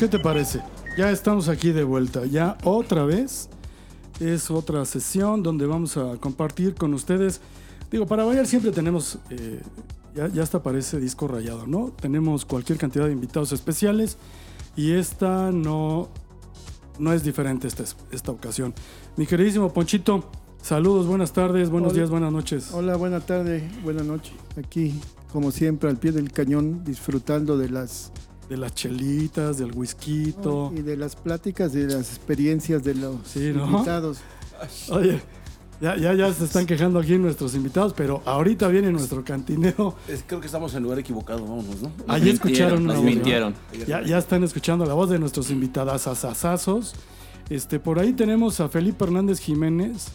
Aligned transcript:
¿Qué 0.00 0.08
te 0.08 0.18
parece? 0.18 0.62
Ya 0.96 1.10
estamos 1.10 1.50
aquí 1.50 1.72
de 1.72 1.84
vuelta. 1.84 2.24
Ya 2.24 2.56
otra 2.64 3.04
vez 3.04 3.50
es 4.18 4.50
otra 4.50 4.86
sesión 4.86 5.42
donde 5.42 5.66
vamos 5.66 5.98
a 5.98 6.16
compartir 6.16 6.74
con 6.74 6.94
ustedes. 6.94 7.42
Digo, 7.90 8.06
para 8.06 8.24
variar 8.24 8.46
siempre 8.46 8.70
tenemos, 8.70 9.18
eh, 9.28 9.60
ya, 10.14 10.28
ya 10.28 10.42
hasta 10.42 10.62
parece 10.62 10.98
disco 10.98 11.28
rayado, 11.28 11.66
¿no? 11.66 11.92
Tenemos 12.00 12.46
cualquier 12.46 12.78
cantidad 12.78 13.04
de 13.04 13.12
invitados 13.12 13.52
especiales 13.52 14.16
y 14.74 14.92
esta 14.92 15.52
no, 15.52 16.08
no 16.98 17.12
es 17.12 17.22
diferente 17.22 17.68
esta, 17.68 17.84
esta 18.10 18.32
ocasión. 18.32 18.72
Mi 19.18 19.26
queridísimo 19.26 19.70
Ponchito, 19.70 20.30
saludos, 20.62 21.08
buenas 21.08 21.34
tardes, 21.34 21.68
buenos 21.68 21.90
Hola. 21.90 21.98
días, 21.98 22.10
buenas 22.10 22.32
noches. 22.32 22.70
Hola, 22.72 22.96
buena 22.96 23.20
tarde, 23.20 23.68
buena 23.84 24.02
noche. 24.02 24.32
Aquí, 24.56 24.98
como 25.30 25.50
siempre, 25.50 25.90
al 25.90 25.98
pie 25.98 26.12
del 26.12 26.32
cañón, 26.32 26.84
disfrutando 26.84 27.58
de 27.58 27.68
las 27.68 28.12
De 28.50 28.56
las 28.56 28.74
chelitas, 28.74 29.56
del 29.58 29.72
whisky. 29.72 30.34
y 30.76 30.82
de 30.82 30.96
las 30.96 31.14
pláticas, 31.16 31.72
de 31.72 31.84
las 31.86 32.10
experiencias 32.10 32.82
de 32.82 32.94
los 32.96 33.16
Sí, 33.24 33.52
¿no? 33.54 33.64
invitados. 33.64 34.18
Oye, 34.90 35.22
ya, 35.80 35.96
ya, 35.96 36.12
ya 36.14 36.34
se 36.34 36.44
están 36.44 36.66
quejando 36.66 36.98
aquí 36.98 37.16
nuestros 37.16 37.54
invitados, 37.54 37.94
pero 37.96 38.20
ahorita 38.26 38.66
viene 38.66 38.90
nuestro 38.90 39.24
cantinero. 39.24 39.94
Es- 40.08 40.24
creo 40.26 40.40
que 40.40 40.46
estamos 40.46 40.72
en 40.72 40.78
el 40.78 40.82
lugar 40.82 40.98
equivocado, 40.98 41.42
vámonos, 41.42 41.80
¿no? 41.80 41.92
Allí 42.08 42.30
escucharon 42.30 42.82
una 42.82 42.94
Nos 42.94 43.04
voz. 43.04 43.86
Ya, 43.86 44.02
ya 44.02 44.18
están 44.18 44.42
escuchando 44.42 44.84
la 44.84 44.94
voz 44.94 45.08
de 45.10 45.18
nuestros 45.20 45.48
invitados 45.50 46.06
asazazos. 46.08 46.94
Este, 47.48 47.78
por 47.80 47.98
ahí 48.00 48.12
tenemos 48.12 48.58
a 48.60 48.68
Felipe 48.68 49.04
Hernández 49.04 49.38
Jiménez. 49.38 50.08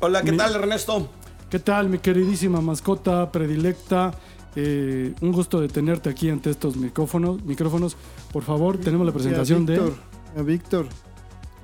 Hola, 0.00 0.22
¿qué 0.22 0.32
Mi- 0.32 0.38
tal, 0.38 0.56
Ernesto? 0.56 1.08
¿Qué 1.48 1.60
tal, 1.60 1.88
mi 1.88 1.98
queridísima 1.98 2.60
mascota 2.60 3.30
predilecta? 3.30 4.12
Eh, 4.56 5.14
un 5.20 5.32
gusto 5.32 5.60
de 5.60 5.68
tenerte 5.68 6.08
aquí 6.08 6.30
ante 6.30 6.50
estos 6.50 6.76
micrófonos. 6.76 7.42
micrófonos. 7.44 7.96
Por 8.32 8.42
favor, 8.42 8.78
tenemos 8.78 9.06
la 9.06 9.12
presentación 9.12 9.62
a 9.64 9.66
de... 9.66 9.78
Víctor, 9.78 9.94
A 10.36 10.42
Víctor, 10.42 10.86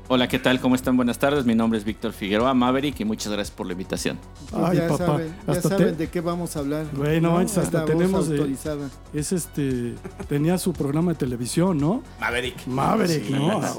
Hola, 0.08 0.28
¿qué 0.28 0.38
tal? 0.38 0.60
¿Cómo 0.60 0.74
están? 0.74 0.96
Buenas 0.96 1.18
tardes. 1.18 1.46
Mi 1.46 1.54
nombre 1.54 1.78
es 1.78 1.86
Víctor 1.86 2.12
Figueroa 2.12 2.52
Maverick 2.52 3.00
y 3.00 3.04
muchas 3.06 3.32
gracias 3.32 3.56
por 3.56 3.66
la 3.66 3.72
invitación. 3.72 4.18
Ay, 4.52 4.76
ya 4.76 4.88
papá, 4.88 5.06
saben, 5.06 5.34
ya 5.46 5.52
hasta 5.52 5.68
saben 5.70 5.86
te- 5.86 5.92
de 5.96 6.10
qué 6.10 6.20
vamos 6.20 6.54
a 6.54 6.58
hablar. 6.58 6.86
Güey, 6.94 7.18
no 7.20 7.32
manches, 7.32 7.56
hasta 7.58 7.84
tenemos 7.86 8.28
de- 8.28 8.36
autorizada. 8.36 8.90
Es 9.14 9.32
este... 9.32 9.94
Tenía 10.28 10.58
su 10.58 10.74
programa 10.74 11.12
de 11.12 11.18
televisión, 11.18 11.78
¿no? 11.78 12.02
Maverick. 12.20 12.66
Maverick, 12.66 13.26
Sí. 13.26 13.32
¿no? 13.32 13.60
Ah. 13.62 13.72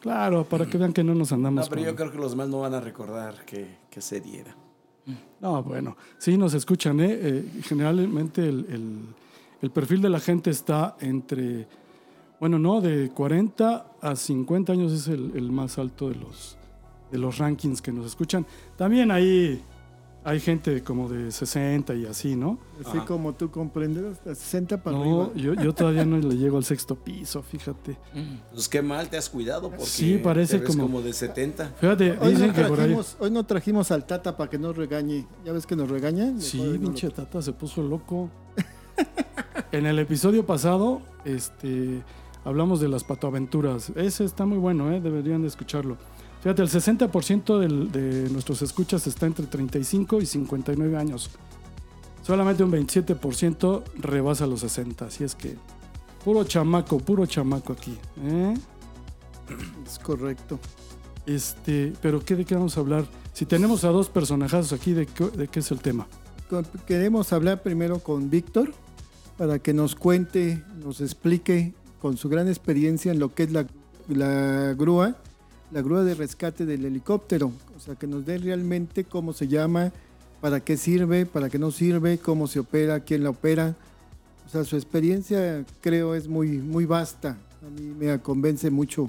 Claro, 0.00 0.44
para 0.44 0.66
que 0.66 0.76
vean 0.76 0.92
que 0.92 1.04
no 1.04 1.14
nos 1.14 1.32
andamos 1.32 1.64
No, 1.64 1.70
pero 1.70 1.80
con- 1.82 1.90
yo 1.90 1.96
creo 1.96 2.10
que 2.12 2.18
los 2.18 2.32
demás 2.32 2.48
no 2.48 2.60
van 2.60 2.74
a 2.74 2.80
recordar 2.80 3.44
que, 3.46 3.78
que 3.88 4.02
serie 4.02 4.40
era. 4.40 4.56
No, 5.40 5.62
bueno, 5.62 5.96
sí 6.18 6.36
nos 6.36 6.54
escuchan, 6.54 7.00
¿eh? 7.00 7.18
Eh, 7.20 7.44
generalmente 7.64 8.48
el, 8.48 8.66
el- 8.70 9.00
el 9.60 9.70
perfil 9.70 10.02
de 10.02 10.08
la 10.08 10.18
gente 10.18 10.50
está 10.50 10.96
entre, 11.00 11.68
bueno, 12.40 12.58
no, 12.58 12.80
de 12.80 13.10
40 13.10 13.86
a 14.00 14.16
50 14.16 14.72
años 14.72 14.92
es 14.92 15.06
el, 15.06 15.30
el 15.36 15.52
más 15.52 15.78
alto 15.78 16.08
de 16.08 16.16
los, 16.16 16.56
de 17.12 17.18
los 17.18 17.38
rankings 17.38 17.80
que 17.80 17.92
nos 17.92 18.06
escuchan. 18.06 18.44
También 18.76 19.12
ahí 19.12 19.62
hay 20.24 20.38
gente 20.40 20.82
como 20.84 21.08
de 21.08 21.32
60 21.32 21.94
y 21.94 22.06
así, 22.06 22.36
¿no? 22.36 22.58
Así 22.86 22.98
como 23.00 23.32
tú 23.34 23.50
comprenderás, 23.50 24.24
de 24.24 24.34
60 24.34 24.82
para 24.82 24.96
No, 24.96 25.22
arriba. 25.22 25.30
yo, 25.34 25.54
yo 25.62 25.74
todavía 25.74 26.04
no 26.04 26.16
le 26.28 26.36
llego 26.36 26.56
al 26.58 26.64
sexto 26.64 26.94
piso, 26.94 27.42
fíjate. 27.42 27.96
Pues 28.52 28.68
qué 28.68 28.82
mal 28.82 29.08
te 29.08 29.16
has 29.16 29.28
cuidado 29.28 29.68
porque 29.70 29.84
Sí, 29.86 30.20
parece 30.22 30.58
te 30.58 30.64
ves 30.64 30.70
como- 30.76 30.82
como 30.84 31.02
de 31.02 31.12
70. 31.12 31.72
Fíjate, 31.80 32.18
Hoy 32.20 32.30
dicen 32.32 32.48
no, 32.48 32.54
que 32.54 32.62
por 32.62 32.70
ahí... 32.72 32.76
trajimos, 32.86 33.16
hoy 33.18 33.30
no 33.30 33.44
trajimos 33.44 33.90
al 33.90 34.06
Tata 34.06 34.36
para 34.36 34.48
que 34.48 34.58
nos 34.58 34.76
regañe. 34.76 35.26
¿Ya 35.44 35.52
ves 35.52 35.66
que 35.66 35.74
nos 35.76 35.90
regaña? 35.90 36.32
Sí, 36.38 36.58
Mejor 36.58 36.74
no 36.74 36.80
lo- 36.80 36.80
pinche 36.88 37.10
tata 37.10 37.42
se 37.42 37.52
puso 37.52 37.82
loco. 37.82 38.30
en 39.72 39.86
el 39.86 39.98
episodio 39.98 40.44
pasado, 40.46 41.00
este, 41.24 42.02
hablamos 42.44 42.80
de 42.80 42.88
las 42.88 43.04
patoaventuras. 43.04 43.90
Ese 43.96 44.24
está 44.24 44.44
muy 44.46 44.58
bueno, 44.58 44.92
¿eh? 44.92 45.00
deberían 45.00 45.42
de 45.42 45.48
escucharlo. 45.48 45.96
Fíjate, 46.42 46.62
el 46.62 46.68
60% 46.68 47.58
del- 47.58 47.92
de 47.92 48.28
nuestros 48.30 48.62
escuchas 48.62 49.06
está 49.06 49.26
entre 49.26 49.46
35 49.46 50.20
y 50.20 50.26
59 50.26 50.96
años. 50.96 51.30
Solamente 52.22 52.64
un 52.64 52.70
27% 52.72 53.82
rebasa 53.98 54.46
los 54.46 54.60
60. 54.60 55.06
Así 55.06 55.24
es 55.24 55.34
que, 55.34 55.56
puro 56.24 56.44
chamaco, 56.44 56.98
puro 56.98 57.26
chamaco 57.26 57.72
aquí. 57.72 57.96
¿eh? 58.24 58.54
Es 59.86 59.98
correcto. 59.98 60.58
Este, 61.26 61.92
pero 62.02 62.24
¿qué, 62.24 62.34
¿de 62.34 62.44
qué 62.44 62.54
vamos 62.56 62.76
a 62.76 62.80
hablar? 62.80 63.04
Si 63.32 63.46
tenemos 63.46 63.84
a 63.84 63.88
dos 63.88 64.08
personajazos 64.08 64.72
aquí, 64.72 64.92
¿de 64.92 65.06
qué, 65.06 65.24
de 65.30 65.48
qué 65.48 65.60
es 65.60 65.70
el 65.70 65.78
tema? 65.80 66.06
Queremos 66.86 67.32
hablar 67.32 67.62
primero 67.62 68.00
con 68.00 68.28
Víctor 68.30 68.72
para 69.38 69.58
que 69.60 69.72
nos 69.72 69.94
cuente, 69.94 70.62
nos 70.84 71.00
explique 71.00 71.74
con 72.00 72.16
su 72.16 72.28
gran 72.28 72.48
experiencia 72.48 73.12
en 73.12 73.18
lo 73.20 73.34
que 73.34 73.44
es 73.44 73.52
la, 73.52 73.66
la 74.08 74.74
grúa, 74.74 75.16
la 75.72 75.82
grúa 75.82 76.04
de 76.04 76.14
rescate 76.14 76.66
del 76.66 76.84
helicóptero. 76.84 77.50
O 77.76 77.80
sea, 77.80 77.94
que 77.94 78.06
nos 78.06 78.24
dé 78.26 78.38
realmente 78.38 79.04
cómo 79.04 79.32
se 79.32 79.48
llama, 79.48 79.92
para 80.40 80.60
qué 80.60 80.76
sirve, 80.76 81.24
para 81.26 81.48
qué 81.48 81.58
no 81.58 81.70
sirve, 81.70 82.18
cómo 82.18 82.46
se 82.46 82.58
opera, 82.60 83.00
quién 83.00 83.22
la 83.24 83.30
opera. 83.30 83.74
O 84.46 84.50
sea, 84.50 84.64
su 84.64 84.76
experiencia 84.76 85.64
creo 85.80 86.14
es 86.14 86.28
muy, 86.28 86.58
muy 86.58 86.84
vasta. 86.84 87.38
A 87.66 87.80
mí 87.80 87.86
me 87.98 88.18
convence 88.20 88.70
mucho 88.70 89.08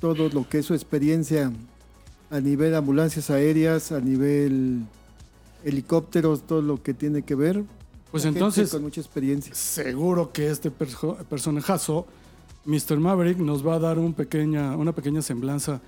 todo 0.00 0.28
lo 0.28 0.48
que 0.48 0.58
es 0.60 0.66
su 0.66 0.74
experiencia 0.74 1.52
a 2.30 2.40
nivel 2.40 2.74
ambulancias 2.74 3.30
aéreas, 3.30 3.92
a 3.92 4.00
nivel 4.00 4.84
helicópteros, 5.64 6.46
todo 6.46 6.62
lo 6.62 6.82
que 6.82 6.94
tiene 6.94 7.22
que 7.22 7.34
ver. 7.34 7.62
Pues 8.10 8.24
entonces, 8.24 8.70
Con 8.70 8.82
mucha 8.82 9.00
experiencia. 9.00 9.54
seguro 9.54 10.30
que 10.32 10.48
este 10.48 10.70
perso- 10.70 11.16
personajazo, 11.24 12.06
Mr. 12.64 12.98
Maverick, 12.98 13.38
nos 13.38 13.66
va 13.66 13.74
a 13.74 13.78
dar 13.78 13.98
un 13.98 14.12
pequeña, 14.14 14.76
una 14.76 14.92
pequeña 14.92 15.20
semblanza. 15.22 15.80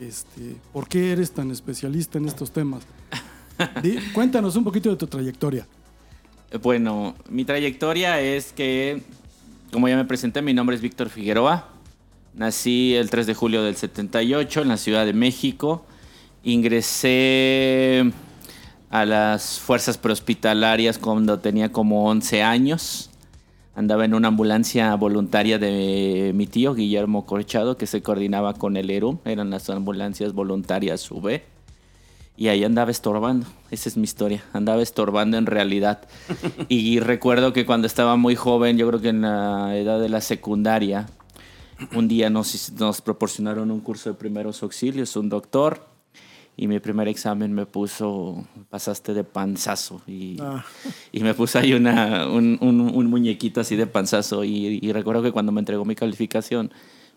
Este, 0.00 0.56
¿Por 0.72 0.88
qué 0.88 1.12
eres 1.12 1.30
tan 1.30 1.50
especialista 1.50 2.18
en 2.18 2.26
estos 2.26 2.50
temas? 2.50 2.82
Di- 3.82 3.98
cuéntanos 4.12 4.56
un 4.56 4.64
poquito 4.64 4.90
de 4.90 4.96
tu 4.96 5.06
trayectoria. 5.06 5.66
Bueno, 6.62 7.14
mi 7.28 7.44
trayectoria 7.44 8.20
es 8.20 8.52
que, 8.52 9.02
como 9.72 9.88
ya 9.88 9.96
me 9.96 10.04
presenté, 10.04 10.42
mi 10.42 10.54
nombre 10.54 10.74
es 10.76 10.82
Víctor 10.82 11.08
Figueroa. 11.08 11.68
Nací 12.34 12.94
el 12.94 13.10
3 13.10 13.26
de 13.28 13.34
julio 13.34 13.62
del 13.62 13.76
78 13.76 14.62
en 14.62 14.68
la 14.68 14.76
Ciudad 14.76 15.06
de 15.06 15.12
México. 15.12 15.84
Ingresé 16.42 18.12
a 18.90 19.04
las 19.04 19.58
fuerzas 19.60 19.98
prehospitalarias 19.98 20.98
cuando 20.98 21.38
tenía 21.38 21.70
como 21.70 22.08
11 22.08 22.42
años. 22.42 23.10
Andaba 23.76 24.04
en 24.04 24.14
una 24.14 24.28
ambulancia 24.28 24.94
voluntaria 24.94 25.58
de 25.58 26.32
mi 26.34 26.46
tío 26.46 26.74
Guillermo 26.74 27.26
Corchado, 27.26 27.76
que 27.76 27.86
se 27.86 28.02
coordinaba 28.02 28.54
con 28.54 28.76
el 28.76 28.88
ERUM. 28.88 29.18
Eran 29.24 29.50
las 29.50 29.68
ambulancias 29.68 30.32
voluntarias 30.32 31.10
UV. 31.10 31.40
Y 32.36 32.48
ahí 32.48 32.62
andaba 32.62 32.92
estorbando. 32.92 33.46
Esa 33.72 33.88
es 33.88 33.96
mi 33.96 34.04
historia. 34.04 34.44
Andaba 34.52 34.80
estorbando 34.80 35.38
en 35.38 35.46
realidad. 35.46 36.06
y 36.68 37.00
recuerdo 37.00 37.52
que 37.52 37.66
cuando 37.66 37.88
estaba 37.88 38.16
muy 38.16 38.36
joven, 38.36 38.76
yo 38.78 38.86
creo 38.88 39.00
que 39.00 39.08
en 39.08 39.22
la 39.22 39.76
edad 39.76 40.00
de 40.00 40.08
la 40.08 40.20
secundaria, 40.20 41.06
un 41.94 42.06
día 42.06 42.30
nos, 42.30 42.72
nos 42.72 43.00
proporcionaron 43.00 43.72
un 43.72 43.80
curso 43.80 44.10
de 44.10 44.14
primeros 44.14 44.62
auxilios, 44.62 45.16
un 45.16 45.28
doctor. 45.28 45.93
Y 46.56 46.68
mi 46.68 46.78
primer 46.78 47.08
examen 47.08 47.52
me 47.52 47.66
puso, 47.66 48.44
pasaste 48.70 49.12
de 49.12 49.24
panzazo. 49.24 50.00
Y, 50.06 50.36
Ah. 50.40 50.64
y 51.10 51.20
me 51.20 51.34
puso 51.34 51.58
ahí 51.58 51.72
una, 51.74 52.28
un, 52.28 52.58
un- 52.60 52.80
un 52.94 53.06
muñequito 53.06 53.60
así 53.60 53.74
de 53.74 53.86
panzazo. 53.86 54.44
Y, 54.44 54.78
y 54.80 54.92
recuerdo 54.92 55.22
que 55.22 55.32
cuando 55.32 55.50
me 55.50 55.60
entregó 55.60 55.84
mi 55.84 55.96
calificación, 55.96 56.70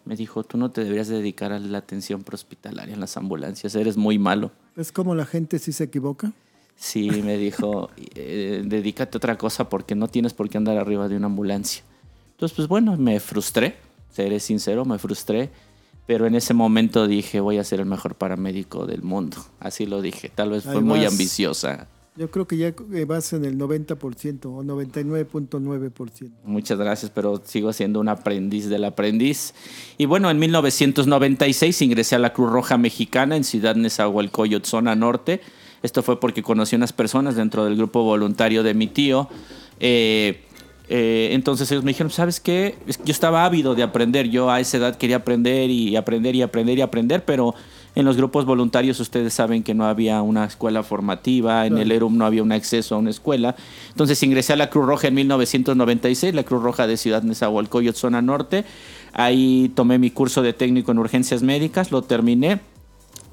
me 0.06 0.16
dijo, 0.16 0.44
tú 0.44 0.58
no 0.58 0.72
te 0.72 0.84
deberías 0.84 1.08
dedicar 1.10 1.52
a 1.52 1.60
la 1.60 1.78
atención 1.78 2.24
prehospitalaria 2.24 2.94
en 2.96 3.00
las 3.00 3.16
ambulancias, 3.18 3.76
eres 3.76 3.96
muy 3.98 4.18
malo. 4.18 4.52
Es 4.76 4.92
como 4.92 5.14
la 5.14 5.26
gente 5.26 5.60
si 5.60 5.72
se 5.72 5.84
equivoca. 5.84 6.32
Sí, 6.76 7.10
me 7.10 7.38
dijo, 7.38 7.90
eh, 8.16 8.62
dedícate 8.66 9.18
a 9.18 9.20
otra 9.20 9.38
cosa 9.38 9.68
porque 9.70 9.96
no 9.96 10.08
tienes 10.08 10.34
por 10.34 10.48
qué 10.50 10.58
andar 10.58 10.78
arriba 10.78 11.08
de 11.10 11.18
una 11.18 11.26
ambulancia. 11.26 11.84
Entonces, 12.32 12.56
pues 12.56 12.68
bueno, 12.68 12.96
me 12.98 13.20
frustré, 13.20 13.76
seré 14.12 14.40
sincero, 14.40 14.86
me 14.86 14.98
frustré, 14.98 15.50
pero 16.08 16.26
en 16.26 16.34
ese 16.36 16.54
momento 16.54 17.06
dije, 17.06 17.42
voy 17.42 17.58
a 17.58 17.64
ser 17.64 17.82
el 17.82 17.86
mejor 17.86 18.16
paramédico 18.16 18.88
del 18.88 19.04
mundo. 19.04 19.38
Así 19.60 19.86
lo 19.86 20.02
dije, 20.02 20.32
tal 20.34 20.52
vez 20.52 20.64
fue 20.64 20.82
muy 20.82 21.06
ambiciosa. 21.06 21.88
Yo 22.16 22.32
creo 22.32 22.48
que 22.48 22.58
ya 22.58 22.74
eh, 22.94 23.06
vas 23.06 23.32
en 23.34 23.46
el 23.46 23.60
90% 23.60 24.46
o 24.46 24.64
99.9%. 24.64 26.32
Muchas 26.46 26.80
gracias, 26.80 27.12
pero 27.14 27.40
sigo 27.46 27.72
siendo 27.74 28.00
un 28.00 28.08
aprendiz 28.08 28.70
del 28.70 28.86
aprendiz. 28.86 29.54
Y 30.00 30.06
bueno, 30.06 30.32
en 30.32 30.40
1996 30.40 31.80
ingresé 31.84 32.16
a 32.16 32.20
la 32.20 32.34
Cruz 32.34 32.52
Roja 32.52 32.78
Mexicana 32.80 33.36
en 33.36 33.44
Ciudad 33.44 33.76
Nezahualcóyotl, 33.76 34.66
zona 34.66 34.96
norte. 34.96 35.42
Esto 35.84 36.02
fue 36.02 36.20
porque 36.20 36.42
conocí 36.42 36.76
unas 36.76 36.92
personas 36.92 37.36
dentro 37.36 37.66
del 37.66 37.76
grupo 37.76 38.02
voluntario 38.02 38.64
de 38.64 38.74
mi 38.74 38.88
tío. 38.88 39.30
Eh, 39.80 40.47
eh, 40.90 41.30
entonces 41.34 41.70
ellos 41.72 41.84
me 41.84 41.92
dijeron, 41.92 42.12
¿sabes 42.12 42.40
qué? 42.40 42.76
Yo 43.04 43.12
estaba 43.12 43.46
ávido 43.46 43.76
de 43.76 43.84
aprender. 43.84 44.30
Yo 44.30 44.50
a 44.50 44.60
esa 44.60 44.78
edad 44.78 44.96
quería 44.96 45.18
aprender 45.18 45.70
y 45.70 45.96
aprender 45.96 46.36
y 46.36 46.42
aprender 46.42 46.78
y 46.78 46.82
aprender, 46.82 47.26
pero 47.26 47.56
en 47.96 48.06
los 48.06 48.16
grupos 48.16 48.46
voluntarios 48.46 49.00
ustedes 49.00 49.34
saben 49.34 49.64
que 49.64 49.74
no 49.74 49.86
había 49.86 50.22
una 50.22 50.46
escuela 50.46 50.84
formativa, 50.84 51.66
en 51.66 51.78
el 51.78 51.92
ERUM 51.92 52.16
no 52.18 52.26
había 52.26 52.44
un 52.44 52.52
acceso 52.52 52.96
a 52.96 53.00
una 53.00 53.10
escuela. 53.10 53.56
Entonces 53.90 54.22
ingresé 54.24 54.54
a 54.54 54.56
la 54.56 54.70
Cruz 54.70 54.86
Roja 54.86 55.08
en 55.08 55.16
1996, 55.16 56.34
la 56.34 56.44
Cruz 56.44 56.62
Roja 56.62 56.88
de 56.88 56.96
Ciudad 56.96 57.24
Nezahualcóyotl, 57.24 57.98
zona 57.98 58.22
norte. 58.22 58.66
Ahí 59.14 59.72
tomé 59.76 59.98
mi 59.98 60.12
curso 60.12 60.42
de 60.42 60.54
técnico 60.54 60.92
en 60.92 61.00
urgencias 61.00 61.42
médicas, 61.44 61.92
lo 61.92 62.04
terminé. 62.04 62.60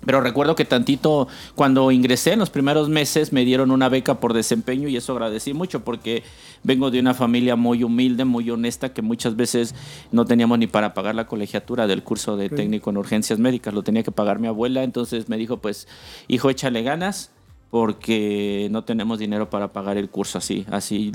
Pero 0.06 0.20
recuerdo 0.20 0.54
que 0.54 0.64
tantito 0.64 1.28
cuando 1.54 1.90
ingresé 1.90 2.32
en 2.32 2.38
los 2.38 2.50
primeros 2.50 2.88
meses 2.88 3.32
me 3.32 3.44
dieron 3.44 3.70
una 3.70 3.88
beca 3.88 4.20
por 4.20 4.32
desempeño 4.32 4.88
y 4.88 4.96
eso 4.96 5.12
agradecí 5.12 5.54
mucho 5.54 5.84
porque 5.84 6.22
vengo 6.62 6.90
de 6.90 7.00
una 7.00 7.14
familia 7.14 7.56
muy 7.56 7.82
humilde, 7.84 8.24
muy 8.24 8.50
honesta, 8.50 8.92
que 8.92 9.02
muchas 9.02 9.36
veces 9.36 9.74
no 10.12 10.24
teníamos 10.24 10.58
ni 10.58 10.66
para 10.66 10.94
pagar 10.94 11.14
la 11.14 11.26
colegiatura 11.26 11.86
del 11.86 12.02
curso 12.02 12.36
de 12.36 12.48
técnico 12.56 12.90
en 12.90 12.96
urgencias 12.98 13.38
médicas, 13.38 13.74
lo 13.74 13.82
tenía 13.82 14.02
que 14.02 14.12
pagar 14.12 14.38
mi 14.38 14.46
abuela, 14.48 14.82
entonces 14.82 15.28
me 15.28 15.36
dijo 15.36 15.58
pues 15.58 15.88
hijo 16.28 16.50
échale 16.50 16.82
ganas 16.82 17.30
porque 17.70 18.68
no 18.70 18.84
tenemos 18.84 19.18
dinero 19.18 19.50
para 19.50 19.72
pagar 19.72 19.96
el 19.98 20.08
curso 20.08 20.38
así, 20.38 20.64
así. 20.70 21.10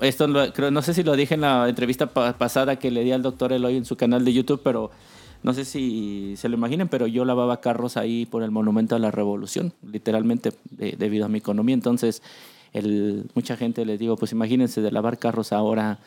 Esto 0.00 0.26
lo- 0.26 0.50
creo, 0.54 0.70
no 0.70 0.80
sé 0.80 0.94
si 0.94 1.02
lo 1.02 1.14
dije 1.16 1.34
en 1.34 1.42
la 1.42 1.68
entrevista 1.68 2.06
pa- 2.06 2.32
pasada 2.38 2.76
que 2.76 2.90
le 2.90 3.04
di 3.04 3.12
al 3.12 3.20
doctor 3.22 3.52
Eloy 3.52 3.76
en 3.76 3.84
su 3.84 3.94
canal 3.94 4.24
de 4.24 4.32
YouTube, 4.32 4.60
pero 4.64 4.90
no 5.46 5.54
sé 5.54 5.64
si 5.64 6.34
se 6.36 6.48
lo 6.48 6.56
imaginen, 6.56 6.88
pero 6.88 7.06
yo 7.06 7.24
lavaba 7.24 7.60
carros 7.60 7.96
ahí 7.96 8.26
por 8.26 8.42
el 8.42 8.50
Monumento 8.50 8.96
a 8.96 8.98
la 8.98 9.10
Revolución, 9.12 9.72
literalmente 9.90 10.52
de- 10.70 10.96
debido 10.98 11.24
a 11.24 11.28
mi 11.28 11.38
economía. 11.38 11.74
Entonces, 11.74 12.20
el, 12.72 13.24
mucha 13.34 13.56
gente 13.56 13.84
les 13.86 13.98
digo, 13.98 14.16
pues 14.16 14.32
imagínense 14.32 14.80
de 14.82 14.90
lavar 14.90 15.18
carros 15.18 15.52
ahora, 15.52 15.98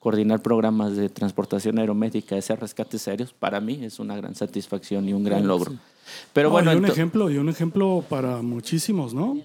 coordinar 0.00 0.40
programas 0.40 0.96
de 0.96 1.08
transportación 1.10 1.78
aeromédica, 1.78 2.36
hacer 2.36 2.58
rescates 2.58 3.06
aéreos, 3.06 3.32
para 3.32 3.60
mí 3.60 3.80
es 3.84 3.98
una 3.98 4.16
gran 4.16 4.34
satisfacción 4.34 5.06
y 5.08 5.12
un 5.12 5.24
gran 5.24 5.46
logro. 5.46 5.72
Pero 6.32 6.48
No, 6.48 6.52
bueno, 6.54 6.72
y 6.72 6.76
un 6.76 6.86
ejemplo, 6.86 7.30
y 7.30 7.36
un 7.36 7.48
ejemplo 7.48 8.02
para 8.08 8.40
muchísimos, 8.40 9.12
¿no? 9.12 9.36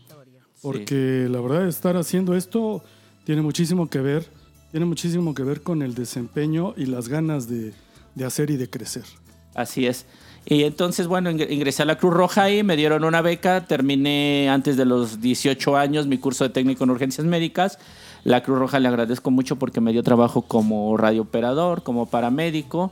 Porque 0.61 1.27
la 1.29 1.41
verdad 1.41 1.67
estar 1.67 1.97
haciendo 1.97 2.35
esto 2.35 2.83
tiene 3.25 3.41
muchísimo 3.41 3.89
que 3.89 3.99
ver, 3.99 4.27
tiene 4.71 4.85
muchísimo 4.85 5.33
que 5.33 5.43
ver 5.43 5.61
con 5.61 5.81
el 5.81 5.93
desempeño 5.95 6.73
y 6.77 6.85
las 6.85 7.07
ganas 7.09 7.49
de, 7.49 7.73
de 8.15 8.25
hacer 8.25 8.51
y 8.51 8.57
de 8.57 8.69
crecer. 8.69 9.03
Así 9.55 9.85
es. 9.87 10.05
Y 10.45 10.63
entonces, 10.63 11.07
bueno, 11.07 11.29
ing- 11.29 11.49
ingresé 11.51 11.83
a 11.83 11.85
la 11.85 11.97
Cruz 11.97 12.13
Roja 12.13 12.49
y 12.49 12.63
me 12.63 12.75
dieron 12.75 13.03
una 13.03 13.21
beca. 13.21 13.65
Terminé 13.67 14.49
antes 14.49 14.75
de 14.77 14.85
los 14.85 15.21
18 15.21 15.77
años 15.77 16.07
mi 16.07 16.17
curso 16.17 16.43
de 16.43 16.49
técnico 16.49 16.83
en 16.83 16.89
urgencias 16.89 17.27
médicas. 17.27 17.77
La 18.23 18.41
Cruz 18.43 18.57
Roja 18.59 18.79
le 18.79 18.87
agradezco 18.87 19.29
mucho 19.31 19.57
porque 19.57 19.81
me 19.81 19.91
dio 19.91 20.03
trabajo 20.03 20.41
como 20.43 20.95
radiooperador, 20.97 21.83
como 21.83 22.07
paramédico. 22.07 22.91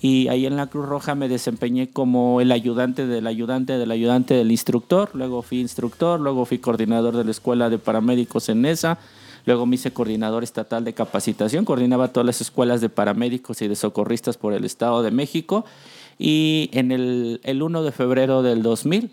Y 0.00 0.28
ahí 0.28 0.44
en 0.46 0.56
la 0.56 0.66
Cruz 0.66 0.86
Roja 0.86 1.14
me 1.14 1.28
desempeñé 1.28 1.88
como 1.90 2.40
el 2.40 2.52
ayudante 2.52 3.06
del 3.06 3.26
ayudante 3.26 3.78
del 3.78 3.90
ayudante 3.90 4.34
del 4.34 4.50
instructor. 4.52 5.10
Luego 5.14 5.42
fui 5.42 5.60
instructor, 5.60 6.20
luego 6.20 6.44
fui 6.44 6.58
coordinador 6.58 7.16
de 7.16 7.24
la 7.24 7.30
escuela 7.30 7.70
de 7.70 7.78
paramédicos 7.78 8.48
en 8.48 8.66
esa. 8.66 8.98
Luego 9.46 9.64
me 9.64 9.76
hice 9.76 9.92
coordinador 9.92 10.42
estatal 10.42 10.84
de 10.84 10.92
capacitación, 10.92 11.64
coordinaba 11.64 12.12
todas 12.12 12.26
las 12.26 12.40
escuelas 12.40 12.80
de 12.80 12.88
paramédicos 12.88 13.62
y 13.62 13.68
de 13.68 13.76
socorristas 13.76 14.36
por 14.36 14.52
el 14.52 14.64
Estado 14.64 15.02
de 15.04 15.12
México. 15.12 15.64
Y 16.18 16.68
en 16.72 16.90
el, 16.90 17.40
el 17.44 17.62
1 17.62 17.84
de 17.84 17.92
febrero 17.92 18.42
del 18.42 18.62
2000 18.62 19.12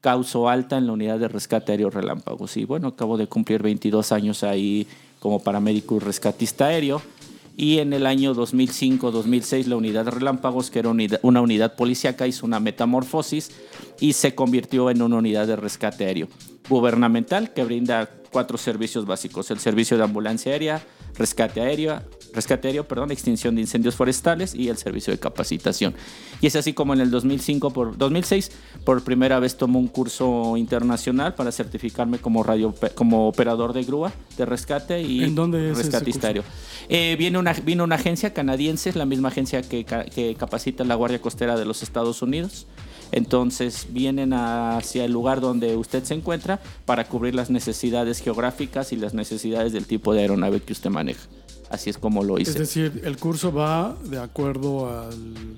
causó 0.00 0.48
alta 0.48 0.78
en 0.78 0.86
la 0.86 0.92
unidad 0.92 1.20
de 1.20 1.28
rescate 1.28 1.72
aéreo 1.72 1.90
Relámpagos. 1.90 2.56
Y 2.56 2.64
bueno, 2.64 2.88
acabo 2.88 3.16
de 3.16 3.28
cumplir 3.28 3.62
22 3.62 4.10
años 4.10 4.42
ahí 4.42 4.88
como 5.20 5.40
paramédico 5.40 5.96
y 5.96 6.00
rescatista 6.00 6.66
aéreo. 6.66 7.00
Y 7.56 7.78
en 7.78 7.92
el 7.92 8.06
año 8.06 8.34
2005-2006 8.34 9.66
la 9.66 9.76
unidad 9.76 10.08
Relámpagos, 10.08 10.70
que 10.70 10.80
era 10.80 10.90
una 11.22 11.40
unidad 11.40 11.76
policíaca, 11.76 12.26
hizo 12.26 12.46
una 12.46 12.58
metamorfosis 12.58 13.52
y 14.00 14.12
se 14.12 14.34
convirtió 14.34 14.90
en 14.90 15.02
una 15.02 15.16
unidad 15.16 15.46
de 15.46 15.56
rescate 15.56 16.04
aéreo 16.06 16.28
gubernamental 16.68 17.52
que 17.52 17.64
brinda 17.64 18.10
cuatro 18.30 18.58
servicios 18.58 19.06
básicos. 19.06 19.50
El 19.50 19.58
servicio 19.58 19.96
de 19.96 20.04
ambulancia 20.04 20.52
aérea, 20.52 20.82
rescate 21.16 21.60
aéreo, 21.60 22.00
rescate 22.32 22.68
aéreo, 22.68 22.86
perdón, 22.86 23.10
extinción 23.10 23.54
de 23.54 23.60
incendios 23.60 23.94
forestales 23.94 24.54
y 24.54 24.68
el 24.68 24.76
servicio 24.76 25.12
de 25.12 25.18
capacitación. 25.18 25.94
Y 26.40 26.46
es 26.46 26.56
así 26.56 26.72
como 26.72 26.94
en 26.94 27.00
el 27.00 27.10
2005 27.10 27.72
por 27.72 27.96
2006 27.96 28.52
por 28.84 29.02
primera 29.02 29.38
vez 29.40 29.56
tomo 29.56 29.78
un 29.78 29.88
curso 29.88 30.56
internacional 30.56 31.34
para 31.34 31.52
certificarme 31.52 32.18
como 32.18 32.42
radio 32.42 32.74
como 32.94 33.28
operador 33.28 33.72
de 33.72 33.84
grúa 33.84 34.12
de 34.36 34.46
rescate 34.46 35.02
y 35.02 35.24
¿En 35.24 35.34
dónde 35.34 35.70
es 35.70 35.78
rescatista 35.78 36.28
aéreo. 36.28 36.44
Eh, 36.88 37.16
viene 37.18 37.38
una, 37.38 37.52
vino 37.52 37.84
una 37.84 37.96
agencia 37.96 38.32
canadiense, 38.32 38.90
es 38.90 38.96
la 38.96 39.04
misma 39.04 39.28
agencia 39.28 39.62
que, 39.62 39.84
que 39.84 40.34
capacita 40.36 40.84
la 40.84 40.94
Guardia 40.94 41.20
Costera 41.20 41.56
de 41.56 41.64
los 41.64 41.82
Estados 41.82 42.22
Unidos. 42.22 42.66
Entonces 43.12 43.86
vienen 43.90 44.32
hacia 44.32 45.04
el 45.04 45.12
lugar 45.12 45.40
donde 45.40 45.76
usted 45.76 46.04
se 46.04 46.14
encuentra 46.14 46.60
para 46.84 47.08
cubrir 47.08 47.34
las 47.34 47.50
necesidades 47.50 48.20
geográficas 48.20 48.92
y 48.92 48.96
las 48.96 49.14
necesidades 49.14 49.72
del 49.72 49.86
tipo 49.86 50.14
de 50.14 50.20
aeronave 50.20 50.60
que 50.60 50.72
usted 50.72 50.90
maneja. 50.90 51.26
Así 51.70 51.90
es 51.90 51.98
como 51.98 52.24
lo 52.24 52.38
hice. 52.38 52.52
Es 52.52 52.58
decir, 52.58 53.02
el 53.04 53.18
curso 53.18 53.52
va 53.52 53.96
de 54.04 54.18
acuerdo 54.18 54.88
al, 54.88 55.56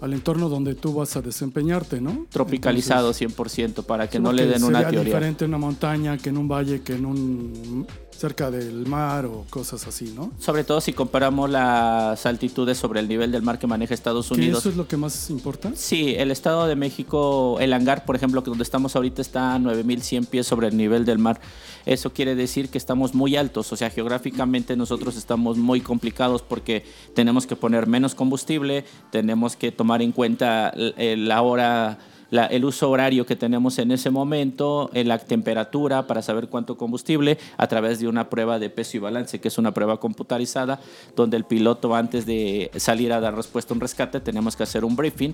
al 0.00 0.12
entorno 0.12 0.48
donde 0.48 0.74
tú 0.74 0.94
vas 0.94 1.16
a 1.16 1.22
desempeñarte, 1.22 2.00
¿no? 2.00 2.26
Tropicalizado 2.30 3.10
Entonces, 3.10 3.36
100% 3.36 3.84
para 3.84 4.08
que 4.08 4.18
no 4.18 4.32
le 4.32 4.46
den 4.46 4.64
una 4.64 4.78
sería 4.78 4.90
teoría. 4.90 5.14
diferente 5.14 5.44
en 5.44 5.50
una 5.50 5.58
montaña 5.58 6.16
que 6.18 6.30
en 6.30 6.38
un 6.38 6.48
valle, 6.48 6.82
que 6.82 6.94
en 6.94 7.06
un 7.06 7.86
cerca 8.20 8.50
del 8.50 8.86
mar 8.86 9.24
o 9.24 9.46
cosas 9.48 9.86
así, 9.86 10.12
¿no? 10.14 10.30
Sobre 10.38 10.62
todo 10.62 10.82
si 10.82 10.92
comparamos 10.92 11.48
las 11.48 12.26
altitudes 12.26 12.76
sobre 12.76 13.00
el 13.00 13.08
nivel 13.08 13.32
del 13.32 13.40
mar 13.40 13.58
que 13.58 13.66
maneja 13.66 13.94
Estados 13.94 14.28
Que 14.28 14.34
Unidos. 14.34 14.58
eso 14.58 14.68
es 14.68 14.76
lo 14.76 14.86
que 14.86 14.98
más 14.98 15.30
importa. 15.30 15.72
Sí, 15.74 16.14
el 16.18 16.30
Estado 16.30 16.66
de 16.66 16.76
México, 16.76 17.56
el 17.60 17.72
hangar, 17.72 18.04
por 18.04 18.16
ejemplo, 18.16 18.44
que 18.44 18.50
donde 18.50 18.62
estamos 18.64 18.94
ahorita 18.94 19.22
está 19.22 19.54
a 19.54 19.58
9100 19.58 20.26
pies 20.26 20.46
sobre 20.46 20.68
el 20.68 20.76
nivel 20.76 21.06
del 21.06 21.18
mar. 21.18 21.40
Eso 21.86 22.12
quiere 22.12 22.34
decir 22.34 22.68
que 22.68 22.76
estamos 22.76 23.14
muy 23.14 23.36
altos, 23.36 23.72
o 23.72 23.76
sea, 23.76 23.88
geográficamente 23.88 24.76
nosotros 24.76 25.16
estamos 25.16 25.56
muy 25.56 25.80
complicados 25.80 26.42
porque 26.42 26.84
tenemos 27.14 27.46
que 27.46 27.56
poner 27.56 27.86
menos 27.86 28.14
combustible, 28.14 28.84
tenemos 29.10 29.56
que 29.56 29.72
tomar 29.72 30.02
en 30.02 30.12
cuenta 30.12 30.68
el- 30.68 31.26
la 31.26 31.40
hora 31.40 31.98
la- 32.30 32.46
el 32.46 32.64
uso 32.64 32.88
horario 32.90 33.26
que 33.26 33.36
tenemos 33.36 33.78
en 33.78 33.90
ese 33.92 34.10
momento, 34.10 34.90
en 34.94 35.08
la 35.08 35.18
temperatura 35.18 36.06
para 36.06 36.22
saber 36.22 36.48
cuánto 36.48 36.76
combustible 36.76 37.38
a 37.56 37.66
través 37.66 37.98
de 38.00 38.08
una 38.08 38.28
prueba 38.30 38.58
de 38.58 38.70
peso 38.70 38.96
y 38.96 39.00
balance, 39.00 39.40
que 39.40 39.48
es 39.48 39.58
una 39.58 39.72
prueba 39.72 39.98
computarizada, 40.00 40.80
donde 41.16 41.36
el 41.36 41.44
piloto 41.44 41.94
antes 41.94 42.26
de 42.26 42.70
salir 42.76 43.12
a 43.12 43.20
dar 43.20 43.34
respuesta 43.34 43.72
a 43.72 43.74
un 43.74 43.80
rescate 43.80 44.20
tenemos 44.20 44.56
que 44.56 44.62
hacer 44.62 44.84
un 44.84 44.96
briefing 44.96 45.32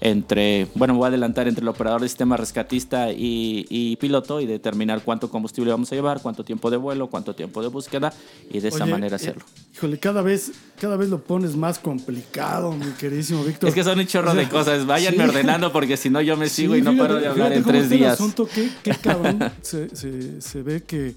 entre, 0.00 0.68
bueno, 0.74 0.94
me 0.94 0.98
voy 0.98 1.06
a 1.06 1.08
adelantar 1.08 1.48
entre 1.48 1.62
el 1.62 1.68
operador 1.68 2.00
de 2.00 2.08
sistema 2.08 2.36
rescatista 2.36 3.10
y, 3.12 3.66
y 3.68 3.96
piloto 3.96 4.40
y 4.40 4.46
determinar 4.46 5.02
cuánto 5.02 5.28
combustible 5.28 5.70
vamos 5.72 5.90
a 5.90 5.96
llevar, 5.96 6.22
cuánto 6.22 6.44
tiempo 6.44 6.70
de 6.70 6.76
vuelo, 6.76 7.08
cuánto 7.08 7.34
tiempo 7.34 7.62
de 7.62 7.68
búsqueda 7.68 8.12
y 8.50 8.60
de 8.60 8.68
esa 8.68 8.84
Oye, 8.84 8.92
manera 8.92 9.14
eh, 9.14 9.16
hacerlo. 9.16 9.44
híjole, 9.74 9.98
cada 9.98 10.22
vez, 10.22 10.52
cada 10.80 10.96
vez 10.96 11.08
lo 11.08 11.18
pones 11.20 11.56
más 11.56 11.78
complicado, 11.80 12.72
mi 12.72 12.92
queridísimo 12.92 13.42
Víctor. 13.42 13.68
Es 13.68 13.74
que 13.74 13.82
son 13.82 13.98
un 13.98 14.06
chorro 14.06 14.30
O 14.30 14.34
sea, 14.34 14.40
de 14.42 14.48
cosas, 14.48 14.86
váyanme 14.86 15.24
sí. 15.24 15.28
ordenando 15.30 15.72
porque 15.72 15.96
si 15.96 16.10
no 16.10 16.20
yo 16.20 16.36
me 16.38 16.48
sigo 16.48 16.74
Sí, 16.74 16.80
y 16.80 16.82
no 16.82 16.92
fíjate- 16.92 17.08
paro 17.08 17.20
de 17.20 17.26
hablar 17.26 17.52
en 17.52 17.64
tres 17.64 17.82
está 17.84 17.94
el 17.94 18.00
días. 18.00 18.12
asunto, 18.14 18.48
qué, 18.52 18.70
qué 18.82 18.90
cabrón 19.02 19.38
se, 19.62 19.94
se- 19.94 20.40
se 20.40 20.62
ve 20.62 20.82
que 20.84 21.14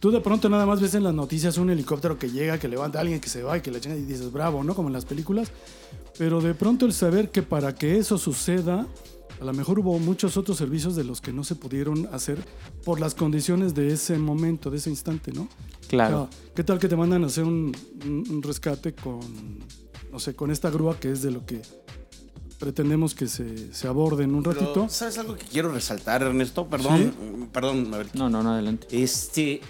tú 0.00 0.10
de 0.10 0.20
pronto 0.20 0.48
nada 0.48 0.66
más 0.66 0.80
ves 0.80 0.94
en 0.94 1.04
las 1.04 1.14
noticias 1.14 1.56
un 1.58 1.70
helicóptero 1.70 2.18
que 2.18 2.30
llega, 2.30 2.58
que 2.58 2.68
levanta 2.68 2.98
a 2.98 3.00
alguien, 3.02 3.20
que 3.20 3.28
se 3.28 3.42
va 3.42 3.56
y 3.56 3.60
que 3.62 3.70
le 3.70 3.80
chinga 3.80 3.96
y 3.96 4.02
dices, 4.02 4.30
bravo, 4.32 4.62
¿no? 4.64 4.74
Como 4.74 4.88
en 4.88 4.92
las 4.94 5.04
películas. 5.04 5.50
Pero 6.18 6.40
de 6.40 6.52
pronto 6.54 6.84
el 6.86 6.92
saber 6.92 7.30
que 7.30 7.42
para 7.42 7.74
que 7.74 7.96
eso 7.98 8.18
suceda, 8.18 8.86
a 9.40 9.44
lo 9.44 9.52
mejor 9.52 9.78
hubo 9.78 9.98
muchos 10.00 10.36
otros 10.36 10.56
servicios 10.58 10.96
de 10.96 11.04
los 11.04 11.20
que 11.20 11.32
no 11.32 11.44
se 11.44 11.54
pudieron 11.54 12.08
hacer 12.12 12.38
por 12.84 12.98
las 12.98 13.14
condiciones 13.14 13.72
de 13.74 13.92
ese 13.92 14.18
momento, 14.18 14.68
de 14.70 14.78
ese 14.78 14.90
instante, 14.90 15.30
¿no? 15.32 15.48
Claro. 15.88 16.22
O 16.22 16.28
sea, 16.32 16.52
¿Qué 16.56 16.64
tal 16.64 16.78
que 16.80 16.88
te 16.88 16.96
mandan 16.96 17.22
a 17.22 17.28
hacer 17.28 17.44
un, 17.44 17.72
un- 18.04 18.24
un 18.30 18.42
rescate 18.42 18.94
con, 18.94 19.20
no 20.10 20.18
sé, 20.18 20.34
con 20.34 20.50
esta 20.50 20.70
grúa 20.70 20.98
que 20.98 21.12
es 21.12 21.22
de 21.22 21.30
lo 21.30 21.46
que 21.46 21.62
pretendemos 22.58 23.14
que 23.14 23.26
se, 23.28 23.72
se 23.72 23.86
aborde 23.88 24.24
en 24.24 24.34
un 24.34 24.42
Pero, 24.42 24.60
ratito? 24.60 24.88
¿Sabes 24.88 25.18
algo 25.18 25.36
que 25.36 25.44
quiero 25.46 25.72
resaltar, 25.72 26.22
Ernesto? 26.22 26.66
Perdón, 26.66 27.48
perdón, 27.52 27.88
Maverick. 27.90 28.14
No, 28.14 28.28
no, 28.28 28.42
no, 28.42 28.52
adelante. 28.54 28.86
Este, 28.90 29.60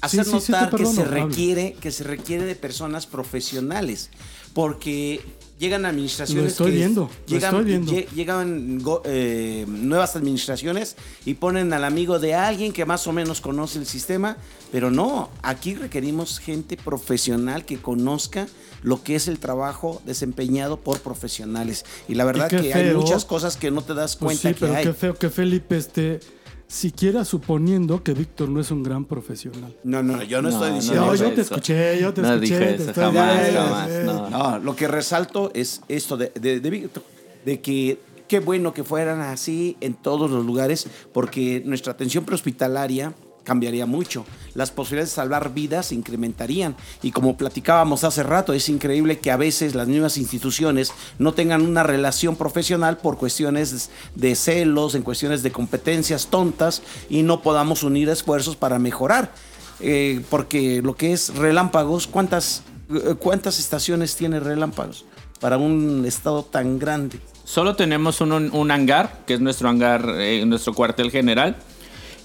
hacer 0.00 0.24
sí, 0.24 0.30
sí, 0.40 0.46
te 0.46 0.52
notar 0.52 0.74
que 0.76 0.86
se 0.86 1.04
requiere 1.04 1.72
que 1.80 1.90
se 1.92 2.04
requiere 2.04 2.44
de 2.44 2.56
personas 2.56 3.06
profesionales 3.06 4.10
porque 4.52 5.20
llegan 5.58 5.84
administraciones 5.86 6.42
Lo 6.44 6.48
estoy 6.50 6.70
que 6.72 6.76
viendo, 6.78 7.02
lo 7.02 7.26
llegan, 7.26 7.54
estoy 7.54 7.64
viendo. 7.64 7.92
lle- 7.92 8.08
llegan 8.10 8.82
eh, 9.04 9.64
nuevas 9.68 10.16
administraciones 10.16 10.96
y 11.24 11.34
ponen 11.34 11.72
al 11.72 11.84
amigo 11.84 12.18
de 12.18 12.34
alguien 12.34 12.72
que 12.72 12.84
más 12.84 13.06
o 13.06 13.12
menos 13.12 13.40
conoce 13.40 13.78
el 13.78 13.86
sistema 13.86 14.36
pero 14.72 14.90
no 14.90 15.30
aquí 15.42 15.74
requerimos 15.76 16.38
gente 16.40 16.76
profesional 16.76 17.64
que 17.64 17.78
conozca 17.78 18.48
lo 18.82 19.02
que 19.02 19.14
es 19.14 19.28
el 19.28 19.38
trabajo 19.38 20.02
desempeñado 20.06 20.76
por 20.78 21.00
profesionales 21.00 21.84
y 22.08 22.14
la 22.14 22.24
verdad 22.24 22.48
que 22.48 22.72
hay 22.74 22.94
muchas 22.94 23.24
cosas 23.24 23.56
que 23.56 23.70
no 23.70 23.82
te 23.82 23.94
das 23.94 24.16
Pues 24.16 24.40
cuenta 24.40 24.48
sí, 24.48 24.54
que 24.54 24.60
pero 24.60 24.74
hay 24.78 24.84
qué 24.84 24.92
feo 24.92 25.14
que 25.14 25.30
Felipe 25.30 25.76
esté 25.76 26.20
siquiera 26.66 27.24
suponiendo 27.24 28.02
que 28.02 28.14
Víctor 28.14 28.48
no 28.48 28.58
es 28.60 28.70
un 28.70 28.82
gran 28.82 29.04
profesional. 29.04 29.76
no 29.84 30.02
no 30.02 30.22
yo 30.22 30.40
no, 30.40 30.48
No, 30.48 30.54
estoy 30.56 30.72
diciendo 30.72 31.06
No, 31.06 31.14
yo 31.14 31.26
eso. 31.26 31.34
te 31.34 31.40
escuché, 31.42 32.00
yo 32.00 32.14
te 32.14 32.22
No 32.22 32.32
escuché. 32.34 32.58
dijo 32.58 32.66
te 32.70 32.74
eso, 32.74 32.88
estoy- 32.90 33.04
jamás, 33.04 33.48
Eh, 33.48 33.52
jamás, 33.54 33.90
eh. 33.90 34.02
no. 34.06 34.30
No, 34.30 34.58
lo 34.58 34.74
que 34.74 34.88
resalto 34.88 35.50
es 35.54 35.82
esto 35.88 36.16
de, 36.16 36.32
de, 36.40 36.60
de 36.60 36.70
Víctor, 36.70 37.02
de 37.44 37.60
que 37.60 37.98
qué 38.26 38.40
bueno 38.40 38.72
que 38.72 38.82
fueran 38.84 39.20
así 39.20 39.76
en 39.82 39.92
todos 39.92 40.30
los 40.30 40.46
lugares, 40.46 40.86
porque 41.12 41.62
nuestra 41.66 41.92
atención 41.92 42.24
prehospitalaria 42.24 43.12
cambiaría 43.44 43.86
mucho. 43.86 44.24
Las 44.54 44.70
posibilidades 44.70 45.10
de 45.10 45.16
salvar 45.16 45.54
vidas 45.54 45.86
se 45.86 45.94
incrementarían. 45.94 46.76
Y 47.02 47.12
como 47.12 47.36
platicábamos 47.36 48.04
hace 48.04 48.22
rato, 48.22 48.52
es 48.52 48.68
increíble 48.68 49.18
que 49.18 49.30
a 49.30 49.36
veces 49.36 49.74
las 49.74 49.88
mismas 49.88 50.16
instituciones 50.16 50.92
no 51.18 51.32
tengan 51.32 51.62
una 51.62 51.82
relación 51.82 52.36
profesional 52.36 52.98
por 52.98 53.16
cuestiones 53.18 53.90
de 54.14 54.34
celos, 54.34 54.94
en 54.94 55.02
cuestiones 55.02 55.42
de 55.42 55.52
competencias 55.52 56.26
tontas 56.26 56.82
y 57.08 57.22
no 57.22 57.42
podamos 57.42 57.82
unir 57.82 58.08
esfuerzos 58.08 58.56
para 58.56 58.78
mejorar. 58.78 59.32
Eh, 59.80 60.22
porque 60.30 60.80
lo 60.82 60.94
que 60.94 61.12
es 61.12 61.34
relámpagos, 61.34 62.06
¿cuántas, 62.06 62.62
eh, 62.90 63.14
¿cuántas 63.18 63.58
estaciones 63.58 64.14
tiene 64.16 64.38
relámpagos 64.38 65.04
para 65.40 65.56
un 65.56 66.04
estado 66.06 66.44
tan 66.44 66.78
grande? 66.78 67.18
Solo 67.44 67.74
tenemos 67.74 68.20
un, 68.20 68.32
un 68.32 68.70
hangar, 68.70 69.24
que 69.26 69.34
es 69.34 69.40
nuestro 69.40 69.68
hangar, 69.68 70.04
eh, 70.18 70.44
nuestro 70.46 70.72
cuartel 70.72 71.10
general. 71.10 71.56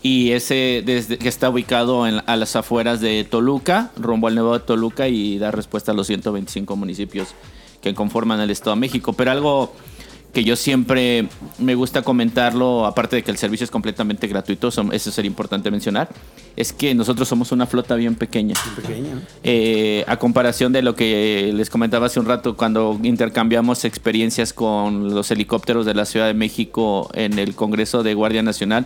Y 0.08 0.32
ese 0.32 0.84
desde, 0.86 1.18
que 1.18 1.28
está 1.28 1.50
ubicado 1.50 2.08
en- 2.08 2.22
a 2.26 2.36
las 2.38 2.56
afueras 2.56 3.02
de 3.02 3.26
Toluca, 3.30 3.92
rumbo 3.98 4.28
al 4.28 4.36
Nuevo 4.36 4.54
de 4.54 4.64
Toluca, 4.64 5.10
y 5.10 5.38
da 5.38 5.52
respuesta 5.52 5.92
a 5.92 5.96
los 5.96 6.08
125 6.08 6.78
municipios 6.78 7.30
que 7.82 7.94
conforman 7.94 8.40
el 8.40 8.50
Estado 8.50 8.76
de 8.78 8.80
México. 8.80 9.12
Pero 9.12 9.32
algo 9.32 9.74
que 10.34 10.46
yo 10.46 10.56
siempre 10.56 11.28
me 11.60 11.76
gusta 11.76 12.04
comentarlo, 12.04 12.86
aparte 12.86 13.18
de 13.18 13.24
que 13.24 13.32
el 13.32 13.38
servicio 13.38 13.66
es 13.66 13.72
completamente 13.72 14.28
gratuito, 14.28 14.70
eso 14.70 15.12
sería 15.12 15.28
importante 15.28 15.72
mencionar, 15.72 16.08
es 16.56 16.72
que 16.72 16.94
nosotros 16.96 17.28
somos 17.28 17.52
una 17.52 17.66
flota 17.66 17.96
bien 17.96 18.16
pequeña. 18.16 18.54
Pequeña. 18.78 19.22
Eh, 19.44 20.06
a 20.08 20.16
comparación 20.18 20.72
de 20.72 20.84
lo 20.84 20.96
que 20.96 21.52
les 21.54 21.70
comentaba 21.70 22.06
hace 22.06 22.20
un 22.20 22.28
rato 22.28 22.56
cuando 22.56 22.98
intercambiamos 23.04 23.84
experiencias 23.84 24.54
con 24.54 25.14
los 25.14 25.32
helicópteros 25.32 25.86
de 25.86 25.96
la 25.96 26.06
Ciudad 26.06 26.28
de 26.28 26.34
México 26.34 27.10
en 27.14 27.40
el 27.40 27.56
Congreso 27.56 28.04
de 28.04 28.14
Guardia 28.14 28.44
Nacional, 28.44 28.86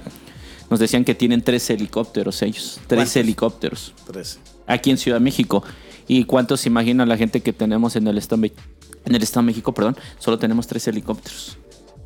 nos 0.72 0.80
decían 0.80 1.04
que 1.04 1.14
tienen 1.14 1.44
tres 1.44 1.70
helicópteros 1.70 2.42
ellos, 2.42 2.80
tres 2.88 2.98
¿Cuántos? 2.98 3.16
helicópteros 3.18 3.94
Tres. 4.08 4.40
aquí 4.66 4.90
en 4.90 4.98
Ciudad 4.98 5.18
de 5.18 5.24
México. 5.24 5.64
¿Y 6.08 6.24
cuántos 6.24 6.62
se 6.62 6.70
imaginan 6.70 7.08
la 7.08 7.18
gente 7.18 7.42
que 7.42 7.54
tenemos 7.54 7.96
en 7.96 8.08
el 8.08 8.18
Estado, 8.18 8.42
en 8.46 9.16
el 9.16 9.22
Estado 9.22 9.44
de 9.44 9.48
México? 9.48 9.74
Perdón, 9.74 9.98
solo 10.18 10.40
tenemos 10.40 10.66
tres 10.68 10.88
helicópteros. 10.88 11.58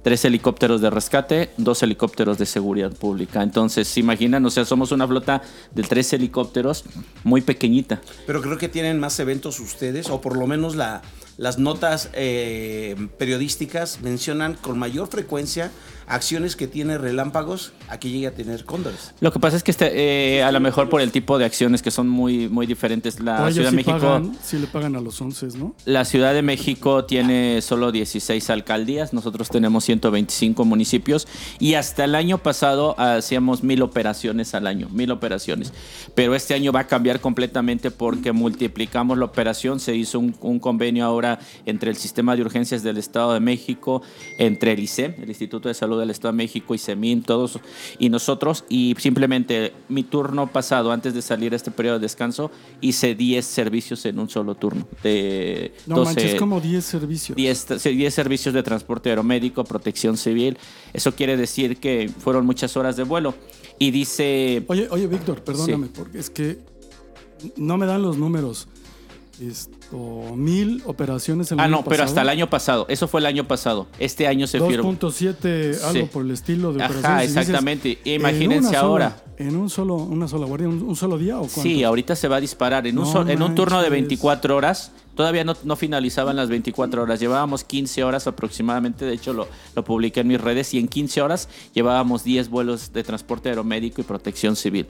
Tres 0.04 0.24
helicópteros 0.26 0.82
de 0.82 0.92
rescate, 0.92 1.50
dos 1.58 1.82
helicópteros 1.82 2.38
de 2.38 2.46
seguridad 2.46 2.92
pública. 2.92 3.42
Entonces, 3.42 3.88
¿se 3.88 4.02
imaginan? 4.02 4.46
O 4.46 4.52
sea, 4.52 4.64
somos 4.66 4.92
una 4.92 5.08
flota 5.08 5.42
de 5.74 5.82
tres 5.82 6.14
helicópteros 6.14 6.84
muy 7.24 7.42
pequeñita. 7.42 8.02
Pero 8.28 8.42
creo 8.42 8.60
que 8.60 8.70
tienen 8.70 9.00
más 9.00 9.20
eventos 9.20 9.60
ustedes, 9.60 10.10
o 10.12 10.22
por 10.22 10.38
lo 10.38 10.46
menos 10.46 10.76
la, 10.76 11.02
las 11.38 11.58
notas 11.58 12.10
eh, 12.14 12.96
periodísticas 13.18 14.02
mencionan 14.02 14.54
con 14.54 14.78
mayor 14.78 15.08
frecuencia 15.08 15.72
acciones 16.08 16.56
que 16.56 16.68
tiene 16.68 16.98
relámpagos 16.98 17.74
a 17.90 18.00
que 18.00 18.10
llegue 18.10 18.28
a 18.28 18.32
tener 18.32 18.66
cóndores. 18.66 19.14
Lo 19.20 19.32
que 19.32 19.40
pasa 19.40 19.58
es 19.58 19.64
que 19.64 19.72
este, 19.72 20.38
eh, 20.38 20.44
a 20.44 20.52
lo 20.52 20.60
mejor 20.60 20.90
por 20.90 21.02
el 21.02 21.12
tipo 21.12 21.38
de 21.38 21.46
acciones 21.46 21.82
que 21.82 21.92
son 21.92 22.08
muy, 22.08 22.48
muy 22.50 22.66
diferentes, 22.68 23.20
la 23.20 23.52
Ciudad 23.52 23.66
de 23.66 23.70
sí 23.72 23.76
México... 23.76 24.00
pagan, 24.00 24.38
sí 24.44 24.60
le 24.60 24.68
pagan 24.68 24.96
a 24.96 25.02
los 25.02 25.20
11, 25.20 25.58
¿no? 25.58 25.76
La 25.86 26.06
Ciudad 26.06 26.34
de 26.34 26.42
México 26.42 27.06
tiene 27.06 27.62
solo 27.62 27.92
16 27.92 28.50
alcaldías, 28.50 29.14
nosotros 29.14 29.50
tenemos 29.50 29.84
125 29.86 30.66
municipios 30.66 31.28
y 31.60 31.74
hasta 31.76 32.04
el 32.06 32.16
año 32.16 32.38
pasado 32.38 33.00
hacíamos 33.00 33.64
mil 33.64 33.82
operaciones 33.82 34.54
al 34.54 34.68
año, 34.68 34.90
mil 34.90 35.12
operaciones. 35.12 35.74
Pero 36.14 36.36
este 36.36 36.54
año 36.54 36.72
va 36.72 36.82
a 36.82 36.88
cambiar 36.88 37.20
completamente 37.20 37.92
porque 37.92 38.32
multiplicamos 38.32 39.18
la 39.18 39.26
operación, 39.26 39.80
se 39.80 39.96
hizo 39.96 40.20
un, 40.20 40.36
un 40.42 40.60
convenio 40.60 41.06
ahora 41.06 41.40
entre 41.66 41.90
el 41.90 41.98
Sistema 41.98 42.36
de 42.36 42.42
Urgencias 42.44 42.84
del 42.84 42.98
Estado 42.98 43.34
de 43.34 43.40
México, 43.40 44.02
entre 44.38 44.74
el 44.74 44.80
ICEM, 44.80 45.16
el 45.22 45.30
Instituto 45.30 45.68
de 45.68 45.74
Salud 45.74 45.95
del 45.98 46.10
Estado 46.10 46.32
de 46.32 46.38
México 46.38 46.74
y 46.76 46.78
CEMIN, 46.78 47.24
todos 47.24 47.60
y 48.00 48.10
nosotros 48.10 48.64
y 48.70 48.96
simplemente 49.00 49.74
mi 49.90 50.04
turno 50.04 50.48
pasado 50.48 50.92
antes 50.92 51.14
de 51.14 51.22
salir 51.22 51.54
a 51.54 51.56
este 51.56 51.72
periodo 51.72 52.00
de 52.00 52.04
descanso 52.04 52.52
hice 52.82 53.16
10 53.16 53.46
servicios 53.46 54.06
en 54.06 54.20
un 54.20 54.30
solo 54.30 54.56
turno 54.56 54.88
de 55.04 55.74
No 55.88 55.98
12, 55.98 56.06
manches, 56.14 56.36
como 56.40 56.60
10 56.62 56.84
servicios. 56.86 57.36
10, 57.36 57.66
t- 57.66 57.90
10 57.90 58.14
servicios 58.14 58.54
de 58.54 58.64
transporte 58.64 59.10
aeromédico, 59.10 59.64
protección 59.64 60.18
civil. 60.18 60.58
Eso 60.94 61.14
quiere 61.14 61.38
decir 61.38 61.78
que 61.78 62.10
fueron 62.20 62.46
muchas 62.46 62.76
horas 62.78 62.96
de 62.98 63.04
vuelo. 63.04 63.34
Y 63.80 63.92
dice, 63.92 64.64
Oye, 64.68 64.88
oye, 64.90 65.08
Víctor, 65.08 65.44
perdóname, 65.44 65.88
porque 65.88 66.20
es 66.20 66.30
que 66.30 66.60
no 67.58 67.78
me 67.78 67.86
dan 67.86 68.02
los 68.02 68.18
números. 68.18 68.68
Esto, 69.86 70.36
mil 70.36 70.82
operaciones 70.86 71.52
en 71.52 71.60
el 71.60 71.62
ah, 71.62 71.66
año 71.68 71.76
no, 71.78 71.84
pero 71.84 72.04
hasta 72.04 72.22
el 72.24 72.30
año 72.30 72.50
pasado. 72.50 72.86
Eso 72.90 73.08
fue 73.08 73.20
el 73.20 73.26
año 73.28 73.48
pasado. 73.48 73.88
Este 74.00 74.28
año 74.28 74.48
se 74.48 74.60
firmó. 74.60 74.92
2.7, 74.94 75.82
algo 75.84 76.06
Sí. 76.06 76.10
por 76.12 76.26
el 76.26 76.32
estilo 76.32 76.74
de 76.74 76.84
Ajá, 76.84 76.92
operaciones. 76.92 77.28
Dices, 77.30 77.38
exactamente. 77.38 78.00
¿en 78.04 78.22
Imagínense 78.22 78.68
sola- 78.70 78.80
ahora. 78.80 79.24
en 79.38 79.56
un 79.56 79.70
solo, 79.70 79.96
una 79.96 80.28
sola 80.28 80.46
guardia, 80.48 80.68
un, 80.70 80.82
un 80.82 80.96
solo 80.96 81.18
día 81.18 81.38
o 81.38 81.42
cuánto? 81.42 81.62
Sí, 81.62 81.84
ahorita 81.84 82.16
se 82.16 82.28
va 82.28 82.38
a 82.38 82.42
disparar. 82.42 82.88
En 82.88 82.98
un, 82.98 83.12
No 83.14 83.30
en 83.30 83.42
un 83.42 83.54
turno 83.56 83.78
de 83.78 83.90
manches. 83.90 83.92
24 83.92 84.56
horas, 84.56 84.92
todavía 85.16 85.44
no, 85.44 85.56
no 85.64 85.76
finalizaban 85.76 86.36
las 86.36 86.50
24 86.50 87.04
horas. 87.04 87.20
Llevábamos 87.20 87.64
15 87.64 88.04
horas 88.04 88.26
aproximadamente. 88.28 89.06
De 89.06 89.14
hecho, 89.14 89.34
lo, 89.34 89.48
lo 89.76 89.84
publiqué 89.84 90.22
en 90.22 90.28
mis 90.30 90.42
redes. 90.42 90.74
Y 90.74 90.80
en 90.80 90.88
15 90.88 91.22
horas 91.22 91.48
llevábamos 91.74 92.24
10 92.24 92.50
vuelos 92.50 92.92
de 92.92 93.04
transporte 93.04 93.50
aeromédico 93.50 94.02
y 94.02 94.04
protección 94.04 94.56
civil. 94.56 94.88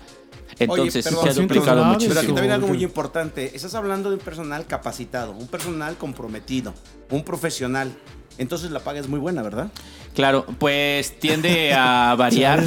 Entonces, 0.59 1.03
sí 1.03 1.09
perdón, 1.09 1.23
se 1.23 1.29
ha 1.29 1.41
duplicado 1.41 1.97
Pero 1.99 2.19
aquí 2.19 2.27
también 2.27 2.51
algo 2.51 2.67
muy 2.67 2.83
importante. 2.83 3.55
Estás 3.55 3.75
hablando 3.75 4.09
de 4.09 4.15
un 4.15 4.21
personal 4.21 4.65
capacitado, 4.65 5.31
un 5.31 5.47
personal 5.47 5.97
comprometido, 5.97 6.73
un 7.09 7.23
profesional. 7.23 7.91
Entonces 8.37 8.71
la 8.71 8.79
paga 8.79 8.99
es 8.99 9.07
muy 9.07 9.19
buena, 9.19 9.41
¿verdad? 9.41 9.69
Claro, 10.15 10.45
pues 10.59 11.19
tiende 11.19 11.73
a 11.73 12.15
variar. 12.17 12.63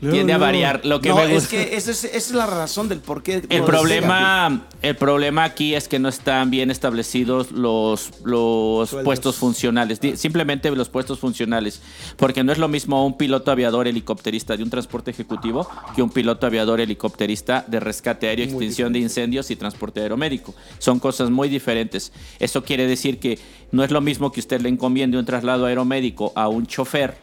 Tiende 0.00 0.32
a 0.32 0.38
variar. 0.38 0.84
Lo 0.84 1.00
que 1.00 1.10
no, 1.10 1.16
me 1.16 1.34
es 1.34 1.46
que 1.46 1.76
esa 1.76 1.92
es, 1.92 2.04
esa 2.04 2.16
es 2.16 2.30
la 2.32 2.46
razón 2.46 2.88
del 2.88 2.98
por 2.98 3.22
qué. 3.22 3.42
El 3.48 3.62
problema, 3.62 4.66
el 4.82 4.96
problema 4.96 5.44
aquí 5.44 5.74
es 5.74 5.86
que 5.86 6.00
no 6.00 6.08
están 6.08 6.50
bien 6.50 6.70
establecidos 6.70 7.52
los, 7.52 8.10
los 8.24 8.90
Sueldos. 8.90 9.04
puestos 9.04 9.36
funcionales, 9.36 10.00
simplemente 10.16 10.70
los 10.72 10.88
puestos 10.88 11.20
funcionales, 11.20 11.80
porque 12.16 12.42
no 12.42 12.50
es 12.50 12.58
lo 12.58 12.68
mismo 12.68 13.06
un 13.06 13.16
piloto 13.16 13.52
aviador 13.52 13.86
helicópterista 13.86 14.56
de 14.56 14.64
un 14.64 14.70
transporte 14.70 15.12
ejecutivo 15.12 15.68
que 15.94 16.02
un 16.02 16.10
piloto 16.10 16.46
aviador 16.46 16.80
helicópterista 16.80 17.64
de 17.66 17.78
rescate 17.78 18.28
aéreo, 18.28 18.46
Muy 18.46 18.54
extinción 18.54 18.92
de 18.92 18.98
incendios 18.98 19.50
y 19.50 19.56
transporte 19.56 20.00
aeromédico. 20.00 20.54
Son 20.78 20.98
cosas 20.98 21.30
muy 21.30 21.48
diferentes. 21.48 22.12
Eso 22.40 22.64
quiere 22.64 22.86
decir 22.86 23.20
que 23.20 23.38
no 23.70 23.84
es 23.84 23.90
lo 23.90 24.00
mismo 24.00 24.32
que 24.32 24.40
usted 24.40 24.60
le 24.60 24.68
encomiende 24.76 25.18
un 25.18 25.24
traslado 25.24 25.66
aeromédico 25.66 26.32
a 26.34 26.48
un 26.48 26.66
chofer 26.66 27.16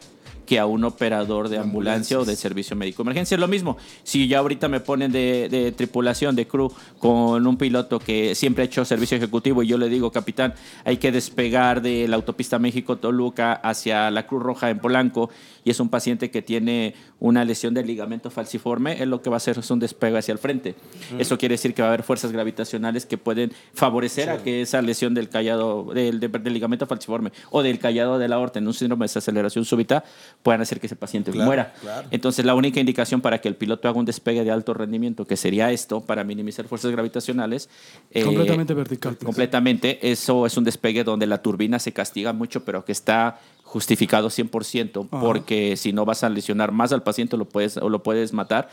que 0.44 0.58
a 0.58 0.66
un 0.66 0.84
operador 0.84 1.48
de 1.48 1.58
ambulancia 1.58 2.18
o 2.18 2.24
de 2.24 2.36
servicio 2.36 2.76
médico 2.76 3.02
emergencia. 3.02 3.34
Es 3.34 3.40
lo 3.40 3.48
mismo. 3.48 3.76
Si 4.02 4.28
ya 4.28 4.38
ahorita 4.38 4.68
me 4.68 4.80
ponen 4.80 5.10
de, 5.10 5.48
de 5.48 5.72
tripulación, 5.72 6.36
de 6.36 6.46
crew, 6.46 6.70
con 6.98 7.46
un 7.46 7.56
piloto 7.56 7.98
que 7.98 8.34
siempre 8.34 8.62
ha 8.62 8.66
hecho 8.66 8.84
servicio 8.84 9.16
ejecutivo 9.16 9.62
y 9.62 9.68
yo 9.68 9.78
le 9.78 9.88
digo, 9.88 10.10
capitán, 10.10 10.54
hay 10.84 10.98
que 10.98 11.12
despegar 11.12 11.80
de 11.82 12.06
la 12.08 12.16
autopista 12.16 12.58
México-Toluca 12.58 13.54
hacia 13.54 14.10
la 14.10 14.26
Cruz 14.26 14.42
Roja 14.42 14.70
en 14.70 14.78
Polanco 14.78 15.30
y 15.64 15.70
es 15.70 15.80
un 15.80 15.88
paciente 15.88 16.30
que 16.30 16.42
tiene 16.42 16.94
una 17.20 17.44
lesión 17.44 17.72
del 17.74 17.86
ligamento 17.86 18.30
falciforme, 18.30 19.02
él 19.02 19.10
lo 19.10 19.22
que 19.22 19.30
va 19.30 19.36
a 19.36 19.38
hacer 19.38 19.58
es 19.58 19.70
un 19.70 19.78
despegue 19.80 20.18
hacia 20.18 20.32
el 20.32 20.38
frente. 20.38 20.74
Eso 21.18 21.38
quiere 21.38 21.54
decir 21.54 21.72
que 21.74 21.80
va 21.82 21.88
a 21.88 21.90
haber 21.92 22.02
fuerzas 22.02 22.32
gravitacionales 22.32 23.06
que 23.06 23.16
pueden 23.18 23.52
favorecer 23.72 24.28
a 24.30 24.42
que 24.42 24.62
esa 24.62 24.82
lesión 24.82 25.14
del 25.14 25.28
callado, 25.28 25.84
del, 25.94 26.20
del- 26.20 26.30
del 26.30 26.52
ligamento 26.52 26.86
falciforme 26.86 27.32
o 27.50 27.62
del 27.62 27.78
callado 27.78 28.18
de 28.18 28.28
la 28.28 28.36
aorta 28.36 28.58
en 28.58 28.66
un 28.66 28.74
síndrome 28.74 29.04
de 29.04 29.08
desaceleración 29.08 29.64
súbita 29.64 30.04
puedan 30.42 30.60
hacer 30.60 30.80
que 30.80 30.86
ese 30.86 30.96
paciente 30.96 31.30
Claro, 31.30 31.46
muera. 31.46 31.72
claro. 31.80 32.08
Entonces, 32.10 32.44
la 32.44 32.54
única 32.54 32.78
indicación 32.80 33.20
para 33.20 33.40
que 33.40 33.48
el 33.48 33.56
piloto 33.56 33.88
haga 33.88 33.98
un 33.98 34.04
despegue 34.04 34.44
de 34.44 34.50
alto 34.50 34.74
rendimiento, 34.74 35.26
que 35.26 35.36
sería 35.36 35.70
esto, 35.72 36.00
para 36.02 36.24
minimizar 36.24 36.66
fuerzas 36.68 36.90
gravitacionales. 36.90 37.68
eh, 38.10 38.22
Completamente 38.24 38.74
vertical. 38.74 39.14
pues. 39.14 39.24
Completamente. 39.24 40.10
Eso 40.10 40.44
es 40.46 40.56
un 40.56 40.64
despegue 40.64 41.04
donde 41.04 41.26
la 41.26 41.40
turbina 41.42 41.78
se 41.78 41.92
castiga 41.92 42.32
mucho, 42.32 42.64
pero 42.64 42.84
que 42.84 42.92
está 42.92 43.38
justificado 43.74 44.28
100%, 44.30 45.08
Ajá. 45.10 45.20
porque 45.20 45.76
si 45.76 45.92
no 45.92 46.04
vas 46.04 46.22
a 46.22 46.28
lesionar 46.28 46.70
más 46.70 46.92
al 46.92 47.02
paciente 47.02 47.36
lo 47.36 47.44
puedes, 47.46 47.76
o 47.76 47.88
lo 47.88 48.04
puedes 48.04 48.32
matar. 48.32 48.68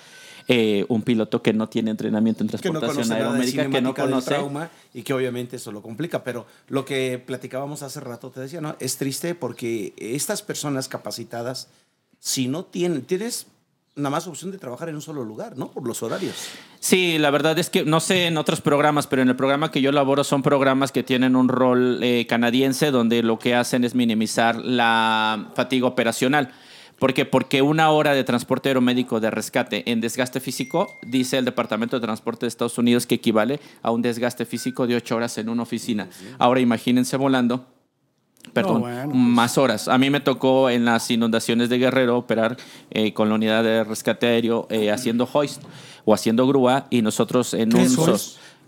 eh, 0.48 0.86
un 0.90 1.02
piloto 1.04 1.42
que 1.42 1.54
no 1.54 1.70
tiene 1.70 1.92
entrenamiento 1.92 2.44
en 2.44 2.50
que 2.50 2.58
no 2.72 2.80
transportación 2.80 3.16
aeromédica, 3.16 3.62
que 3.64 3.68
no 3.70 3.94
cinemática 3.94 4.02
del 4.04 4.12
conoce. 4.12 4.30
trauma 4.30 4.70
y 4.94 5.04
que 5.04 5.14
obviamente 5.14 5.56
eso 5.58 5.72
lo 5.72 5.82
complica. 5.82 6.24
Pero 6.24 6.46
lo 6.68 6.84
que 6.84 7.22
platicábamos 7.24 7.84
hace 7.84 8.00
rato, 8.00 8.32
te 8.32 8.42
decía, 8.42 8.60
¿no? 8.60 8.76
Es 8.80 8.98
triste 8.98 9.34
porque 9.36 9.94
estas 9.98 10.42
personas 10.42 10.88
capacitadas, 10.88 11.68
si 12.20 12.48
no 12.48 12.66
tienen, 12.66 13.04
tienes 13.04 13.46
nada 13.96 14.10
más 14.10 14.28
opción 14.28 14.52
de 14.52 14.58
trabajar 14.58 14.90
en 14.90 14.96
un 14.96 15.02
solo 15.02 15.24
lugar, 15.24 15.58
¿no? 15.58 15.70
Por 15.70 15.86
los 15.86 16.02
horarios. 16.02 16.36
Sí, 16.80 17.18
la 17.18 17.30
verdad 17.30 17.58
es 17.60 17.70
que 17.70 17.84
no 17.84 18.00
sé 18.00 18.28
en 18.28 18.38
otros 18.38 18.62
programas, 18.62 19.08
pero 19.08 19.22
en 19.22 19.30
el 19.30 19.36
programa 19.36 19.72
que 19.72 19.82
yo 19.82 19.92
laboro 19.92 20.24
son 20.24 20.42
programas 20.42 20.92
que 20.92 21.04
tienen 21.04 21.36
un 21.36 21.50
rol 21.50 22.00
eh, 22.02 22.26
canadiense 22.28 22.92
donde 22.92 23.22
lo 23.22 23.38
que 23.38 23.56
hacen 23.56 23.84
es 23.84 23.94
minimizar 23.94 24.56
la 24.56 25.52
fatiga 25.56 25.88
operacional. 25.88 26.52
¿Por 27.00 27.16
qué? 27.16 27.26
Porque 27.26 27.64
una 27.64 27.90
hora 27.90 28.14
de 28.14 28.24
transporte 28.24 28.70
aeromédico 28.70 29.20
de 29.20 29.32
rescate 29.32 29.92
en 29.92 30.02
desgaste 30.02 30.40
físico, 30.40 30.88
dice 31.02 31.40
el 31.40 31.46
Departamento 31.46 31.98
de 32.00 32.06
Transporte 32.06 32.46
de 32.46 32.50
Estados 32.50 32.78
Unidos 32.78 33.08
que 33.08 33.16
equivale 33.16 33.60
a 33.82 33.90
un 33.90 34.04
desgaste 34.04 34.46
físico 34.46 34.86
de 34.86 34.96
ocho 34.96 35.16
horas 35.16 35.38
en 35.40 35.50
una 35.50 35.64
oficina. 35.64 36.10
Ahora 36.38 36.60
imagínense 36.60 37.18
volando 37.18 37.66
Perdón, 38.54 38.74
No, 38.76 38.80
bueno, 38.82 39.04
pues. 39.06 39.16
más 39.16 39.58
horas. 39.58 39.88
A 39.88 39.98
mí 39.98 40.10
me 40.10 40.20
tocó 40.20 40.70
en 40.70 40.86
las 40.86 41.10
inundaciones 41.12 41.70
de 41.70 41.78
Guerrero 41.78 42.18
operar 42.18 42.58
eh, 42.90 43.14
con 43.14 43.30
la 43.30 43.36
unidad 43.36 43.64
de 43.64 43.84
rescate 43.84 44.28
aéreo 44.28 44.68
eh, 44.70 44.92
haciendo 44.92 45.28
hoist 45.32 45.62
o 46.06 46.14
haciendo 46.14 46.46
grúa 46.48 46.88
y 46.90 47.02
nosotros 47.02 47.54
en 47.54 47.70
¿Qué 47.70 47.78
un... 47.78 47.96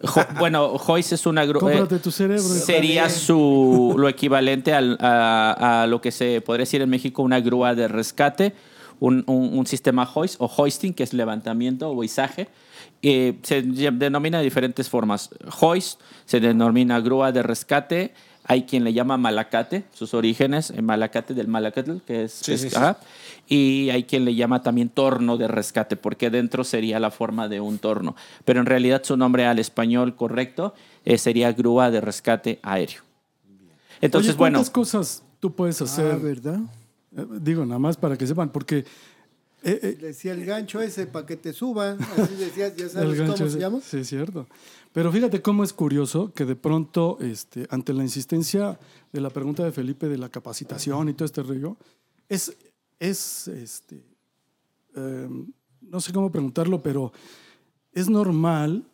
Jo- 0.06 0.26
bueno, 0.38 0.66
hoist 0.66 1.14
es 1.14 1.26
una 1.26 1.46
grúa... 1.46 1.62
Cómprate 1.62 2.00
tu 2.00 2.12
cerebro. 2.12 2.42
Sería 2.44 3.10
su, 3.10 3.96
lo 3.98 4.10
equivalente 4.10 4.74
al- 4.74 4.98
a, 5.00 5.84
a 5.84 5.88
lo 5.88 6.02
que 6.02 6.12
se 6.12 6.42
podría 6.42 6.64
decir 6.64 6.82
en 6.82 6.90
México 6.90 7.22
una 7.22 7.40
grúa 7.40 7.74
de 7.74 7.88
rescate, 7.88 8.54
un, 9.00 9.24
un- 9.28 9.58
un 9.58 9.66
sistema 9.66 10.10
hoist 10.14 10.36
o 10.40 10.46
hoisting, 10.48 10.94
que 10.94 11.04
es 11.04 11.14
levantamiento 11.14 11.90
o 11.90 12.04
izaje. 12.04 12.50
Eh, 13.02 13.38
se 13.44 13.62
denomina 13.62 14.40
de 14.40 14.44
diferentes 14.44 14.90
formas. 14.90 15.30
Hoist 15.62 16.02
se 16.26 16.40
denomina 16.42 17.00
grúa 17.00 17.32
de 17.32 17.42
rescate. 17.44 18.14
Hay 18.46 18.64
quien 18.64 18.84
le 18.84 18.92
llama 18.94 19.18
malacate, 19.18 19.86
sus 19.94 20.14
orígenes, 20.14 20.70
en 20.72 20.86
malacate 20.86 21.34
del 21.34 21.48
malacatl, 21.48 21.98
que 22.06 22.24
es... 22.26 22.34
Sí, 22.34 22.54
es- 22.54 22.62
sí, 22.62 22.70
sí. 22.70 22.76
ajá. 22.76 22.98
Y 23.48 23.90
hay 23.90 24.04
quien 24.04 24.26
le 24.26 24.36
llama 24.36 24.62
también 24.62 24.90
torno 24.90 25.38
de 25.38 25.48
rescate, 25.48 25.96
porque 25.96 26.30
dentro 26.30 26.64
sería 26.64 27.00
la 27.00 27.10
forma 27.12 27.48
de 27.48 27.60
un 27.62 27.78
torno. 27.80 28.16
Pero 28.46 28.60
en 28.60 28.66
realidad 28.66 29.02
su 29.04 29.16
nombre 29.18 29.46
al 29.46 29.60
español 29.60 30.16
correcto 30.16 30.74
eh, 31.06 31.18
sería 31.18 31.52
grúa 31.54 31.90
de 31.92 32.02
rescate 32.02 32.60
aéreo. 32.64 33.02
Entonces, 34.02 34.32
Oye, 34.32 34.38
bueno, 34.40 34.58
¿cuántas 34.58 34.70
cosas 34.70 35.24
tú 35.40 35.54
puedes 35.54 35.82
hacer? 35.82 36.12
Ah, 36.14 36.18
¿verdad? 36.22 36.60
Eh, 37.16 37.26
Digo, 37.42 37.66
nada 37.66 37.80
más 37.80 37.96
para 37.98 38.18
que 38.18 38.28
sepan, 38.28 38.50
porque 38.50 38.86
eh, 39.64 39.80
eh, 39.82 39.98
Decía 40.02 40.34
el 40.34 40.46
gancho 40.46 40.82
ese 40.82 41.08
para 41.08 41.26
que 41.26 41.38
te 41.38 41.54
suban. 41.54 41.98
Así 42.02 42.36
decías, 42.36 42.76
ya 42.76 42.90
sabes 42.90 43.20
cómo 43.22 43.34
ese- 43.34 43.50
se 43.52 43.60
llama. 43.60 43.80
Sí, 43.82 43.98
es 43.98 44.08
cierto. 44.10 44.48
Pero 44.92 45.12
fíjate 45.12 45.42
cómo 45.42 45.64
es 45.64 45.74
curioso 45.74 46.32
que 46.34 46.46
de 46.46 46.56
pronto, 46.56 47.18
este, 47.22 47.66
ante 47.70 47.94
la 47.94 48.04
insistencia 48.04 48.78
de 49.12 49.22
la 49.22 49.30
pregunta 49.30 49.64
de 49.64 49.72
Felipe 49.72 50.08
de 50.08 50.18
la 50.18 50.30
capacitación 50.30 51.10
y 51.10 51.14
todo 51.14 51.26
este 51.26 51.42
rollo, 51.42 51.78
es, 52.30 52.56
es 53.00 53.48
este, 53.48 54.04
eh, 54.96 55.28
no 55.82 56.00
sé 56.00 56.14
cómo 56.14 56.32
preguntarlo, 56.32 56.82
pero 56.84 57.12
es 57.92 58.10
normal 58.10 58.86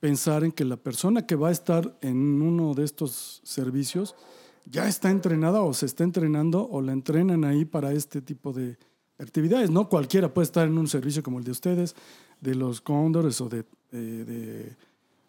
pensar 0.00 0.44
en 0.44 0.52
que 0.52 0.64
la 0.64 0.76
persona 0.76 1.26
que 1.26 1.34
va 1.36 1.48
a 1.48 1.52
estar 1.52 1.98
en 2.02 2.40
uno 2.42 2.74
de 2.74 2.84
estos 2.84 3.40
servicios 3.44 4.14
ya 4.70 4.86
está 4.88 5.10
entrenada 5.10 5.62
o 5.62 5.72
se 5.72 5.86
está 5.86 6.04
entrenando 6.04 6.68
o 6.68 6.80
la 6.82 6.92
entrenan 6.92 7.44
ahí 7.44 7.64
para 7.64 7.92
este 7.92 8.20
tipo 8.22 8.52
de 8.52 8.76
actividades. 9.18 9.70
No 9.70 9.88
cualquiera 9.88 10.32
puede 10.32 10.44
estar 10.44 10.66
en 10.66 10.78
un 10.78 10.88
servicio 10.88 11.22
como 11.22 11.38
el 11.38 11.44
de 11.44 11.50
ustedes, 11.50 11.94
de 12.40 12.54
los 12.54 12.80
cóndores 12.80 13.40
o 13.40 13.48
de, 13.48 13.64
de 13.90 14.76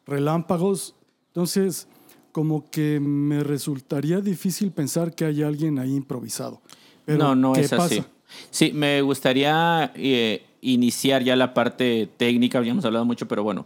relámpagos. 0.06 0.96
Entonces, 1.28 1.88
como 2.32 2.70
que 2.70 3.00
me 3.00 3.44
resultaría 3.44 4.22
difícil 4.22 4.72
pensar 4.72 5.14
que 5.14 5.26
hay 5.26 5.44
alguien 5.44 5.80
ahí 5.80 5.96
improvisado. 5.96 6.62
Pero, 7.06 7.18
no, 7.20 7.36
no 7.36 7.54
¿qué 7.54 7.62
es 7.62 7.74
así. 7.74 7.98
pasa? 7.98 8.10
Sí, 8.52 8.72
me 8.74 9.02
gustaría 9.02 9.92
eh, 9.96 10.46
iniciar 10.62 11.24
ya 11.24 11.36
la 11.36 11.54
parte 11.54 12.10
técnica, 12.18 12.60
habíamos 12.60 12.86
hablado 12.86 13.06
mucho, 13.06 13.28
pero 13.28 13.44
bueno, 13.44 13.66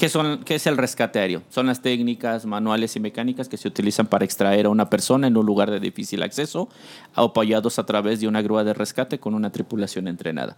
¿qué, 0.00 0.08
son, 0.08 0.44
¿qué 0.44 0.54
es 0.54 0.66
el 0.66 0.78
rescate 0.78 1.18
aéreo? 1.18 1.42
Son 1.50 1.66
las 1.66 1.82
técnicas 1.82 2.46
manuales 2.46 2.96
y 2.96 3.00
mecánicas 3.00 3.50
que 3.50 3.58
se 3.58 3.68
utilizan 3.68 4.06
para 4.06 4.24
extraer 4.24 4.64
a 4.64 4.70
una 4.70 4.88
persona 4.88 5.26
en 5.26 5.36
un 5.36 5.44
lugar 5.44 5.70
de 5.70 5.78
difícil 5.78 6.22
acceso, 6.22 6.70
apoyados 7.14 7.78
a 7.78 7.84
través 7.84 8.18
de 8.18 8.26
una 8.26 8.40
grúa 8.40 8.64
de 8.64 8.72
rescate 8.72 9.20
con 9.20 9.34
una 9.34 9.52
tripulación 9.52 10.08
entrenada. 10.08 10.56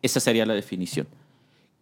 Esa 0.00 0.20
sería 0.20 0.46
la 0.46 0.54
definición. 0.54 1.06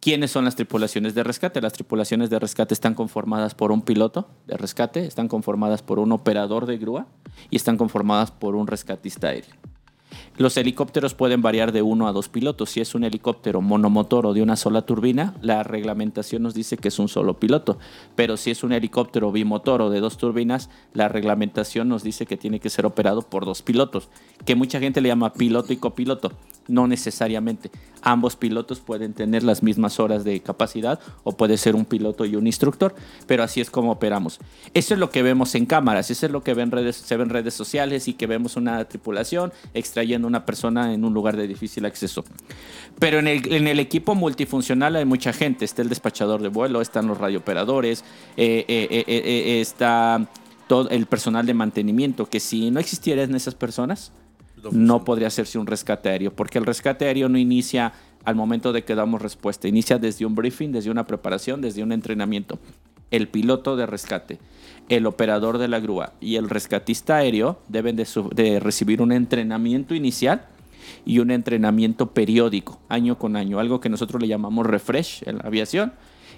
¿Quiénes 0.00 0.32
son 0.32 0.44
las 0.44 0.56
tripulaciones 0.56 1.14
de 1.14 1.22
rescate? 1.22 1.60
Las 1.60 1.74
tripulaciones 1.74 2.28
de 2.28 2.40
rescate 2.40 2.74
están 2.74 2.94
conformadas 2.94 3.54
por 3.54 3.70
un 3.70 3.82
piloto 3.82 4.28
de 4.48 4.56
rescate, 4.56 5.06
están 5.06 5.28
conformadas 5.28 5.82
por 5.82 6.00
un 6.00 6.10
operador 6.10 6.66
de 6.66 6.76
grúa 6.76 7.06
y 7.50 7.56
están 7.56 7.76
conformadas 7.76 8.32
por 8.32 8.56
un 8.56 8.66
rescatista 8.66 9.28
aéreo. 9.28 9.54
Los 10.36 10.56
helicópteros 10.56 11.14
pueden 11.14 11.42
variar 11.42 11.72
de 11.72 11.82
uno 11.82 12.08
a 12.08 12.12
dos 12.12 12.28
pilotos. 12.28 12.70
Si 12.70 12.80
es 12.80 12.94
un 12.94 13.04
helicóptero 13.04 13.60
monomotor 13.60 14.26
o 14.26 14.32
de 14.32 14.42
una 14.42 14.56
sola 14.56 14.82
turbina, 14.82 15.34
la 15.42 15.62
reglamentación 15.62 16.42
nos 16.42 16.54
dice 16.54 16.76
que 16.76 16.88
es 16.88 16.98
un 16.98 17.08
solo 17.08 17.38
piloto. 17.38 17.78
Pero 18.16 18.36
si 18.36 18.50
es 18.50 18.62
un 18.62 18.72
helicóptero 18.72 19.32
bimotor 19.32 19.82
o 19.82 19.90
de 19.90 20.00
dos 20.00 20.16
turbinas, 20.16 20.70
la 20.94 21.08
reglamentación 21.08 21.88
nos 21.88 22.02
dice 22.02 22.26
que 22.26 22.36
tiene 22.36 22.60
que 22.60 22.70
ser 22.70 22.86
operado 22.86 23.22
por 23.22 23.44
dos 23.44 23.62
pilotos. 23.62 24.08
Que 24.44 24.54
mucha 24.54 24.80
gente 24.80 25.00
le 25.00 25.08
llama 25.08 25.32
piloto 25.32 25.72
y 25.72 25.76
copiloto. 25.76 26.32
No 26.68 26.86
necesariamente. 26.86 27.70
Ambos 28.02 28.36
pilotos 28.36 28.80
pueden 28.80 29.12
tener 29.12 29.42
las 29.42 29.62
mismas 29.62 30.00
horas 30.00 30.24
de 30.24 30.40
capacidad 30.40 31.00
o 31.24 31.32
puede 31.32 31.56
ser 31.56 31.74
un 31.74 31.84
piloto 31.84 32.24
y 32.24 32.36
un 32.36 32.46
instructor, 32.46 32.94
pero 33.26 33.42
así 33.42 33.60
es 33.60 33.70
como 33.70 33.92
operamos. 33.92 34.40
Eso 34.72 34.94
es 34.94 35.00
lo 35.00 35.10
que 35.10 35.22
vemos 35.22 35.54
en 35.54 35.66
cámaras, 35.66 36.10
eso 36.10 36.26
es 36.26 36.32
lo 36.32 36.42
que 36.42 36.54
ven 36.54 36.70
redes, 36.70 36.96
se 36.96 37.16
ve 37.16 37.24
en 37.24 37.30
redes 37.30 37.54
sociales 37.54 38.08
y 38.08 38.14
que 38.14 38.26
vemos 38.26 38.56
una 38.56 38.82
tripulación 38.86 39.52
extrayendo 40.00 40.26
una 40.26 40.46
persona 40.46 40.94
en 40.94 41.04
un 41.04 41.12
lugar 41.12 41.36
de 41.36 41.46
difícil 41.46 41.84
acceso. 41.84 42.24
Pero 42.98 43.18
en 43.18 43.28
el, 43.28 43.52
en 43.52 43.66
el 43.66 43.78
equipo 43.78 44.14
multifuncional 44.14 44.96
hay 44.96 45.04
mucha 45.04 45.32
gente. 45.32 45.64
Está 45.66 45.82
el 45.82 45.90
despachador 45.90 46.40
de 46.40 46.48
vuelo, 46.48 46.80
están 46.80 47.06
los 47.06 47.18
radiooperadores, 47.18 48.02
eh, 48.36 48.64
eh, 48.66 48.88
eh, 48.90 49.04
eh, 49.06 49.22
eh, 49.26 49.60
está 49.60 50.26
todo 50.68 50.88
el 50.88 51.04
personal 51.06 51.44
de 51.44 51.52
mantenimiento, 51.52 52.26
que 52.26 52.40
si 52.40 52.70
no 52.70 52.80
existieran 52.80 53.34
esas 53.34 53.54
personas, 53.54 54.12
no 54.72 55.04
podría 55.04 55.26
hacerse 55.26 55.58
un 55.58 55.66
rescate 55.66 56.08
aéreo, 56.08 56.32
porque 56.34 56.58
el 56.58 56.64
rescate 56.64 57.06
aéreo 57.06 57.28
no 57.28 57.38
inicia 57.38 57.92
al 58.24 58.36
momento 58.36 58.72
de 58.72 58.84
que 58.84 58.94
damos 58.94 59.20
respuesta, 59.20 59.68
inicia 59.68 59.98
desde 59.98 60.24
un 60.24 60.34
briefing, 60.34 60.70
desde 60.70 60.90
una 60.90 61.06
preparación, 61.06 61.60
desde 61.60 61.82
un 61.82 61.92
entrenamiento. 61.92 62.58
El 63.10 63.26
piloto 63.26 63.74
de 63.74 63.86
rescate, 63.86 64.38
el 64.90 65.06
operador 65.06 65.56
de 65.58 65.68
la 65.68 65.80
grúa 65.80 66.12
y 66.20 66.36
el 66.36 66.50
rescatista 66.50 67.16
aéreo 67.16 67.58
deben 67.68 67.96
de, 67.96 68.04
su- 68.04 68.28
de 68.28 68.60
recibir 68.60 69.00
un 69.00 69.12
entrenamiento 69.12 69.94
inicial 69.94 70.46
y 71.06 71.20
un 71.20 71.30
entrenamiento 71.30 72.10
periódico, 72.10 72.78
año 72.88 73.16
con 73.18 73.36
año, 73.36 73.58
algo 73.60 73.80
que 73.80 73.88
nosotros 73.88 74.20
le 74.20 74.28
llamamos 74.28 74.66
refresh 74.66 75.22
en 75.26 75.38
la 75.38 75.44
aviación. 75.44 75.92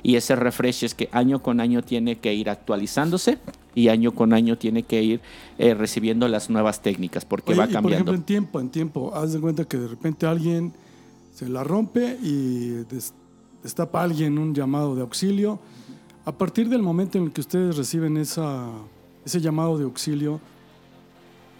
Y 0.05 0.17
ese 0.17 0.35
refresh 0.37 0.83
es 0.85 0.95
que 0.95 1.09
año 1.13 1.43
con 1.43 1.61
año 1.61 1.83
tiene 1.83 2.17
que 2.19 2.35
ir 2.35 2.51
actualizándose 2.51 3.39
y 3.75 3.87
año 3.89 4.13
con 4.13 4.33
año 4.33 4.59
tiene 4.59 4.83
que 4.83 5.01
ir 5.03 5.21
eh, 5.59 5.75
recibiendo 5.75 6.27
las 6.29 6.51
nuevas 6.51 6.83
técnicas 6.83 7.25
porque 7.25 7.53
Oye, 7.53 7.59
va 7.61 7.65
y 7.65 7.69
por 7.69 7.75
cambiando. 7.75 7.95
ejemplo, 8.11 8.15
en 8.15 8.23
tiempo, 8.25 8.61
en 8.61 8.69
tiempo, 8.71 9.13
haz 9.15 9.33
de 9.33 9.41
cuenta 9.41 9.65
que 9.65 9.77
de 9.79 9.87
repente 9.89 10.27
alguien 10.27 10.73
se 11.33 11.49
la 11.49 11.63
rompe 11.65 12.19
y 12.21 12.85
des- 12.91 13.15
destapa 13.63 14.01
a 14.01 14.05
alguien 14.05 14.39
un 14.39 14.55
llamado 14.55 14.95
de 14.97 15.03
auxilio. 15.03 15.61
A 16.25 16.31
partir 16.31 16.69
del 16.69 16.83
momento 16.83 17.19
en 17.19 17.25
el 17.25 17.33
que 17.33 17.41
ustedes 17.41 17.77
reciben 17.77 18.17
esa, 18.17 18.69
ese 19.25 19.41
llamado 19.41 19.77
de 19.77 19.85
auxilio, 19.85 20.41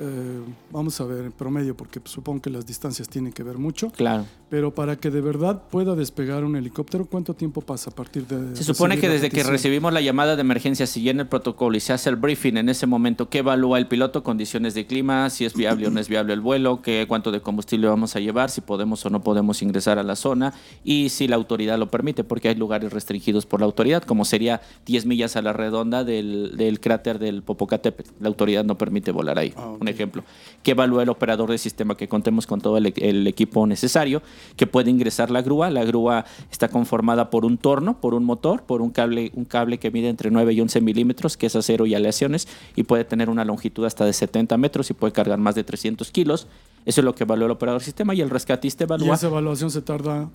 eh, 0.01 0.41
vamos 0.71 1.01
a 1.01 1.05
ver 1.05 1.25
en 1.27 1.33
promedio, 1.33 1.77
porque 1.77 2.01
supongo 2.05 2.43
que 2.43 2.51
las 2.51 2.67
distancias 2.67 3.09
tienen 3.09 3.33
que 3.33 3.43
ver 3.43 3.59
mucho, 3.59 3.91
Claro. 3.91 4.25
pero 4.51 4.73
para 4.75 4.97
que 4.97 5.11
de 5.11 5.21
verdad 5.21 5.63
pueda 5.71 5.95
despegar 5.95 6.45
un 6.45 6.57
helicóptero, 6.57 7.05
¿cuánto 7.07 7.35
tiempo 7.35 7.61
pasa 7.61 7.91
a 7.91 7.95
partir 7.95 8.27
de... 8.27 8.57
Se 8.57 8.65
supone 8.65 8.99
que 8.99 9.09
desde 9.09 9.31
que 9.31 9.43
recibimos 9.43 9.93
la 9.93 10.01
llamada 10.01 10.35
de 10.35 10.41
emergencia, 10.41 10.87
si 10.87 11.03
llena 11.03 11.23
el 11.23 11.29
protocolo 11.29 11.77
y 11.77 11.81
se 11.81 11.93
hace 11.93 12.11
el 12.11 12.17
briefing 12.17 12.57
en 12.57 12.69
ese 12.69 12.87
momento, 12.87 13.29
¿qué 13.29 13.39
evalúa 13.39 13.79
el 13.79 13.87
piloto? 13.87 14.23
Condiciones 14.23 14.75
de 14.75 14.87
clima, 14.87 15.31
si 15.31 15.45
es 15.45 15.55
viable 15.55 15.87
o 15.87 15.91
no 15.91 16.01
es 16.01 16.09
viable 16.09 16.33
el 16.33 16.41
vuelo, 16.41 16.83
qué, 16.83 17.05
cuánto 17.09 17.31
de 17.31 17.41
combustible 17.41 17.87
vamos 17.89 18.17
a 18.17 18.21
llevar, 18.21 18.51
si 18.51 18.61
podemos 18.61 19.05
o 19.07 19.11
no 19.11 19.23
podemos 19.23 19.63
ingresar 19.63 19.99
a 19.99 20.03
la 20.03 20.17
zona 20.17 20.53
y 20.85 21.11
si 21.11 21.29
la 21.29 21.37
autoridad 21.37 21.79
lo 21.79 21.91
permite, 21.91 22.25
porque 22.25 22.49
hay 22.49 22.55
lugares 22.57 22.93
restringidos 22.93 23.47
por 23.47 23.61
la 23.61 23.67
autoridad, 23.67 24.03
como 24.03 24.25
sería 24.25 24.61
10 24.87 25.07
millas 25.07 25.37
a 25.37 25.43
la 25.43 25.53
redonda 25.53 26.05
del, 26.05 26.57
del 26.57 26.81
cráter 26.81 27.19
del 27.19 27.43
Popocatépetl. 27.43 28.11
La 28.21 28.29
autoridad 28.29 28.65
no 28.65 28.77
permite 28.79 29.13
volar 29.13 29.39
ahí, 29.39 29.53
Ah, 29.57 29.77
un 29.83 29.89
ejemplo. 29.89 30.25
¿Qué 30.63 30.71
evalúa 30.71 31.03
el 31.03 31.09
operador 31.11 31.51
del 31.51 31.59
sistema? 31.59 31.97
Que 31.97 32.09
contemos 32.09 32.47
con 32.47 32.61
todo 32.61 32.79
el, 32.79 32.87
e- 32.87 32.95
el 32.97 33.27
equipo 33.27 33.67
necesario, 33.67 34.23
que 34.57 34.67
puede 34.67 34.91
ingresar 34.91 35.31
la 35.31 35.43
grúa. 35.43 35.71
La 35.71 35.85
grúa 35.85 36.25
está 36.51 36.69
conformada 36.69 37.29
por 37.29 37.45
un 37.45 37.59
torno, 37.59 38.01
por 38.01 38.15
un 38.15 38.25
motor, 38.25 38.63
por 38.63 38.81
un 38.81 38.91
cable, 38.91 39.31
un 39.35 39.45
cable 39.45 39.79
que 39.79 39.91
mide 39.91 40.09
entre 40.09 40.31
9 40.31 40.53
y 40.55 40.61
11 40.61 40.81
milímetros, 40.81 41.37
que 41.37 41.47
es 41.47 41.57
acero 41.57 41.87
y 41.87 41.95
aleaciones, 41.95 42.49
y 42.75 42.85
puede 42.85 43.05
tener 43.05 43.29
una 43.29 43.45
longitud 43.45 43.85
hasta 43.85 44.05
de 44.05 44.13
70 44.13 44.57
metros 44.57 44.91
y 44.91 44.95
puede 44.95 45.13
cargar 45.13 45.39
más 45.39 45.55
de 45.55 45.65
300 45.65 46.11
kilos. 46.11 46.47
Eso 46.85 47.01
es 47.01 47.05
lo 47.05 47.15
que 47.15 47.25
evalúa 47.25 47.47
el 47.47 47.53
operador 47.53 47.81
del 47.81 47.85
sistema 47.85 48.15
y 48.15 48.21
el 48.21 48.31
rescatista 48.31 48.85
Y 48.85 48.87
evalúa 48.87 49.15
esa 49.15 49.27
evaluación 49.27 49.71
se 49.71 49.83
tarda 49.83 50.31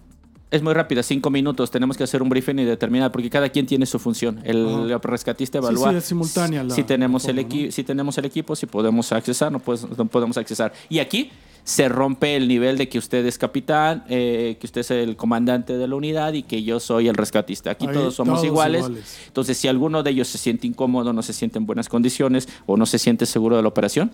Es 0.50 0.62
muy 0.64 0.74
rápida, 0.74 1.04
cinco 1.04 1.30
minutos. 1.30 1.72
Tenemos 1.72 1.98
que 1.98 2.04
hacer 2.06 2.22
un 2.22 2.30
briefing 2.30 2.58
y 2.60 2.64
determinar, 2.64 3.12
porque 3.12 3.30
cada 3.30 3.50
quien 3.50 3.66
tiene 3.66 3.86
su 3.86 4.00
función. 4.00 4.40
El 4.46 4.98
rescatista 5.02 5.58
evalúa 5.58 5.92
sí, 5.92 5.98
es 5.98 6.06
simultánea 6.06 6.64
la- 6.64 6.74
si, 6.74 6.84
tenemos 6.84 7.26
la 7.26 7.32
el 7.32 7.42
forma, 7.42 7.66
¿no? 7.66 7.72
si 7.72 7.84
tenemos 7.84 8.18
el 8.18 8.26
equipo, 8.26 8.56
si 8.56 8.66
podemos 8.66 9.12
accesar, 9.12 9.52
no, 9.52 9.60
pues- 9.60 9.86
no 9.98 10.06
podemos 10.06 10.38
accesar. 10.38 10.72
Y 10.88 11.00
aquí 11.00 11.32
se 11.66 11.90
rompe 11.90 12.38
el 12.38 12.48
nivel 12.48 12.78
de 12.78 12.88
que 12.88 12.98
usted 12.98 13.26
es 13.26 13.38
capitán, 13.38 14.06
eh, 14.08 14.56
que 14.58 14.68
usted 14.68 14.80
es 14.82 14.92
el 14.92 15.18
comandante 15.18 15.78
de 15.78 15.86
la 15.86 15.96
unidad 15.96 16.32
y 16.32 16.44
que 16.44 16.64
yo 16.64 16.80
soy 16.80 17.10
el 17.10 17.16
rescatista. 17.16 17.72
Aquí 17.72 17.86
Ahí 17.86 17.94
todos 17.94 18.16
somos 18.16 18.36
todos 18.36 18.46
iguales. 18.46 18.86
iguales. 18.86 19.20
Entonces, 19.28 19.58
si 19.58 19.68
alguno 19.68 20.02
de 20.02 20.12
ellos 20.12 20.30
se 20.30 20.38
siente 20.38 20.66
incómodo, 20.66 21.12
no 21.12 21.22
se 21.24 21.34
siente 21.34 21.58
en 21.60 21.66
buenas 21.66 21.90
condiciones 21.90 22.48
o 22.68 22.78
no 22.78 22.86
se 22.86 23.00
siente 23.00 23.26
seguro 23.26 23.58
de 23.58 23.64
la 23.64 23.68
operación, 23.68 24.12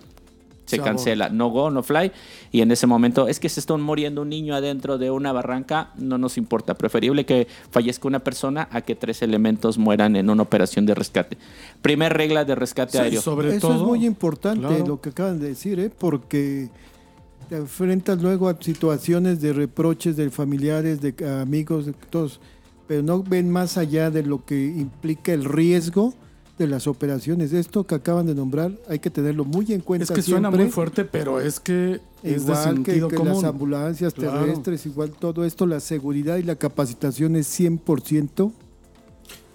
se 0.66 0.78
cancela. 0.78 1.28
No 1.28 1.48
go, 1.48 1.70
no 1.70 1.82
fly. 1.82 2.12
Y 2.52 2.60
en 2.60 2.70
ese 2.70 2.86
momento, 2.86 3.28
es 3.28 3.40
que 3.40 3.48
se 3.48 3.60
está 3.60 3.76
muriendo 3.76 4.22
un 4.22 4.28
niño 4.28 4.54
adentro 4.54 4.98
de 4.98 5.10
una 5.10 5.32
barranca, 5.32 5.90
no 5.96 6.18
nos 6.18 6.36
importa. 6.38 6.74
Preferible 6.74 7.24
que 7.26 7.46
fallezca 7.70 8.08
una 8.08 8.20
persona 8.20 8.68
a 8.70 8.80
que 8.80 8.94
tres 8.94 9.22
elementos 9.22 9.78
mueran 9.78 10.16
en 10.16 10.30
una 10.30 10.42
operación 10.42 10.86
de 10.86 10.94
rescate. 10.94 11.36
Primer 11.82 12.12
regla 12.12 12.44
de 12.44 12.54
rescate 12.54 12.92
Sí, 12.92 12.98
aéreo. 12.98 13.20
sobre 13.22 13.56
Eso 13.56 13.68
todo, 13.68 13.76
es 13.76 13.82
muy 13.82 14.06
importante 14.06 14.66
claro. 14.66 14.86
lo 14.86 15.00
que 15.00 15.10
acaban 15.10 15.38
de 15.40 15.48
decir, 15.48 15.78
¿eh? 15.80 15.90
porque 15.96 16.68
te 17.48 17.56
enfrentas 17.56 18.22
luego 18.22 18.48
a 18.48 18.56
situaciones 18.60 19.40
de 19.40 19.52
reproches 19.52 20.16
de 20.16 20.30
familiares, 20.30 21.00
de 21.00 21.14
amigos, 21.40 21.86
de 21.86 21.92
todos, 22.10 22.40
pero 22.86 23.02
no 23.02 23.22
ven 23.22 23.50
más 23.50 23.76
allá 23.76 24.10
de 24.10 24.22
lo 24.22 24.44
que 24.44 24.64
implica 24.64 25.32
el 25.32 25.44
riesgo 25.44 26.14
de 26.58 26.66
las 26.66 26.86
operaciones. 26.86 27.52
Esto 27.52 27.84
que 27.84 27.94
acaban 27.96 28.26
de 28.26 28.34
nombrar 28.34 28.72
hay 28.88 28.98
que 29.00 29.10
tenerlo 29.10 29.44
muy 29.44 29.72
en 29.72 29.80
cuenta 29.80 30.04
Es 30.04 30.10
que 30.10 30.22
suena 30.22 30.50
muy 30.50 30.70
fuerte, 30.70 31.04
pero 31.04 31.40
es 31.40 31.58
que 31.60 32.00
es 32.22 32.46
de 32.46 32.52
Igual 32.52 32.58
que, 32.58 32.92
sentido 32.92 33.08
que 33.08 33.16
común. 33.16 33.34
las 33.34 33.44
ambulancias 33.44 34.14
Claro. 34.14 34.40
terrestres, 34.40 34.86
igual 34.86 35.10
todo 35.10 35.44
esto, 35.44 35.66
la 35.66 35.80
seguridad 35.80 36.36
y 36.36 36.42
la 36.44 36.56
capacitación 36.56 37.36
es 37.36 37.46
100%. 37.48 38.52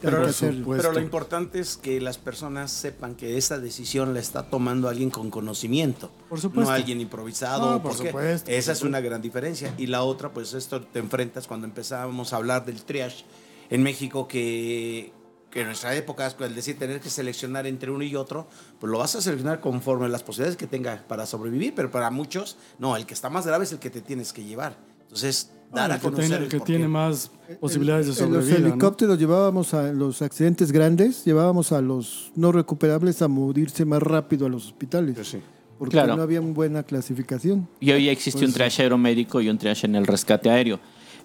Pero, 0.02 0.26
que 0.28 0.64
pero 0.78 0.94
lo 0.94 1.02
importante 1.02 1.60
es 1.60 1.76
que 1.76 2.00
las 2.00 2.18
personas 2.18 2.72
sepan 2.72 3.16
que 3.16 3.38
esa 3.38 3.60
decisión 3.60 4.14
la 4.14 4.22
está 4.22 4.50
tomando 4.50 4.88
alguien 4.88 5.10
con 5.10 5.30
conocimiento. 5.30 6.10
Por 6.30 6.40
supuesto. 6.40 6.70
No 6.72 6.74
alguien 6.74 7.02
improvisado. 7.02 7.72
No, 7.72 7.82
por 7.84 7.92
supuesto, 7.94 8.14
por 8.14 8.24
Esa 8.24 8.46
es 8.48 8.64
supuesto. 8.78 8.88
una 8.88 9.02
gran 9.02 9.22
diferencia. 9.22 9.74
Y 9.78 9.88
la 9.88 10.04
otra, 10.04 10.32
pues 10.32 10.54
esto 10.54 10.80
te 10.82 11.00
enfrentas 11.00 11.48
cuando 11.48 11.68
empezábamos 11.68 12.32
a 12.32 12.38
hablar 12.38 12.66
del 12.66 12.82
triage 12.84 13.26
en 13.70 13.84
México, 13.84 14.26
que, 14.30 15.12
que 15.52 15.62
en 15.62 15.68
nuestra 15.68 15.96
época, 15.96 16.32
pues, 16.38 16.50
el 16.50 16.56
decir 16.56 16.78
tener 16.78 17.00
que 17.00 17.10
seleccionar 17.10 17.66
entre 17.68 17.90
uno 17.92 18.04
y 18.04 18.16
otro, 18.16 18.48
pues 18.80 18.92
lo 18.92 19.00
vas 19.00 19.16
a 19.16 19.22
seleccionar 19.22 19.60
conforme 19.60 20.08
las 20.10 20.22
posibilidades 20.24 20.58
que 20.58 20.68
tenga 20.68 21.04
para 21.08 21.26
sobrevivir, 21.26 21.74
pero 21.76 21.90
para 21.90 22.12
muchos, 22.12 22.58
no, 22.78 22.96
el 22.96 23.06
que 23.06 23.14
está 23.14 23.30
más 23.30 23.46
grave 23.48 23.64
es 23.64 23.72
el 23.72 23.80
que 23.80 23.90
te 23.90 24.02
tienes 24.02 24.32
que 24.34 24.44
llevar. 24.44 24.78
Entonces, 25.04 25.50
dar 25.74 25.90
Ah, 25.90 25.94
a 25.94 25.96
el 25.96 26.02
que 26.02 26.06
conocer 26.06 26.28
tiene, 26.30 26.44
el 26.44 26.50
que 26.52 26.58
por 26.60 26.68
qué. 26.68 26.74
tiene 26.74 26.88
más 26.88 27.32
posibilidades 27.60 28.06
de 28.06 28.24
En 28.24 28.32
los 28.34 28.44
sobrevida. 28.46 28.60
¿no? 28.60 28.74
helicópteros 28.74 29.18
llevábamos 29.20 29.74
a 29.74 29.92
los 29.92 30.22
accidentes 30.22 30.72
grandes, 30.72 31.26
llevábamos 31.26 31.72
a 31.72 31.82
los 31.82 32.32
no 32.36 32.52
recuperables 32.52 33.22
a 33.24 33.28
morirse 33.28 33.86
más 33.86 34.04
rápido 34.04 34.46
a 34.46 34.50
los 34.50 34.66
hospitales. 34.68 35.16
Pues 35.16 35.28
sí. 35.30 35.42
Porque 35.80 35.94
Claro. 35.94 36.16
no 36.18 36.22
había 36.22 36.42
una 36.42 36.54
buena 36.54 36.84
clasificación. 36.84 37.68
Y 37.80 37.92
hoy 37.92 38.06
ya 38.06 38.12
existe 38.12 38.44
un 38.46 38.52
triage 38.54 38.84
aeromédico 38.84 39.40
y 39.42 39.50
un 39.50 39.58
triage 39.58 39.88
en 39.88 39.96
el 39.96 40.06
rescate 40.06 40.50
aéreo. 40.50 40.80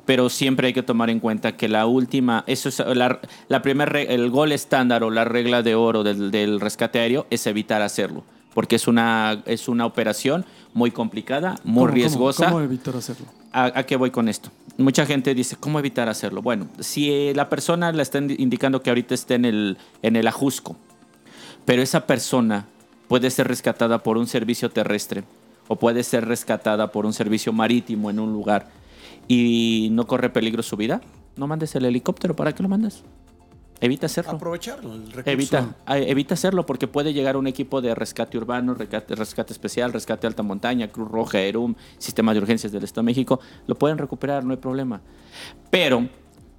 Pero 0.07 0.29
siempre 0.29 0.67
hay 0.69 0.73
que 0.75 0.83
tomar 0.83 1.09
en 1.11 1.19
cuenta 1.21 1.57
que 1.57 1.69
la 1.69 1.87
última, 1.87 2.45
eso 2.47 2.69
es 2.69 2.79
la, 2.95 3.21
la 3.49 3.62
primer, 3.62 3.97
el 3.97 4.31
gol 4.31 4.53
estándar 4.53 5.03
o 5.03 5.11
la 5.11 5.25
regla 5.25 5.62
de 5.62 5.75
oro 5.75 6.03
del, 6.03 6.31
del 6.31 6.61
rescate 6.61 6.99
aéreo 6.99 7.27
es 7.31 7.47
evitar 7.47 7.81
hacerlo. 7.83 8.23
Porque 8.53 8.77
es 8.77 8.87
una, 8.87 9.43
es 9.47 9.67
una 9.69 9.85
operación 9.87 10.45
muy 10.75 10.90
complicada, 10.90 11.57
muy 11.64 11.85
¿Cómo- 11.85 11.87
riesgosa. 11.88 12.45
¿Cómo, 12.45 12.57
cómo 12.57 12.64
evitar 12.64 12.97
hacerlo? 12.97 13.27
¿A, 13.53 13.64
a 13.79 13.83
qué 13.87 13.97
voy 13.97 14.11
con 14.11 14.29
esto? 14.29 14.51
Mucha 14.77 15.07
gente 15.07 15.35
dice, 15.35 15.57
¿cómo 15.59 15.79
evitar 15.79 16.09
hacerlo? 16.09 16.43
Bueno, 16.43 16.67
si 16.81 17.11
eh, 17.11 17.33
la 17.35 17.49
persona 17.49 17.90
le 17.90 18.03
está 18.03 18.19
indi- 18.21 18.37
indicando 18.38 18.83
que 18.83 18.90
ahorita 18.90 19.14
está 19.14 19.35
en 19.35 19.45
el, 19.45 19.77
en 20.03 20.17
el 20.17 20.27
ajusco, 20.29 20.77
pero 21.64 21.81
esa 21.83 22.07
persona 22.07 22.67
puede 23.09 23.31
ser 23.31 23.49
rescatada 23.49 24.03
por 24.03 24.19
un 24.19 24.27
servicio 24.27 24.71
terrestre 24.71 25.25
o 25.69 25.77
puede 25.77 26.03
ser 26.05 26.27
rescatada 26.27 26.93
por 26.93 27.07
un 27.07 27.12
servicio 27.12 27.53
marítimo 27.53 28.11
en 28.11 28.19
un 28.21 28.33
lugar 28.33 28.69
y 29.28 29.88
no 29.92 30.06
corre 30.06 30.30
peligro 30.30 30.62
su 30.62 30.76
vida, 30.76 31.00
no 31.37 31.46
mandes 31.46 31.74
el 31.74 31.84
helicóptero. 31.84 32.37
¿Para 32.37 32.54
qué 32.54 32.62
lo 32.62 32.68
mandas? 32.68 33.02
Evita 33.80 34.06
hacerlo. 34.06 34.32
Aprovecharlo, 34.32 34.94
el 34.94 35.06
recurso. 35.12 35.30
Evita, 35.30 35.76
evita 35.88 36.34
hacerlo 36.34 36.64
porque 36.64 36.87
puede 36.87 37.12
llegar 37.12 37.37
un 37.37 37.46
equipo 37.46 37.80
de 37.80 37.94
rescate 37.94 38.38
urbano, 38.38 38.74
rescate, 38.74 39.14
rescate 39.14 39.52
especial, 39.52 39.92
rescate 39.92 40.26
alta 40.26 40.42
montaña, 40.42 40.88
Cruz 40.88 41.10
Roja, 41.10 41.40
ERUM, 41.40 41.74
Sistema 41.98 42.32
de 42.32 42.40
Urgencias 42.40 42.72
del 42.72 42.84
Estado 42.84 43.02
de 43.02 43.06
México. 43.06 43.40
Lo 43.66 43.74
pueden 43.74 43.98
recuperar, 43.98 44.44
no 44.44 44.52
hay 44.52 44.58
problema. 44.58 45.00
Pero 45.70 46.08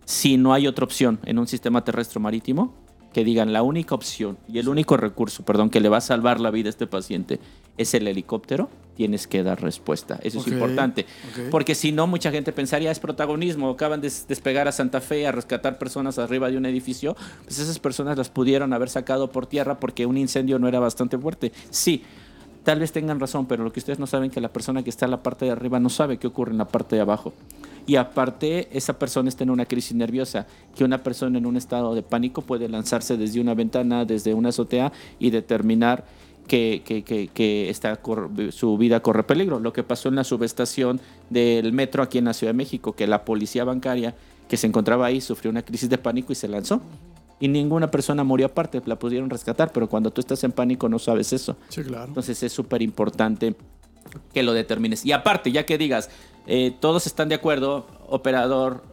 si 0.03 0.37
no 0.37 0.53
hay 0.53 0.67
otra 0.67 0.85
opción 0.85 1.19
en 1.23 1.39
un 1.39 1.47
sistema 1.47 1.83
terrestre 1.83 2.19
o 2.19 2.21
marítimo, 2.21 2.73
que 3.15 3.23
digan 3.23 3.53
la 3.53 3.63
única 3.63 3.95
opción 3.95 4.37
y 4.51 4.59
el 4.59 4.67
único 4.67 4.97
recurso, 4.97 5.45
perdón, 5.45 5.69
que 5.69 5.79
le 5.79 5.87
va 5.87 5.97
a 5.97 6.01
salvar 6.01 6.41
la 6.41 6.51
vida 6.51 6.67
a 6.67 6.71
este 6.71 6.85
paciente 6.85 7.39
es 7.77 7.93
el 7.93 8.09
helicóptero, 8.09 8.69
tienes 8.97 9.25
que 9.25 9.41
dar 9.41 9.61
respuesta. 9.61 10.19
Eso 10.21 10.39
es 10.41 10.47
importante. 10.47 11.05
Porque 11.49 11.75
si 11.75 11.93
no, 11.93 12.07
mucha 12.07 12.29
gente 12.29 12.51
pensaría 12.51 12.91
es 12.91 12.99
protagonismo. 12.99 13.69
Acaban 13.69 14.01
de 14.01 14.07
des- 14.07 14.27
despegar 14.27 14.67
a 14.67 14.73
Santa 14.73 14.99
Fe 14.99 15.25
a 15.27 15.31
rescatar 15.31 15.77
personas 15.77 16.19
arriba 16.19 16.51
de 16.51 16.57
un 16.57 16.65
edificio. 16.65 17.15
Pues 17.45 17.57
esas 17.59 17.79
personas 17.79 18.17
las 18.17 18.27
pudieron 18.29 18.73
haber 18.73 18.89
sacado 18.89 19.31
por 19.31 19.47
tierra 19.47 19.79
porque 19.79 20.05
un 20.05 20.17
incendio 20.17 20.59
no 20.59 20.67
era 20.67 20.79
bastante 20.81 21.17
fuerte. 21.17 21.53
Sí, 21.69 22.03
tal 22.65 22.79
vez 22.79 22.91
tengan 22.91 23.19
razón, 23.21 23.45
pero 23.45 23.63
lo 23.63 23.71
que 23.71 23.79
ustedes 23.79 23.99
no 23.99 24.07
saben 24.07 24.29
es 24.29 24.33
que 24.33 24.41
la 24.41 24.51
persona 24.51 24.83
que 24.83 24.89
está 24.89 25.05
en 25.05 25.11
la 25.11 25.23
parte 25.23 25.45
de 25.45 25.51
arriba 25.51 25.79
no 25.79 25.89
sabe 25.89 26.17
qué 26.17 26.27
ocurre 26.27 26.51
en 26.51 26.57
la 26.57 26.65
parte 26.67 26.97
de 26.97 27.01
abajo. 27.01 27.31
Y 27.87 27.95
aparte, 27.95 28.67
esa 28.75 28.99
persona 28.99 29.29
está 29.29 29.43
en 29.45 29.51
una 29.51 29.65
crisis 29.65 29.95
nerviosa, 29.95 30.47
que 30.75 30.83
una 30.83 30.97
persona 31.03 31.37
en 31.37 31.45
un 31.45 31.55
estado 31.55 31.95
de 31.95 32.01
pánico 32.01 32.41
puede 32.41 32.67
lanzarse 32.67 33.15
desde 33.15 33.39
una 33.39 33.53
ventana, 33.53 34.03
desde 34.03 34.33
una 34.33 34.49
azotea 34.49 34.91
y 35.19 35.29
determinar 35.29 36.03
que, 36.47 36.81
que- 36.83 37.03
que- 37.03 37.27
que 37.33 37.71
su 38.51 38.77
vida 38.77 38.99
corre 39.01 39.23
peligro. 39.23 39.59
Lo 39.59 39.71
que 39.71 39.83
pasó 39.83 40.09
en 40.09 40.15
la 40.15 40.23
subestación 40.23 40.99
del 41.29 41.71
metro 41.73 42.01
aquí 42.03 42.17
en 42.17 42.25
la 42.25 42.33
Ciudad 42.33 42.53
de 42.53 42.57
México, 42.57 42.93
que 42.93 43.07
la 43.07 43.23
policía 43.23 43.63
bancaria 43.63 44.15
que 44.49 44.57
se 44.57 44.67
encontraba 44.67 45.05
ahí 45.07 45.21
sufrió 45.21 45.49
una 45.51 45.63
crisis 45.63 45.89
de 45.89 45.97
pánico 45.97 46.31
y 46.31 46.35
se 46.35 46.47
lanzó. 46.47 46.81
Y 47.39 47.47
ninguna 47.47 47.91
persona 47.91 48.23
murió 48.23 48.47
aparte, 48.47 48.81
la 48.85 48.97
pudieron 48.97 49.29
rescatar, 49.29 49.71
pero 49.73 49.89
cuando 49.89 50.11
tú 50.11 50.21
estás 50.21 50.43
en 50.43 50.51
pánico 50.51 50.87
no 50.87 50.99
sabes 50.99 51.33
eso. 51.33 51.57
Sí, 51.69 51.83
claro. 51.83 52.05
Entonces 52.05 52.41
es 52.43 52.53
súper 52.53 52.81
importante 52.81 53.55
que 54.33 54.43
lo 54.43 54.53
determines. 54.53 55.05
Y 55.05 55.11
aparte, 55.11 55.51
ya 55.51 55.65
que 55.65 55.77
digas, 55.77 56.09
eh, 56.47 56.75
todos 56.79 57.07
están 57.07 57.29
de 57.29 57.35
acuerdo, 57.35 57.87
operador, 58.07 58.83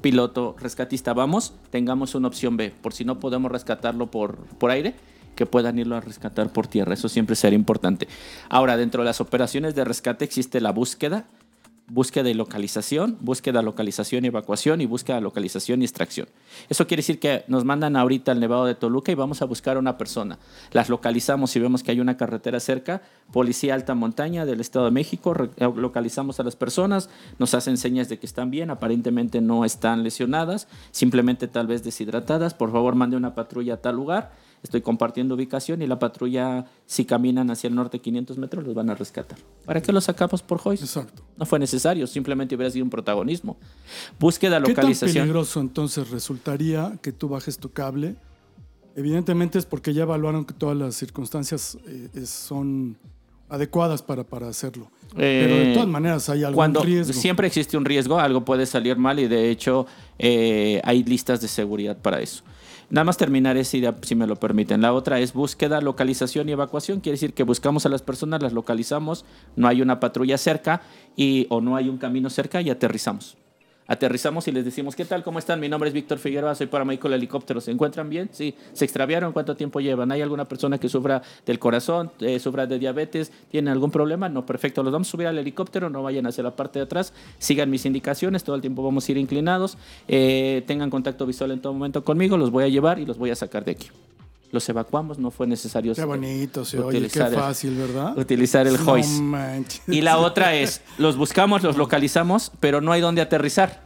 piloto, 0.00 0.56
rescatista, 0.58 1.12
vamos, 1.12 1.54
tengamos 1.70 2.14
una 2.14 2.28
opción 2.28 2.56
B, 2.56 2.72
por 2.82 2.92
si 2.94 3.04
no 3.04 3.20
podemos 3.20 3.50
rescatarlo 3.50 4.10
por, 4.10 4.36
por 4.58 4.70
aire, 4.70 4.94
que 5.36 5.46
puedan 5.46 5.78
irlo 5.78 5.96
a 5.96 6.00
rescatar 6.00 6.52
por 6.52 6.66
tierra. 6.66 6.94
Eso 6.94 7.08
siempre 7.08 7.36
será 7.36 7.54
importante. 7.54 8.08
Ahora, 8.48 8.76
dentro 8.76 9.02
de 9.02 9.06
las 9.06 9.20
operaciones 9.20 9.74
de 9.74 9.84
rescate 9.84 10.24
existe 10.24 10.60
la 10.60 10.72
búsqueda, 10.72 11.26
búsqueda 11.92 12.30
y 12.30 12.34
localización, 12.34 13.18
búsqueda, 13.20 13.60
localización 13.60 14.24
y 14.24 14.28
evacuación 14.28 14.80
y 14.80 14.86
búsqueda, 14.86 15.20
localización 15.20 15.82
y 15.82 15.84
extracción. 15.84 16.26
Eso 16.70 16.86
quiere 16.86 17.02
decir 17.02 17.20
que 17.20 17.44
nos 17.48 17.66
mandan 17.66 17.96
ahorita 17.96 18.32
al 18.32 18.40
Nevado 18.40 18.64
de 18.64 18.74
Toluca 18.74 19.12
y 19.12 19.14
vamos 19.14 19.42
a 19.42 19.44
buscar 19.44 19.76
a 19.76 19.80
una 19.80 19.98
persona. 19.98 20.38
Las 20.72 20.88
localizamos 20.88 21.54
y 21.54 21.60
vemos 21.60 21.82
que 21.82 21.90
hay 21.90 22.00
una 22.00 22.16
carretera 22.16 22.60
cerca, 22.60 23.02
policía 23.30 23.74
alta 23.74 23.94
montaña 23.94 24.46
del 24.46 24.62
Estado 24.62 24.86
de 24.86 24.90
México, 24.90 25.34
eh, 25.56 25.70
localizamos 25.76 26.40
a 26.40 26.44
las 26.44 26.56
personas, 26.56 27.10
nos 27.38 27.52
hacen 27.52 27.76
señas 27.76 28.08
de 28.08 28.18
que 28.18 28.24
están 28.24 28.50
bien, 28.50 28.70
aparentemente 28.70 29.42
no 29.42 29.66
están 29.66 30.02
lesionadas, 30.02 30.68
simplemente 30.92 31.46
tal 31.46 31.66
vez 31.66 31.84
deshidratadas, 31.84 32.54
por 32.54 32.72
favor 32.72 32.94
mande 32.94 33.18
una 33.18 33.34
patrulla 33.34 33.74
a 33.74 33.82
tal 33.82 33.96
lugar, 33.96 34.32
estoy 34.62 34.80
compartiendo 34.80 35.34
ubicación 35.34 35.82
y 35.82 35.86
la 35.86 35.98
patrulla, 35.98 36.64
si 36.86 37.04
caminan 37.04 37.50
hacia 37.50 37.68
el 37.68 37.74
norte 37.74 37.98
500 38.00 38.38
metros, 38.38 38.64
los 38.64 38.74
van 38.74 38.90
a 38.90 38.94
rescatar. 38.94 39.38
¿Para 39.64 39.80
qué 39.82 39.92
los 39.92 40.04
sacamos 40.04 40.42
por 40.42 40.58
Joyce? 40.58 40.84
Exacto. 40.84 41.22
No 41.36 41.44
fue 41.46 41.58
necesario, 41.58 42.06
simplemente 42.06 42.54
hubiera 42.54 42.70
sido 42.70 42.84
un 42.84 42.90
protagonismo. 42.90 43.56
Búsqueda, 44.20 44.58
¿Qué 44.60 44.66
tan 44.66 44.76
localización. 44.84 45.22
peligroso 45.24 45.60
entonces 45.60 46.10
resultaría 46.10 46.96
que 47.02 47.10
tú 47.12 47.28
bajes 47.28 47.58
tu 47.58 47.70
cable? 47.72 48.16
Evidentemente 48.94 49.58
es 49.58 49.66
porque 49.66 49.94
ya 49.94 50.02
evaluaron 50.02 50.44
que 50.44 50.52
todas 50.54 50.76
las 50.76 50.94
circunstancias 50.94 51.78
eh, 51.86 52.26
son 52.26 52.96
adecuadas 53.48 54.02
para, 54.02 54.24
para 54.24 54.48
hacerlo. 54.48 54.90
Pero 55.14 55.56
de 55.56 55.70
Eh, 55.70 55.74
todas 55.74 55.88
maneras 55.88 56.28
hay 56.28 56.42
algún 56.44 56.56
Cuando 56.56 56.82
riesgo. 56.82 57.12
siempre 57.12 57.46
existe 57.46 57.76
un 57.76 57.84
riesgo, 57.84 58.18
algo 58.18 58.44
puede 58.44 58.64
salir 58.66 58.96
mal 58.96 59.18
y 59.18 59.28
de 59.28 59.50
hecho 59.50 59.86
eh, 60.18 60.80
hay 60.84 61.04
listas 61.04 61.40
de 61.40 61.48
seguridad 61.48 61.96
para 61.98 62.20
eso. 62.20 62.42
Nada 62.92 63.06
más 63.06 63.16
terminar 63.16 63.56
esa 63.56 63.78
idea, 63.78 63.96
si 64.02 64.14
me 64.14 64.26
lo 64.26 64.36
permiten. 64.36 64.82
La 64.82 64.92
otra 64.92 65.18
es 65.18 65.32
búsqueda, 65.32 65.80
localización 65.80 66.50
y 66.50 66.52
evacuación. 66.52 67.00
Quiere 67.00 67.14
decir 67.14 67.32
que 67.32 67.42
buscamos 67.42 67.86
a 67.86 67.88
las 67.88 68.02
personas, 68.02 68.42
las 68.42 68.52
localizamos, 68.52 69.24
no 69.56 69.66
hay 69.66 69.80
una 69.80 69.98
patrulla 69.98 70.36
cerca 70.36 70.82
y, 71.16 71.46
o 71.48 71.62
no 71.62 71.76
hay 71.76 71.88
un 71.88 71.96
camino 71.96 72.28
cerca 72.28 72.60
y 72.60 72.68
aterrizamos. 72.68 73.38
Aterrizamos 73.86 74.46
y 74.48 74.52
les 74.52 74.64
decimos, 74.64 74.94
¿qué 74.94 75.04
tal? 75.04 75.22
¿Cómo 75.22 75.38
están? 75.38 75.58
Mi 75.58 75.68
nombre 75.68 75.88
es 75.88 75.94
Víctor 75.94 76.18
Figueroa, 76.18 76.54
soy 76.54 76.68
paramédico 76.68 77.08
del 77.08 77.18
helicóptero. 77.18 77.60
¿Se 77.60 77.70
encuentran 77.70 78.08
bien? 78.08 78.28
Sí. 78.32 78.54
¿Se 78.72 78.84
extraviaron? 78.84 79.32
¿Cuánto 79.32 79.56
tiempo 79.56 79.80
llevan? 79.80 80.12
¿Hay 80.12 80.22
alguna 80.22 80.46
persona 80.46 80.78
que 80.78 80.88
sufra 80.88 81.22
del 81.44 81.58
corazón, 81.58 82.10
eh, 82.20 82.38
sufra 82.38 82.66
de 82.66 82.78
diabetes? 82.78 83.32
¿Tiene 83.50 83.70
algún 83.70 83.90
problema? 83.90 84.28
No, 84.28 84.46
perfecto. 84.46 84.82
Los 84.82 84.92
vamos 84.92 85.08
a 85.08 85.10
subir 85.10 85.26
al 85.26 85.38
helicóptero, 85.38 85.90
no 85.90 86.02
vayan 86.02 86.26
hacia 86.26 86.44
la 86.44 86.54
parte 86.54 86.78
de 86.78 86.84
atrás, 86.84 87.12
sigan 87.38 87.70
mis 87.70 87.84
indicaciones, 87.84 88.44
todo 88.44 88.54
el 88.54 88.60
tiempo 88.60 88.82
vamos 88.82 89.08
a 89.08 89.12
ir 89.12 89.18
inclinados, 89.18 89.76
eh, 90.06 90.62
tengan 90.66 90.88
contacto 90.90 91.26
visual 91.26 91.50
en 91.50 91.60
todo 91.60 91.72
momento 91.72 92.04
conmigo, 92.04 92.36
los 92.36 92.50
voy 92.50 92.64
a 92.64 92.68
llevar 92.68 92.98
y 92.98 93.06
los 93.06 93.18
voy 93.18 93.30
a 93.30 93.36
sacar 93.36 93.64
de 93.64 93.72
aquí. 93.72 93.88
Los 94.52 94.68
evacuamos, 94.68 95.18
no 95.18 95.30
fue 95.30 95.46
necesario 95.46 95.94
Qué 95.94 96.04
bonito, 96.04 96.64
se 96.66 96.78
oye, 96.78 96.90
qué 96.90 97.06
utilizar 97.06 97.32
fácil, 97.32 97.74
¿verdad? 97.74 98.16
utilizar 98.18 98.66
el 98.66 98.76
No 98.76 98.92
hoist. 98.92 99.10
manches. 99.20 99.80
Y 99.88 100.02
la 100.02 100.18
otra 100.18 100.54
es, 100.54 100.82
los 100.98 101.16
buscamos, 101.16 101.62
los 101.62 101.78
localizamos, 101.78 102.52
pero 102.60 102.82
no 102.82 102.92
hay 102.92 103.00
dónde 103.00 103.22
aterrizar. 103.22 103.80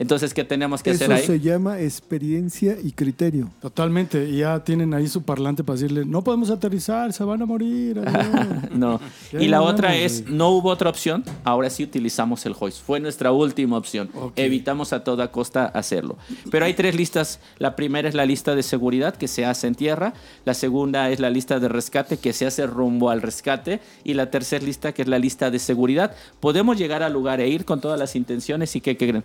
Entonces, 0.00 0.32
¿qué 0.34 0.42
tenemos 0.44 0.82
que 0.82 0.90
Eso 0.90 1.04
hacer 1.04 1.16
ahí? 1.16 1.22
se 1.26 1.38
llama 1.40 1.78
experiencia 1.78 2.76
y 2.82 2.90
criterio. 2.92 3.50
Totalmente, 3.60 4.28
y 4.30 4.38
ya 4.38 4.64
tienen 4.64 4.94
ahí 4.94 5.06
su 5.06 5.22
parlante 5.22 5.62
para 5.62 5.78
decirle, 5.78 6.04
no 6.06 6.24
podemos 6.24 6.48
aterrizar, 6.50 7.12
se 7.12 7.22
van 7.22 7.42
a 7.42 7.46
morir. 7.46 7.98
adiós". 8.00 8.70
No. 8.72 8.98
Y 9.38 9.46
la 9.48 9.58
no 9.58 9.64
otra 9.64 9.94
es, 9.94 10.22
güey. 10.22 10.34
no 10.34 10.48
hubo 10.50 10.70
otra 10.70 10.88
opción, 10.90 11.22
ahora 11.44 11.68
sí 11.68 11.84
utilizamos 11.84 12.46
el 12.46 12.54
hoist. 12.58 12.82
Fue 12.82 12.98
nuestra 12.98 13.30
última 13.30 13.76
opción. 13.76 14.08
Evitamos 14.36 14.92
a 14.94 15.04
toda 15.04 15.30
costa 15.30 15.66
hacerlo. 15.66 16.16
Pero 16.50 16.64
hay 16.64 16.72
tres 16.74 16.94
listas. 16.94 17.38
La 17.58 17.76
primera 17.76 18.08
es 18.08 18.14
la 18.14 18.24
lista 18.24 18.54
de 18.54 18.62
seguridad 18.62 19.14
que 19.14 19.28
se 19.28 19.44
hace 19.44 19.66
en 19.66 19.74
tierra. 19.74 20.14
La 20.46 20.54
segunda 20.54 21.10
es 21.10 21.20
la 21.20 21.28
lista 21.28 21.60
de 21.60 21.68
rescate 21.68 22.16
que 22.16 22.32
se 22.32 22.46
hace 22.46 22.66
rumbo 22.66 23.10
al 23.10 23.20
rescate. 23.20 23.80
Y 24.02 24.14
la 24.14 24.30
tercera 24.30 24.64
lista 24.64 24.92
que 24.92 25.02
es 25.02 25.08
la 25.08 25.18
lista 25.18 25.50
de 25.50 25.58
seguridad. 25.58 26.14
Podemos 26.40 26.78
llegar 26.78 27.02
al 27.02 27.12
lugar 27.12 27.40
e 27.40 27.48
ir 27.48 27.66
con 27.66 27.82
todas 27.82 27.98
las 27.98 28.16
intenciones 28.16 28.74
y 28.76 28.80
¿qué 28.80 28.96
qué 28.96 29.08
creen? 29.08 29.24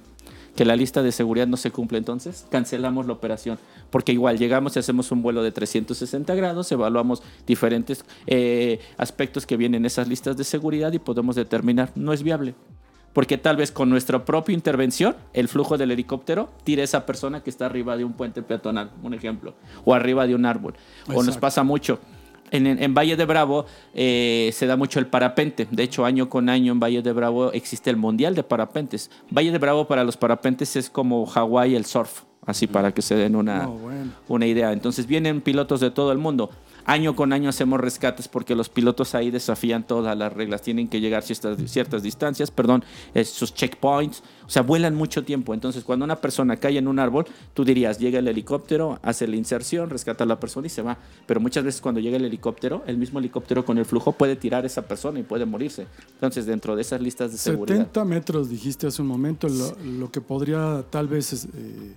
Que 0.55 0.65
la 0.65 0.75
lista 0.75 1.03
de 1.03 1.11
seguridad 1.11 1.47
no 1.47 1.57
se 1.57 1.71
cumple, 1.71 1.97
entonces 1.97 2.47
cancelamos 2.49 3.05
la 3.05 3.13
operación. 3.13 3.59
Porque 3.89 4.13
igual 4.13 4.37
llegamos 4.37 4.75
y 4.75 4.79
hacemos 4.79 5.11
un 5.11 5.21
vuelo 5.21 5.43
de 5.43 5.51
360 5.51 6.33
grados, 6.35 6.71
evaluamos 6.71 7.21
diferentes 7.45 8.05
eh, 8.27 8.79
aspectos 8.97 9.45
que 9.45 9.57
vienen 9.57 9.81
en 9.81 9.85
esas 9.85 10.07
listas 10.07 10.37
de 10.37 10.43
seguridad 10.43 10.93
y 10.93 10.99
podemos 10.99 11.35
determinar, 11.35 11.91
no 11.95 12.13
es 12.13 12.23
viable. 12.23 12.55
Porque 13.11 13.37
tal 13.37 13.55
vez 13.55 13.71
con 13.71 13.89
nuestra 13.89 14.25
propia 14.25 14.53
intervención, 14.53 15.15
el 15.33 15.47
flujo 15.47 15.77
del 15.77 15.91
helicóptero 15.91 16.49
tire 16.65 16.81
a 16.81 16.85
esa 16.85 17.05
persona 17.05 17.41
que 17.41 17.49
está 17.49 17.65
arriba 17.65 17.95
de 17.95 18.03
un 18.03 18.11
puente 18.11 18.41
peatonal, 18.41 18.91
un 19.03 19.13
ejemplo, 19.13 19.55
o 19.85 19.93
arriba 19.93 20.27
de 20.27 20.35
un 20.35 20.45
árbol. 20.45 20.75
O 21.13 21.23
nos 21.23 21.37
pasa 21.37 21.63
mucho. 21.63 21.99
En, 22.55 22.67
en- 22.67 22.93
Valle 22.93 23.15
de 23.15 23.25
Bravo 23.25 23.65
eh, 23.93 24.49
se 24.53 24.65
da 24.67 24.75
mucho 24.77 24.99
el 24.99 25.07
parapente. 25.07 25.67
De 25.71 25.83
hecho, 25.83 26.05
año 26.05 26.29
con 26.29 26.49
año 26.49 26.71
en 26.71 26.79
Valle 26.79 27.01
de 27.01 27.11
Bravo 27.13 27.51
existe 27.51 27.89
el 27.89 27.97
Mundial 27.97 28.35
de 28.35 28.43
Parapentes. 28.43 29.09
Valle 29.29 29.51
de 29.51 29.57
Bravo 29.57 29.85
para 29.87 30.03
los 30.03 30.17
parapentes 30.17 30.75
es 30.75 30.89
como 30.89 31.25
Hawái 31.25 31.75
el 31.75 31.85
surf, 31.85 32.21
así 32.45 32.67
para 32.67 32.93
que 32.93 33.01
se 33.01 33.15
den 33.15 33.35
una, 33.35 33.65
bueno. 33.67 34.11
una 34.27 34.45
idea. 34.45 34.71
Entonces 34.71 35.07
vienen 35.07 35.41
pilotos 35.41 35.79
de 35.79 35.91
todo 35.91 36.11
el 36.11 36.17
mundo. 36.17 36.49
Año 36.85 37.15
con 37.15 37.33
año 37.33 37.49
hacemos 37.49 37.79
rescates 37.79 38.27
porque 38.27 38.55
los 38.55 38.69
pilotos 38.69 39.15
ahí 39.15 39.31
desafían 39.31 39.85
todas 39.85 40.15
las 40.15 40.31
reglas. 40.31 40.61
Tienen 40.61 40.87
que 40.87 40.99
llegar 40.99 41.23
ciertas, 41.23 41.57
ciertas 41.69 42.03
distancias, 42.03 42.51
perdón, 42.51 42.83
sus 43.23 43.53
checkpoints. 43.53 44.21
O 44.45 44.49
sea, 44.49 44.61
vuelan 44.61 44.93
mucho 44.93 45.23
tiempo. 45.23 45.55
Entonces, 45.55 45.83
cuando 45.83 46.05
una 46.05 46.17
persona 46.17 46.57
cae 46.57 46.77
en 46.77 46.87
un 46.87 46.99
árbol, 46.99 47.25
tú 47.55 47.65
dirías, 47.65 47.97
llega 47.97 48.19
el 48.19 48.27
helicóptero, 48.27 48.99
hace 49.01 49.27
la 49.27 49.35
inserción, 49.35 49.89
rescata 49.89 50.23
a 50.23 50.27
la 50.27 50.39
persona 50.39 50.67
y 50.67 50.69
se 50.69 50.83
va. 50.83 50.97
Pero 51.25 51.39
muchas 51.39 51.63
veces 51.63 51.81
cuando 51.81 51.99
llega 51.99 52.17
el 52.17 52.25
helicóptero, 52.25 52.83
el 52.85 52.97
mismo 52.97 53.17
helicóptero 53.17 53.65
con 53.65 53.79
el 53.79 53.85
flujo 53.85 54.11
puede 54.11 54.35
tirar 54.35 54.63
a 54.63 54.67
esa 54.67 54.83
persona 54.83 55.19
y 55.19 55.23
puede 55.23 55.45
morirse. 55.45 55.87
Entonces, 56.13 56.45
dentro 56.45 56.75
de 56.75 56.83
esas 56.83 57.01
listas 57.01 57.31
de 57.31 57.39
seguridad. 57.39 57.77
70 57.77 58.05
metros 58.05 58.49
dijiste 58.49 58.85
hace 58.85 59.01
un 59.01 59.07
momento, 59.07 59.47
lo, 59.49 59.75
lo 59.83 60.11
que 60.11 60.21
podría 60.21 60.83
tal 60.91 61.07
vez 61.07 61.45
eh, 61.45 61.95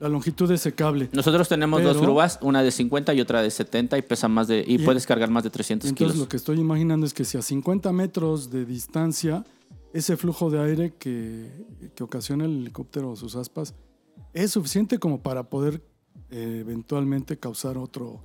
la 0.00 0.08
longitud 0.08 0.48
de 0.48 0.54
ese 0.56 0.72
cable. 0.74 1.08
Nosotros 1.12 1.48
tenemos 1.48 1.82
dos 1.82 2.00
grúas, 2.00 2.38
una 2.42 2.62
de 2.62 2.70
50 2.70 3.14
y 3.14 3.20
otra 3.20 3.42
de 3.42 3.50
70 3.50 3.96
y 3.98 4.02
pesa 4.02 4.28
más 4.28 4.48
de 4.48 4.64
y, 4.66 4.74
Y- 4.74 4.78
puedes 4.78 5.06
cargar 5.06 5.30
más 5.30 5.44
de 5.44 5.50
300 5.50 5.88
Entonces 5.88 6.12
kilos. 6.14 6.24
lo 6.24 6.28
que 6.28 6.36
estoy 6.36 6.58
imaginando 6.60 7.06
es 7.06 7.14
que 7.14 7.24
si 7.24 7.38
a 7.38 7.42
50 7.42 7.92
metros 7.92 8.50
de 8.50 8.64
distancia, 8.64 9.44
ese 9.92 10.16
flujo 10.16 10.50
de 10.50 10.60
aire 10.60 10.92
que, 10.98 11.50
que 11.94 12.04
ocasiona 12.04 12.44
el 12.44 12.58
helicóptero 12.58 13.10
o 13.10 13.16
sus 13.16 13.36
aspas 13.36 13.74
es 14.34 14.50
suficiente 14.50 14.98
como 14.98 15.22
para 15.22 15.44
poder 15.44 15.82
eh, 16.30 16.58
eventualmente 16.60 17.38
causar 17.38 17.78
otro, 17.78 18.20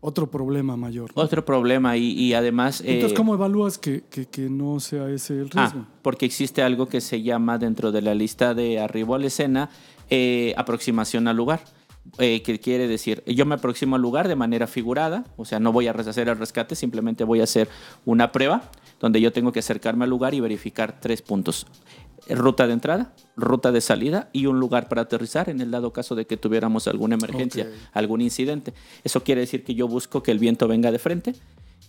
otro 0.00 0.28
problema 0.30 0.76
mayor. 0.76 1.10
¿no? 1.14 1.22
Otro 1.22 1.44
problema 1.44 1.96
y, 1.96 2.10
y 2.12 2.34
además... 2.34 2.80
eh, 2.80 2.94
Entonces, 2.94 3.16
¿cómo 3.16 3.34
evalúas 3.34 3.78
que, 3.78 4.02
que- 4.10 4.26
que 4.26 4.50
no 4.50 4.80
sea 4.80 5.08
ese 5.10 5.34
el 5.40 5.50
ah, 5.54 5.68
riesgo? 5.70 5.86
porque 6.02 6.26
existe 6.26 6.62
algo 6.62 6.88
que 6.88 7.00
se 7.00 7.22
llama 7.22 7.58
dentro 7.58 7.92
de 7.92 8.02
la 8.02 8.14
lista 8.14 8.54
de 8.54 8.80
arribo 8.80 9.14
a 9.14 9.18
la 9.20 9.26
escena 9.26 9.70
eh, 10.10 10.54
aproximación 10.56 11.28
al 11.28 11.36
lugar. 11.36 11.60
Eh, 12.18 12.42
que 12.42 12.60
quiere 12.60 12.86
decir, 12.86 13.24
yo 13.26 13.46
me 13.46 13.54
aproximo 13.54 13.96
al 13.96 14.02
lugar 14.02 14.28
de 14.28 14.36
manera 14.36 14.66
figurada, 14.66 15.24
o 15.38 15.46
sea, 15.46 15.58
no 15.58 15.72
voy 15.72 15.88
a 15.88 15.92
hacer 15.92 16.28
el 16.28 16.36
rescate, 16.36 16.76
simplemente 16.76 17.24
voy 17.24 17.40
a 17.40 17.44
hacer 17.44 17.66
una 18.04 18.30
prueba 18.30 18.70
donde 19.00 19.22
yo 19.22 19.32
tengo 19.32 19.52
que 19.52 19.60
acercarme 19.60 20.04
al 20.04 20.10
lugar 20.10 20.34
y 20.34 20.40
verificar 20.40 21.00
tres 21.00 21.22
puntos. 21.22 21.66
Ruta 22.28 22.66
de 22.66 22.74
entrada, 22.74 23.14
ruta 23.36 23.72
de 23.72 23.80
salida 23.80 24.28
y 24.32 24.46
un 24.46 24.60
lugar 24.60 24.88
para 24.88 25.02
aterrizar 25.02 25.48
en 25.48 25.62
el 25.62 25.70
dado 25.70 25.94
caso 25.94 26.14
de 26.14 26.26
que 26.26 26.36
tuviéramos 26.36 26.88
alguna 26.88 27.14
emergencia, 27.14 27.70
algún 27.94 28.20
incidente. 28.20 28.74
Eso 29.02 29.24
quiere 29.24 29.40
decir 29.40 29.64
que 29.64 29.74
yo 29.74 29.88
busco 29.88 30.22
que 30.22 30.30
el 30.30 30.38
viento 30.38 30.68
venga 30.68 30.92
de 30.92 30.98
frente 30.98 31.34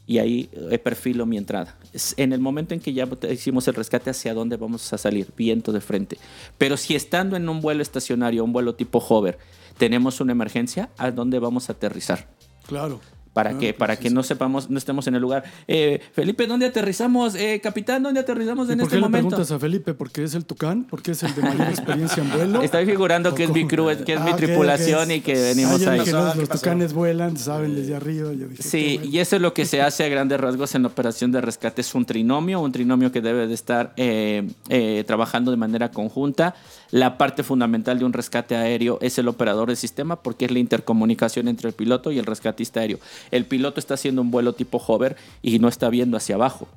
y 0.07 0.19
ahí 0.19 0.49
eh, 0.53 0.77
perfilo 0.77 1.25
mi 1.25 1.37
entrada. 1.37 1.77
En 2.17 2.33
el 2.33 2.39
momento 2.39 2.73
en 2.73 2.79
que 2.79 2.93
ya 2.93 3.07
hicimos 3.29 3.67
el 3.67 3.73
rescate, 3.73 4.09
¿hacia 4.09 4.33
dónde 4.33 4.57
vamos 4.57 4.91
a 4.93 4.97
salir? 4.97 5.27
Viento 5.35 5.71
de 5.71 5.81
frente. 5.81 6.17
Pero 6.57 6.77
si 6.77 6.95
estando 6.95 7.35
en 7.35 7.49
un 7.49 7.61
vuelo 7.61 7.81
estacionario, 7.81 8.43
un 8.43 8.53
vuelo 8.53 8.75
tipo 8.75 8.99
hover, 8.99 9.37
tenemos 9.77 10.21
una 10.21 10.31
emergencia, 10.31 10.89
¿a 10.97 11.11
dónde 11.11 11.39
vamos 11.39 11.69
a 11.69 11.73
aterrizar? 11.73 12.27
Claro. 12.67 12.99
¿Para 13.35 13.49
Ah, 13.49 13.53
que 13.59 13.73
pues 13.73 13.79
Para 13.79 13.95
sí, 13.97 14.01
que 14.03 14.09
sí. 14.09 14.15
no 14.15 14.23
sepamos, 14.23 14.69
no 14.69 14.77
estemos 14.77 15.05
en 15.07 15.15
el 15.15 15.21
lugar. 15.21 15.43
Eh, 15.67 15.99
Felipe, 16.13 16.47
¿dónde 16.47 16.65
aterrizamos? 16.67 17.35
Eh, 17.35 17.59
capitán, 17.61 18.01
¿dónde 18.01 18.21
aterrizamos 18.21 18.69
¿Y 18.69 18.71
en 18.71 18.77
por 18.79 18.83
este 18.85 18.95
qué 18.95 19.01
le 19.01 19.01
momento? 19.01 19.27
preguntas 19.29 19.51
a 19.51 19.59
Felipe? 19.59 19.93
¿Porque 19.93 20.23
es 20.23 20.33
el 20.35 20.45
Tucán? 20.45 20.85
¿Porque 20.89 21.11
es 21.11 21.21
el 21.21 21.35
de 21.35 21.41
mayor 21.41 21.67
experiencia 21.67 22.23
en 22.23 22.31
vuelo? 22.31 22.61
Estoy 22.61 22.85
figurando 22.85 23.31
¿O 23.31 23.35
que 23.35 23.43
es 23.43 23.49
mi 23.51 23.67
crew, 23.67 23.87
que 24.05 24.13
es 24.13 24.21
mi 24.21 24.31
Ah, 24.31 24.35
tripulación 24.37 25.11
y 25.11 25.19
que 25.19 25.33
venimos 25.33 25.85
Ah, 25.85 25.91
ahí. 25.91 25.99
dije, 25.99 26.11
¿Qué 26.11 26.17
no, 26.17 26.19
pasó? 26.23 26.27
los 26.27 26.43
¿Qué 26.43 26.47
pasó? 26.47 26.61
tucanes 26.61 26.93
vuelan, 26.93 27.35
saben 27.37 27.75
desde 27.75 27.93
arriba. 27.95 28.31
Yo 28.31 28.47
dije, 28.47 28.63
Sí, 28.63 28.71
qué 28.93 28.97
bueno. 28.99 29.11
y 29.11 29.19
eso 29.19 29.35
es 29.35 29.41
lo 29.41 29.53
que 29.53 29.65
se 29.65 29.81
hace 29.81 30.05
a 30.05 30.07
grandes 30.07 30.39
rasgos 30.39 30.73
en 30.73 30.83
la 30.83 30.87
operación 30.87 31.33
de 31.33 31.41
rescate. 31.41 31.81
Es 31.81 31.93
un 31.93 32.05
trinomio, 32.05 32.61
un 32.61 32.71
trinomio 32.71 33.11
que 33.11 33.19
debe 33.19 33.47
de 33.47 33.53
estar 33.53 33.91
eh, 33.97 34.49
eh, 34.69 35.03
trabajando 35.05 35.51
de 35.51 35.57
manera 35.57 35.91
conjunta. 35.91 36.55
La 36.91 37.17
parte 37.17 37.43
fundamental 37.43 37.99
de 37.99 38.05
un 38.05 38.13
rescate 38.13 38.55
aéreo 38.55 38.97
es 39.01 39.17
el 39.17 39.27
operador 39.27 39.67
del 39.67 39.75
sistema 39.75 40.15
porque 40.23 40.45
es 40.45 40.51
la 40.51 40.59
intercomunicación 40.59 41.49
entre 41.49 41.67
el 41.67 41.73
piloto 41.75 42.11
y 42.11 42.19
el 42.19 42.25
rescatista 42.25 42.79
aéreo. 42.79 42.99
El 43.31 43.45
piloto 43.45 43.79
está 43.79 43.95
haciendo 43.95 44.21
un 44.21 44.31
vuelo 44.31 44.53
tipo 44.53 44.81
hover 44.85 45.15
y 45.41 45.59
no 45.59 45.67
está 45.67 45.89
viendo 45.89 46.17
hacia 46.17 46.35
abajo. 46.35 46.67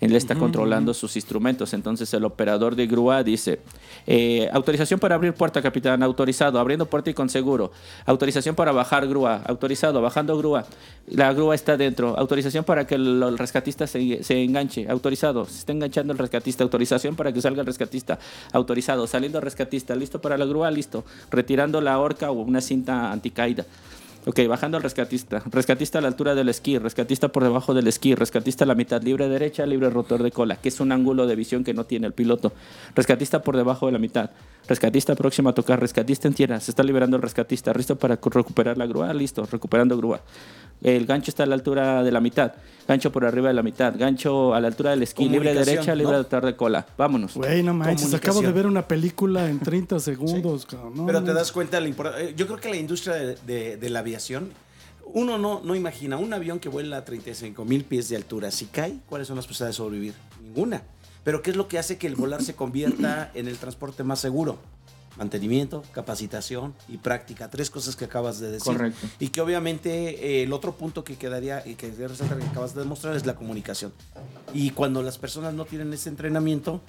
Él 0.00 0.14
está 0.14 0.36
controlando 0.36 0.94
sus 0.94 1.16
instrumentos. 1.16 1.74
Entonces 1.74 2.12
el 2.14 2.24
operador 2.24 2.76
de 2.76 2.86
grúa 2.86 3.24
dice, 3.24 3.60
eh, 4.06 4.48
autorización 4.52 5.00
para 5.00 5.16
abrir 5.16 5.34
puerta, 5.34 5.60
capitán, 5.60 6.02
autorizado, 6.02 6.60
abriendo 6.60 6.86
puerta 6.86 7.10
y 7.10 7.14
con 7.14 7.28
seguro. 7.28 7.72
Autorización 8.06 8.54
para 8.54 8.70
bajar 8.70 9.08
grúa, 9.08 9.42
autorizado, 9.44 10.00
bajando 10.00 10.38
grúa. 10.38 10.66
La 11.08 11.32
grúa 11.32 11.54
está 11.54 11.76
dentro. 11.76 12.16
Autorización 12.16 12.64
para 12.64 12.86
que 12.86 12.94
el, 12.94 13.22
el 13.22 13.38
rescatista 13.38 13.86
se, 13.86 14.22
se 14.22 14.42
enganche, 14.42 14.88
autorizado. 14.88 15.46
Se 15.46 15.58
está 15.58 15.72
enganchando 15.72 16.12
el 16.12 16.18
rescatista. 16.18 16.62
Autorización 16.62 17.16
para 17.16 17.32
que 17.32 17.42
salga 17.42 17.60
el 17.60 17.66
rescatista, 17.66 18.20
autorizado. 18.52 19.06
Saliendo 19.08 19.38
el 19.38 19.42
rescatista, 19.42 19.96
listo 19.96 20.20
para 20.20 20.38
la 20.38 20.44
grúa, 20.44 20.70
listo. 20.70 21.04
Retirando 21.30 21.80
la 21.80 21.98
horca 21.98 22.30
o 22.30 22.34
una 22.34 22.60
cinta 22.60 23.10
anticaída. 23.10 23.66
Ok, 24.28 24.40
bajando 24.46 24.76
al 24.76 24.82
rescatista. 24.82 25.42
Rescatista 25.46 26.00
a 26.00 26.02
la 26.02 26.08
altura 26.08 26.34
del 26.34 26.50
esquí, 26.50 26.76
rescatista 26.76 27.28
por 27.28 27.44
debajo 27.44 27.72
del 27.72 27.86
esquí, 27.86 28.14
rescatista 28.14 28.64
a 28.64 28.66
la 28.66 28.74
mitad, 28.74 29.00
libre 29.02 29.26
derecha, 29.26 29.64
libre 29.64 29.88
rotor 29.88 30.22
de 30.22 30.30
cola, 30.30 30.56
que 30.56 30.68
es 30.68 30.80
un 30.80 30.92
ángulo 30.92 31.26
de 31.26 31.34
visión 31.34 31.64
que 31.64 31.72
no 31.72 31.84
tiene 31.84 32.08
el 32.08 32.12
piloto. 32.12 32.52
Rescatista 32.94 33.42
por 33.42 33.56
debajo 33.56 33.86
de 33.86 33.92
la 33.92 33.98
mitad. 33.98 34.32
Rescatista 34.68 35.14
próximo 35.14 35.48
a 35.48 35.54
tocar, 35.54 35.80
rescatista 35.80 36.28
en 36.28 36.34
tierra, 36.34 36.60
se 36.60 36.70
está 36.70 36.82
liberando 36.82 37.16
el 37.16 37.22
rescatista, 37.22 37.72
listo 37.72 37.96
para 37.96 38.18
cu- 38.18 38.28
recuperar 38.28 38.76
la 38.76 38.86
grúa, 38.86 39.12
listo, 39.14 39.46
recuperando 39.50 39.96
grúa. 39.96 40.20
El 40.82 41.06
gancho 41.06 41.30
está 41.30 41.42
a 41.44 41.46
la 41.46 41.54
altura 41.54 42.02
de 42.04 42.12
la 42.12 42.20
mitad, 42.20 42.52
gancho 42.86 43.10
por 43.10 43.24
arriba 43.24 43.48
de 43.48 43.54
la 43.54 43.62
mitad, 43.62 43.94
gancho 43.98 44.54
a 44.54 44.60
la 44.60 44.68
altura 44.68 44.90
del 44.90 45.02
esquí, 45.02 45.28
libre 45.28 45.54
derecha, 45.54 45.94
libre 45.94 46.12
¿no? 46.12 46.18
rotor 46.22 46.44
de 46.44 46.54
cola. 46.54 46.86
Vámonos. 46.98 47.34
Güey, 47.34 47.62
no 47.62 47.72
manches, 47.74 48.12
acabo 48.12 48.42
de 48.42 48.52
ver 48.52 48.66
una 48.66 48.86
película 48.86 49.48
en 49.48 49.58
30 49.58 49.98
segundos. 50.00 50.66
cabrón. 50.66 50.92
No, 50.94 51.06
Pero 51.06 51.24
te 51.24 51.32
das 51.32 51.50
cuenta 51.50 51.78
de 51.78 51.80
la 51.84 51.88
importancia. 51.88 52.30
Yo 52.36 52.46
creo 52.46 52.58
que 52.60 52.68
la 52.68 52.76
industria 52.76 53.14
de, 53.14 53.36
de- 53.46 53.76
de 53.78 53.90
la 53.90 54.00
aviación, 54.00 54.50
uno 55.14 55.38
no, 55.38 55.62
no 55.64 55.74
imagina 55.74 56.18
un 56.18 56.32
avión 56.34 56.60
que 56.60 56.68
vuela 56.68 56.98
a 56.98 57.04
35 57.06 57.64
mil 57.64 57.84
pies 57.84 58.10
de 58.10 58.16
altura. 58.16 58.50
Si 58.50 58.66
cae, 58.66 58.98
¿cuáles 59.08 59.26
son 59.28 59.36
las 59.36 59.46
posibilidades 59.46 59.76
de 59.76 59.78
sobrevivir? 59.78 60.14
Ninguna. 60.42 60.82
Pero 61.28 61.42
¿qué 61.42 61.50
es 61.50 61.56
lo 61.58 61.68
que 61.68 61.78
hace 61.78 61.98
que 61.98 62.06
el 62.06 62.16
volar 62.16 62.42
se 62.42 62.54
convierta 62.54 63.30
en 63.34 63.48
el 63.48 63.58
transporte 63.58 64.02
más 64.02 64.18
seguro? 64.18 64.58
Mantenimiento, 65.18 65.82
capacitación 65.92 66.74
y 66.88 66.96
práctica. 66.96 67.50
Tres 67.50 67.68
cosas 67.68 67.96
que 67.96 68.06
acabas 68.06 68.40
de 68.40 68.50
decir. 68.50 68.72
Correcto. 68.72 69.06
Y 69.20 69.28
que 69.28 69.42
obviamente 69.42 70.38
eh, 70.38 70.44
el 70.44 70.54
otro 70.54 70.76
punto 70.76 71.04
que 71.04 71.16
quedaría 71.16 71.62
y 71.66 71.74
que 71.74 71.90
resaltar 71.90 72.38
que 72.38 72.46
acabas 72.46 72.74
de 72.74 72.80
demostrar 72.80 73.14
es 73.14 73.26
la 73.26 73.36
comunicación. 73.36 73.92
Y 74.54 74.70
cuando 74.70 75.02
las 75.02 75.18
personas 75.18 75.52
no 75.52 75.66
tienen 75.66 75.92
ese 75.92 76.08
entrenamiento, 76.08 76.80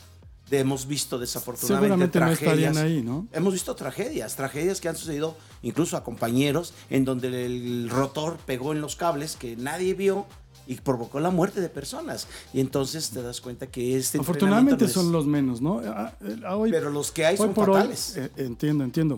hemos 0.49 0.87
visto 0.87 1.19
desafortunadamente 1.19 2.05
no 2.05 2.09
tragedias. 2.09 2.71
estarían 2.71 2.77
ahí, 2.77 3.01
¿no? 3.03 3.27
Hemos 3.33 3.51
visto 3.51 3.75
tragedias, 3.75 4.37
tragedias 4.37 4.79
que 4.79 4.87
han 4.87 4.95
sucedido 4.95 5.35
incluso 5.63 5.97
a 5.97 6.03
compañeros 6.05 6.73
en 6.89 7.03
donde 7.03 7.45
el 7.45 7.89
rotor 7.89 8.37
pegó 8.45 8.71
en 8.71 8.79
los 8.79 8.95
cables 8.95 9.35
que 9.35 9.57
nadie 9.57 9.95
vio 9.95 10.27
y 10.69 10.75
provocó 10.75 11.19
la 11.19 11.31
muerte 11.31 11.59
de 11.61 11.67
personas. 11.67 12.27
Y 12.53 12.59
entonces 12.61 13.09
te 13.09 13.21
das 13.23 13.41
cuenta 13.41 13.67
que 13.67 13.97
este 13.97 14.19
Afortunadamente 14.19 14.85
es- 14.85 14.91
son 14.93 15.11
los 15.11 15.25
menos, 15.25 15.61
¿no? 15.61 15.81
Ah, 15.83 16.13
eh, 16.21 16.39
ah, 16.45 16.55
hoy- 16.55 16.69
Pero 16.71 16.91
los 16.91 17.11
que 17.11 17.25
hay 17.25 17.35
son 17.37 17.53
por 17.55 17.71
hoy, 17.71 17.75
fatales. 17.77 18.15
eh, 18.17 18.29
entiendo, 18.37 18.83
entiendo. 18.83 19.17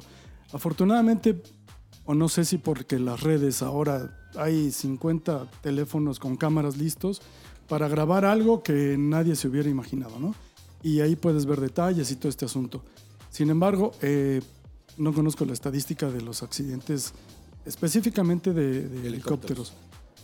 Afortunadamente, 0.53 1.43
o 2.05 2.13
no 2.13 2.29
sé 2.29 2.45
si 2.45 2.57
porque 2.57 2.97
las 2.99 3.21
redes 3.21 3.61
ahora 3.61 4.17
hay 4.35 4.71
50 4.71 5.49
teléfonos 5.61 6.19
con 6.19 6.37
cámaras 6.37 6.77
listos 6.77 7.21
para 7.67 7.87
grabar 7.87 8.23
algo 8.25 8.63
que 8.63 8.95
nadie 8.97 9.35
se 9.35 9.47
hubiera 9.47 9.69
imaginado, 9.69 10.19
¿no? 10.19 10.33
Y 10.83 11.01
ahí 11.01 11.15
puedes 11.15 11.45
ver 11.45 11.59
detalles 11.61 12.11
y 12.11 12.15
todo 12.15 12.29
este 12.29 12.45
asunto. 12.45 12.83
Sin 13.29 13.49
embargo, 13.49 13.91
eh, 14.01 14.41
no 14.97 15.13
conozco 15.13 15.45
la 15.45 15.53
estadística 15.53 16.09
de 16.09 16.21
los 16.21 16.43
accidentes 16.43 17.13
específicamente 17.65 18.53
de, 18.53 18.87
de 18.87 19.07
helicópteros. 19.07 19.73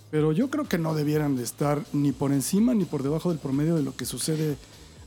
Pero 0.10 0.32
yo 0.32 0.50
creo 0.50 0.66
que 0.66 0.78
no 0.78 0.96
debieran 0.96 1.36
de 1.36 1.44
estar 1.44 1.84
ni 1.94 2.12
por 2.12 2.32
encima 2.32 2.74
ni 2.74 2.86
por 2.86 3.04
debajo 3.04 3.30
del 3.30 3.40
promedio 3.40 3.76
de 3.76 3.84
lo 3.84 3.96
que 3.96 4.06
sucede 4.06 4.58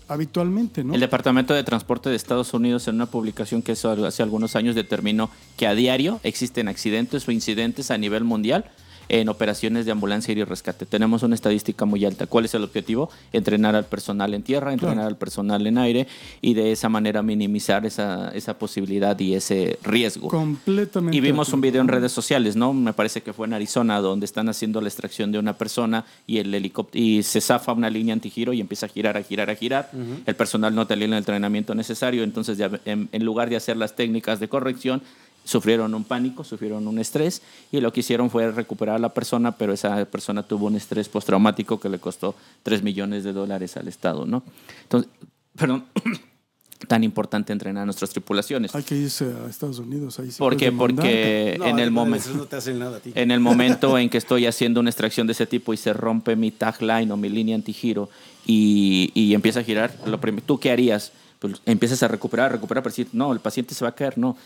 habitualmente, 0.08 0.82
¿no? 0.82 0.92
El 0.92 1.00
Departamento 1.00 1.54
de 1.54 1.62
Transporte 1.62 2.10
de 2.10 2.16
Estados 2.16 2.52
Unidos 2.52 2.88
en 2.88 2.96
una 2.96 3.06
publicación 3.06 3.62
que 3.62 3.72
hizo 3.72 3.90
hace 4.04 4.22
algunos 4.22 4.56
años 4.56 4.74
determinó 4.74 5.30
que 5.56 5.66
a 5.66 5.74
diario 5.74 6.20
existen 6.24 6.68
accidentes 6.68 7.26
o 7.28 7.32
incidentes 7.32 7.90
a 7.90 7.98
nivel 7.98 8.24
mundial 8.24 8.70
en 9.10 9.28
operaciones 9.28 9.84
de 9.86 9.92
ambulancia 9.92 10.32
y 10.32 10.42
rescate. 10.44 10.86
Tenemos 10.86 11.22
una 11.22 11.34
estadística 11.34 11.84
muy 11.84 12.04
alta. 12.04 12.26
¿Cuál 12.26 12.44
es 12.44 12.54
el 12.54 12.62
objetivo? 12.64 13.10
Entrenar 13.32 13.74
al 13.74 13.84
personal 13.84 14.32
en 14.34 14.42
tierra, 14.42 14.72
entrenar 14.72 14.90
Claro. 14.96 15.08
al 15.08 15.16
personal 15.16 15.66
en 15.66 15.78
aire 15.78 16.06
y 16.40 16.54
de 16.54 16.72
esa 16.72 16.88
manera 16.88 17.22
minimizar 17.22 17.84
esa, 17.86 18.30
esa 18.34 18.58
posibilidad 18.58 19.18
y 19.18 19.34
ese 19.34 19.78
riesgo. 19.82 20.28
Completamente. 20.28 21.16
Y 21.16 21.20
vimos 21.20 21.52
un 21.52 21.60
video 21.60 21.80
en 21.80 21.88
redes 21.88 22.12
sociales, 22.12 22.54
¿no? 22.56 22.72
Me 22.72 22.92
parece 22.92 23.22
que 23.22 23.32
fue 23.32 23.46
en 23.46 23.54
Arizona, 23.54 24.00
donde 24.00 24.26
están 24.26 24.48
haciendo 24.48 24.80
la 24.80 24.88
extracción 24.88 25.32
de 25.32 25.38
una 25.38 25.58
persona 25.58 26.04
y 26.26 26.38
el 26.38 26.54
helicóptero 26.54 27.04
y 27.04 27.22
se 27.22 27.40
zafa 27.40 27.72
una 27.72 27.90
línea 27.90 28.12
antigiro 28.14 28.52
y 28.52 28.60
empieza 28.60 28.86
a 28.86 28.88
girar, 28.88 29.16
a 29.16 29.22
girar, 29.22 29.50
a 29.50 29.54
girar. 29.56 29.90
El 30.26 30.36
personal 30.36 30.74
no 30.74 30.86
tenía 30.86 31.06
el 31.06 31.12
entrenamiento 31.14 31.74
necesario, 31.74 32.22
entonces 32.22 32.58
ya 32.58 32.70
en, 32.84 33.08
en 33.12 33.24
lugar 33.24 33.50
de 33.50 33.56
hacer 33.56 33.76
las 33.76 33.96
técnicas 33.96 34.38
de 34.40 34.48
corrección, 34.48 35.02
sufrieron 35.44 35.94
un 35.94 36.04
pánico, 36.04 36.44
sufrieron 36.44 36.86
un 36.86 36.98
estrés 36.98 37.42
y 37.72 37.80
lo 37.80 37.92
que 37.92 38.00
hicieron 38.00 38.30
fue 38.30 38.50
recuperar 38.52 38.96
a 38.96 38.98
la 38.98 39.08
persona, 39.14 39.52
pero 39.52 39.72
esa 39.72 40.04
persona 40.06 40.42
tuvo 40.42 40.66
un 40.66 40.76
estrés 40.76 41.08
postraumático 41.08 41.80
que 41.80 41.88
le 41.88 41.98
costó 41.98 42.34
3 42.62 42.82
millones 42.82 43.24
de 43.24 43.32
dólares 43.32 43.76
al 43.76 43.88
Estado, 43.88 44.26
¿no? 44.26 44.42
Entonces, 44.82 45.10
perdón, 45.56 45.84
tan 46.88 47.04
importante 47.04 47.52
entrenar 47.52 47.82
a 47.82 47.84
nuestras 47.86 48.10
tripulaciones. 48.10 48.74
Hay 48.74 48.82
que 48.82 48.96
irse 48.96 49.26
a 49.26 49.48
Estados 49.50 49.78
Unidos. 49.80 50.18
Ahí 50.18 50.30
sí 50.30 50.38
¿Por 50.38 50.56
qué? 50.56 50.72
Porque 50.72 51.56
No, 51.58 51.66
en 51.66 51.78
el 51.78 51.90
momento... 51.90 52.24
esos 52.26 52.36
no 52.36 52.46
te 52.46 52.56
hacen 52.56 52.78
nada 52.78 52.96
a 52.96 53.00
ti. 53.00 53.12
En 53.14 53.30
el 53.30 53.40
momento 53.40 53.98
en 53.98 54.08
que 54.08 54.16
estoy 54.18 54.46
haciendo 54.46 54.80
una 54.80 54.88
extracción 54.90 55.26
de 55.26 55.34
ese 55.34 55.46
tipo 55.46 55.74
y 55.74 55.76
se 55.76 55.92
rompe 55.92 56.36
mi 56.36 56.50
tagline 56.50 57.10
o 57.12 57.16
mi 57.18 57.28
línea 57.28 57.54
antigiro 57.54 58.08
y, 58.46 59.10
y 59.14 59.34
empieza 59.34 59.60
a 59.60 59.62
girar, 59.62 59.94
lo 60.06 60.20
prim- 60.20 60.40
¿tú 60.40 60.58
qué 60.58 60.70
harías? 60.70 61.12
Pues 61.40 61.54
empiezas 61.66 62.02
a 62.02 62.08
recuperar, 62.08 62.52
recuperar, 62.52 62.82
pero 62.84 62.90
decir, 62.92 63.08
no, 63.14 63.32
el 63.32 63.40
paciente 63.40 63.74
se 63.74 63.82
va 63.84 63.88
a 63.88 63.94
caer, 63.94 64.18
no. 64.18 64.36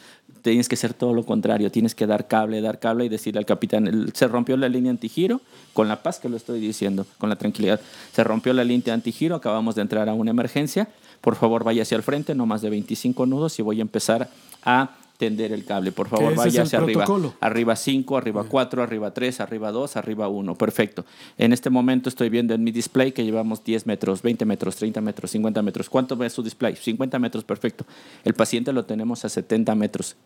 Tienes 0.43 0.69
que 0.69 0.77
hacer 0.77 0.95
todo 0.95 1.13
lo 1.13 1.25
contrario, 1.27 1.71
tienes 1.71 1.95
que 1.95 2.07
dar 2.07 2.29
cable, 2.29 2.61
dar 2.61 2.79
cable 2.79 3.05
y 3.05 3.09
decirle 3.09 3.41
al 3.41 3.47
capitán, 3.47 3.89
"El- 3.89 4.13
se 4.15 4.29
rompió 4.29 4.57
la 4.57 4.69
línea 4.69 4.91
antigiro, 4.93 5.41
con 5.73 5.89
la 5.89 6.03
paz 6.05 6.21
que 6.21 6.29
lo 6.29 6.37
estoy 6.37 6.61
diciendo, 6.61 7.05
con 7.19 7.29
la 7.29 7.37
tranquilidad. 7.37 7.81
Se 8.13 8.23
rompió 8.23 8.53
la 8.53 8.63
línea 8.63 8.95
antigiro, 8.95 9.35
acabamos 9.35 9.75
de 9.75 9.83
entrar 9.83 10.09
a 10.09 10.15
una 10.15 10.31
emergencia, 10.31 10.89
por 11.21 11.35
favor 11.35 11.65
vaya 11.65 11.83
hacia 11.83 11.97
el 11.97 12.05
frente, 12.05 12.35
no 12.37 12.47
más 12.47 12.63
de 12.63 12.71
25 12.71 13.27
nudos 13.27 13.59
y 13.59 13.63
voy 13.63 13.81
a 13.81 13.83
empezar 13.83 14.31
a 14.65 14.91
tender 15.17 15.53
el 15.53 15.65
cable. 15.65 15.93
Por 15.93 16.09
favor, 16.09 16.35
vaya 16.35 16.63
hacia 16.63 16.79
arriba. 16.79 17.05
protocolo. 17.05 17.35
Arriba 17.41 17.77
5, 17.77 18.17
arriba 18.17 18.45
4, 18.49 18.83
arriba 18.83 19.13
3, 19.13 19.41
arriba 19.41 19.71
2, 19.73 19.97
arriba 19.97 20.29
1. 20.29 20.55
Perfecto. 20.57 21.05
En 21.39 21.53
este 21.53 21.71
momento 21.71 22.09
estoy 22.09 22.29
viendo 22.29 22.55
en 22.55 22.65
mi 22.65 22.73
display 22.73 23.13
que 23.13 23.25
llevamos 23.25 23.63
10 23.65 23.87
metros, 23.87 24.23
20 24.23 24.45
metros, 24.45 24.77
30 24.77 25.01
metros, 25.01 25.31
50 25.31 25.63
metros. 25.63 25.91
¿Cuánto 25.91 26.17
ve 26.17 26.29
su 26.31 26.43
display? 26.43 26.77
50 26.77 27.19
metros, 27.19 27.45
perfecto. 27.45 27.87
El 28.25 28.35
paciente 28.35 28.73
lo 28.73 28.85
tenemos 28.85 29.25
a 29.25 29.29
70 29.29 29.75
metros. 29.75 30.17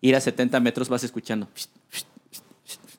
Ir 0.00 0.16
a 0.16 0.20
70 0.20 0.60
metros 0.60 0.88
vas 0.88 1.04
escuchando. 1.04 1.48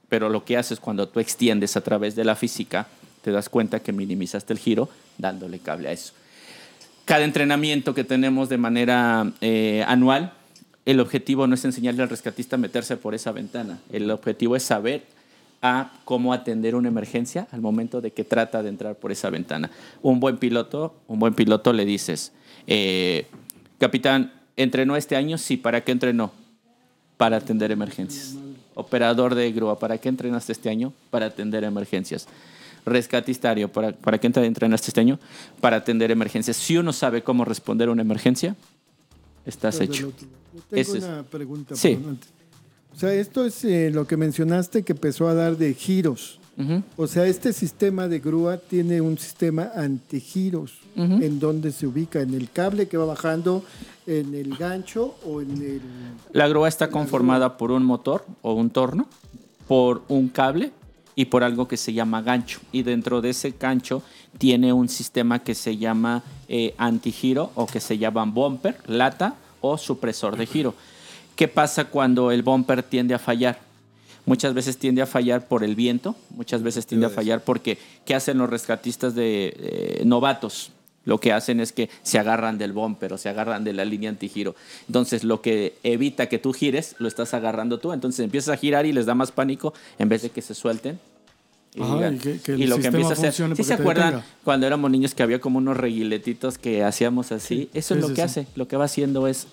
Pero 0.10 0.30
lo 0.30 0.44
que 0.44 0.58
haces 0.58 0.80
cuando 0.80 1.08
tú 1.08 1.20
extiendes 1.20 1.78
a 1.78 1.82
través 1.82 2.16
de 2.16 2.26
la 2.26 2.36
física, 2.36 2.88
te 3.22 3.32
das 3.32 3.50
cuenta 3.50 3.80
que 3.80 3.94
minimizaste 3.94 4.54
el 4.54 4.60
giro 4.60 4.90
dándole 5.18 5.60
cable 5.60 5.90
a 5.90 5.92
eso 5.92 6.14
cada 7.12 7.26
entrenamiento 7.26 7.94
que 7.94 8.06
tenemos 8.06 8.48
de 8.48 8.58
manera 8.58 9.32
eh, 9.42 9.84
anual, 9.86 10.32
el 10.86 11.00
objetivo 11.00 11.48
no 11.48 11.56
es 11.56 11.64
enseñarle 11.66 12.04
al 12.04 12.10
rescatista 12.10 12.56
a 12.56 12.60
meterse 12.60 12.98
por 12.98 13.14
esa 13.14 13.32
ventana. 13.32 13.80
El 13.92 14.10
objetivo 14.10 14.56
es 14.56 14.64
saber 14.64 15.04
a 15.62 15.92
cómo 16.06 16.34
atender 16.34 16.74
una 16.76 16.88
emergencia 16.88 17.48
al 17.52 17.62
momento 17.62 18.02
de 18.02 18.12
que 18.12 18.24
trata 18.24 18.64
de 18.64 18.70
entrar 18.70 18.96
por 18.96 19.12
esa 19.12 19.30
ventana. 19.30 19.70
Un 20.02 20.20
buen 20.20 20.38
piloto, 20.38 20.96
un 21.08 21.20
buen 21.20 21.36
piloto 21.36 21.72
le 21.72 21.86
dices, 21.86 22.32
eh, 22.66 23.28
capitán, 23.78 24.34
¿entrenó 24.58 24.96
este 24.96 25.16
año? 25.16 25.38
Sí, 25.38 25.58
¿para 25.58 25.84
qué 25.84 25.92
entrenó? 25.92 26.32
Para 27.18 27.38
atender 27.38 27.72
emergencias. 27.72 28.36
Operador 28.74 29.36
de 29.36 29.52
grúa, 29.52 29.78
¿para 29.78 30.00
qué 30.00 30.10
entrenaste 30.10 30.52
este 30.52 30.70
año? 30.70 30.94
Para 31.10 31.28
atender 31.28 31.64
emergencias 31.64 32.28
rescatistario, 32.84 33.72
¿para, 33.72 33.92
¿para 33.92 34.18
qué 34.18 34.26
entrenaste 34.26 34.88
este 34.88 35.00
año? 35.00 35.20
Para 35.60 35.78
atender 35.78 36.10
emergencias. 36.10 36.58
Si 36.58 36.78
uno 36.78 36.92
sabe 36.94 37.22
cómo 37.22 37.46
responder 37.46 37.90
a 37.90 37.92
una 37.92 38.02
emergencia, 38.02 38.56
estás 39.46 39.80
hecho. 39.80 40.12
tengo 40.70 40.82
Ese 40.82 40.98
es- 40.98 41.04
una 41.04 41.24
pregunta. 41.24 41.76
Sí. 41.76 41.98
O 42.94 42.98
sea, 43.00 43.14
esto 43.14 43.46
es 43.46 43.64
eh, 43.64 43.90
lo 43.94 44.06
que 44.06 44.18
mencionaste 44.18 44.84
que 44.84 44.92
empezó 44.94 45.28
a 45.28 45.34
dar 45.34 45.58
de 45.58 45.74
giros. 45.74 46.38
O 46.96 47.08
sea, 47.08 47.26
este 47.26 47.54
sistema 47.54 48.08
de 48.08 48.20
grúa 48.20 48.58
tiene 48.58 49.02
un 49.02 49.18
sistema 49.18 49.72
antigiros. 49.76 50.74
Ujú. 50.96 51.14
¿En 51.24 51.40
dónde 51.40 51.72
se 51.72 51.88
ubica? 51.88 52.22
¿En 52.22 52.36
el 52.36 52.52
cable 52.52 52.88
que 52.88 52.98
va 52.98 53.06
bajando? 53.06 53.64
¿En 54.06 54.36
el 54.36 54.56
gancho? 54.58 55.16
¿O 55.26 55.42
en 55.42 55.52
el...? 55.54 55.82
La 56.34 56.48
grúa 56.48 56.68
está 56.68 56.90
conformada 56.90 57.58
por 57.58 57.72
un 57.72 57.84
motor 57.84 58.26
o 58.44 58.54
un 58.54 58.70
torno, 58.70 59.08
por 59.68 60.04
un 60.08 60.28
cable 60.28 60.72
y 61.16 61.26
por 61.26 61.44
algo 61.44 61.68
que 61.68 61.78
se 61.78 61.94
llama 61.94 62.22
gancho. 62.22 62.60
Y 62.72 62.84
dentro 62.84 63.22
de 63.22 63.32
ese 63.32 63.54
gancho 63.60 64.04
tiene 64.38 64.74
un 64.74 64.90
sistema 64.90 65.40
que 65.40 65.56
se 65.56 65.78
llama 65.78 66.24
eh, 66.48 66.74
antigiro 66.78 67.52
o 67.56 67.66
que 67.66 67.80
se 67.80 67.98
llama 67.98 68.26
bumper, 68.26 68.78
lata 68.88 69.36
o 69.62 69.78
supresor 69.78 70.38
de 70.38 70.46
giro. 70.46 70.74
¿Qué 71.36 71.48
pasa 71.48 71.86
cuando 71.86 72.32
el 72.32 72.44
bumper 72.44 72.84
tiende 72.84 73.14
a 73.14 73.20
fallar? 73.20 73.60
Muchas 74.26 74.54
veces 74.54 74.78
tiende 74.78 75.02
a 75.02 75.08
fallar 75.08 75.48
por 75.48 75.64
el 75.64 75.76
viento, 75.76 76.16
muchas 76.30 76.62
veces 76.62 76.86
tiende 76.86 77.08
a 77.08 77.10
fallar 77.10 77.44
porque 77.44 77.80
¿qué 78.06 78.14
hacen 78.14 78.38
los 78.38 78.50
rescatistas 78.50 79.16
de 79.16 79.54
eh, 79.58 80.02
novatos? 80.06 80.72
Lo 81.04 81.20
que 81.20 81.34
hacen 81.34 81.60
es 81.60 81.72
que 81.72 81.90
se 82.04 82.20
agarran 82.20 82.58
del 82.58 82.74
bumper 82.74 83.14
o 83.14 83.18
se 83.18 83.28
agarran 83.30 83.64
de 83.64 83.74
la 83.74 83.86
línea 83.86 84.10
antigiro. 84.10 84.56
Entonces, 84.88 85.24
lo 85.24 85.42
que 85.42 85.74
evita 85.84 86.30
que 86.30 86.38
tú 86.38 86.54
gires, 86.54 86.96
lo 87.00 87.08
estás 87.08 87.34
agarrando 87.34 87.80
tú. 87.80 87.92
Entonces, 87.92 88.24
empiezas 88.24 88.54
a 88.54 88.58
girar 88.58 88.86
y 88.86 88.92
les 88.94 89.06
da 89.08 89.16
más 89.16 89.32
pánico 89.32 89.74
en 89.98 90.10
vez 90.10 90.22
de 90.22 90.30
que 90.30 90.42
se 90.44 90.54
suelten. 90.54 91.00
Y, 91.74 91.82
Ajá, 91.82 92.12
y 92.12 92.18
que- 92.18 92.40
que 92.40 92.52
y 92.54 92.68
lo 92.68 92.78
que 92.78 92.88
empieza 92.88 93.10
a 93.10 93.14
hacer. 93.14 93.34
¿Sí 93.56 93.64
se 93.64 93.74
acuerdan 93.74 94.08
detenga? 94.16 94.26
cuando 94.44 94.68
éramos 94.68 94.92
niños 94.92 95.16
que 95.16 95.24
había 95.24 95.40
como 95.40 95.58
unos 95.58 95.78
reguiletitos 95.78 96.58
que 96.58 96.84
hacíamos 96.84 97.32
así? 97.32 97.70
Eso 97.74 97.96
es 97.96 98.00
sí, 98.00 98.02
lo 98.02 98.08
sí, 98.10 98.14
que 98.14 98.22
sí. 98.22 98.26
hace. 98.26 98.48
Lo 98.56 98.68
que 98.68 98.76
va 98.78 98.86
haciendo 98.86 99.26
es 99.28 99.48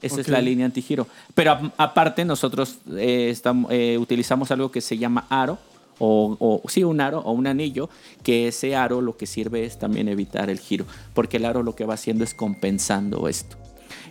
esa 0.00 0.20
es 0.20 0.26
Ok. 0.26 0.32
la 0.32 0.40
línea 0.40 0.66
antigiro. 0.66 1.06
Pero 1.34 1.52
a- 1.52 1.72
aparte 1.76 2.24
nosotros 2.24 2.78
eh, 2.96 3.28
estamos, 3.30 3.70
eh, 3.70 3.98
utilizamos 3.98 4.50
algo 4.50 4.72
que 4.72 4.80
se 4.80 4.98
llama 4.98 5.26
aro, 5.28 5.58
o, 6.04 6.36
o- 6.40 6.68
sí, 6.68 6.82
un 6.84 7.00
aro 7.00 7.20
o 7.20 7.30
un 7.32 7.46
anillo, 7.46 7.88
que 8.24 8.48
ese 8.48 8.74
aro 8.74 9.00
lo 9.00 9.16
que 9.16 9.26
sirve 9.26 9.64
es 9.64 9.78
también 9.78 10.08
evitar 10.08 10.50
el 10.50 10.58
giro, 10.58 10.84
porque 11.14 11.36
el 11.36 11.44
aro 11.44 11.62
lo 11.62 11.74
que 11.76 11.84
va 11.84 11.94
haciendo 11.94 12.24
es 12.24 12.34
compensando 12.34 13.28
esto. 13.28 13.56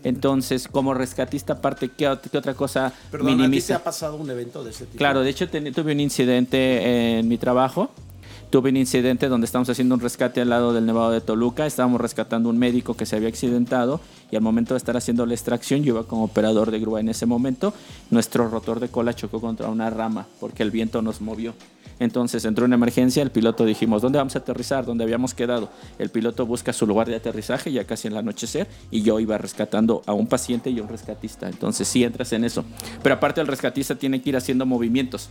Entonces, 0.03 0.67
como 0.67 0.93
rescatista 0.93 1.53
aparte, 1.53 1.89
¿qué, 1.89 2.17
qué 2.31 2.37
otra 2.37 2.53
cosa 2.53 2.91
Perdón, 3.11 3.27
¿a 3.27 3.31
ti 3.31 3.35
te 3.35 3.41
minimiza? 3.43 3.75
ha 3.75 3.83
pasado 3.83 4.15
un 4.15 4.29
evento 4.29 4.63
de 4.63 4.71
ese 4.71 4.85
tipo? 4.85 4.97
Claro, 4.97 5.21
de 5.21 5.29
hecho 5.29 5.47
tuve 5.49 5.91
un 5.93 5.99
incidente 5.99 7.19
en 7.19 7.27
mi 7.27 7.37
trabajo. 7.37 7.89
Tuve 8.49 8.69
un 8.69 8.75
incidente 8.77 9.29
donde 9.29 9.45
estábamos 9.45 9.69
haciendo 9.69 9.95
un 9.95 10.01
rescate 10.01 10.41
al 10.41 10.49
lado 10.49 10.73
del 10.73 10.85
Nevado 10.85 11.11
de 11.11 11.21
Toluca. 11.21 11.65
Estábamos 11.65 12.01
rescatando 12.01 12.49
un 12.49 12.57
médico 12.57 12.95
que 12.95 13.05
se 13.05 13.15
había 13.15 13.29
accidentado 13.29 14.01
y 14.29 14.35
al 14.35 14.41
momento 14.41 14.73
de 14.73 14.77
estar 14.79 14.97
haciendo 14.97 15.25
la 15.25 15.33
extracción, 15.35 15.83
yo 15.83 15.93
iba 15.93 16.03
como 16.03 16.25
operador 16.25 16.69
de 16.69 16.79
grúa 16.79 16.99
en 16.99 17.07
ese 17.07 17.25
momento, 17.25 17.73
nuestro 18.09 18.49
rotor 18.49 18.81
de 18.81 18.89
cola 18.89 19.13
chocó 19.13 19.39
contra 19.39 19.69
una 19.69 19.89
rama 19.89 20.27
porque 20.41 20.63
el 20.63 20.71
viento 20.71 21.01
nos 21.01 21.21
movió. 21.21 21.53
Entonces 22.01 22.45
entró 22.45 22.65
una 22.65 22.73
emergencia, 22.73 23.21
el 23.21 23.29
piloto 23.29 23.63
dijimos, 23.63 24.01
¿dónde 24.01 24.17
vamos 24.17 24.35
a 24.35 24.39
aterrizar? 24.39 24.87
¿Dónde 24.87 25.03
habíamos 25.03 25.35
quedado? 25.35 25.69
El 25.99 26.09
piloto 26.09 26.47
busca 26.47 26.73
su 26.73 26.87
lugar 26.87 27.07
de 27.07 27.15
aterrizaje 27.15 27.71
ya 27.71 27.83
casi 27.83 28.07
en 28.07 28.13
el 28.13 28.17
anochecer 28.17 28.67
y 28.89 29.03
yo 29.03 29.19
iba 29.19 29.37
rescatando 29.37 30.01
a 30.07 30.13
un 30.13 30.25
paciente 30.25 30.71
y 30.71 30.79
a 30.79 30.81
un 30.81 30.89
rescatista. 30.89 31.47
Entonces 31.47 31.87
sí 31.87 32.03
entras 32.03 32.33
en 32.33 32.43
eso. 32.43 32.65
Pero 33.03 33.13
aparte 33.13 33.39
el 33.39 33.45
rescatista 33.45 33.93
tiene 33.93 34.19
que 34.19 34.29
ir 34.29 34.35
haciendo 34.35 34.65
movimientos. 34.65 35.29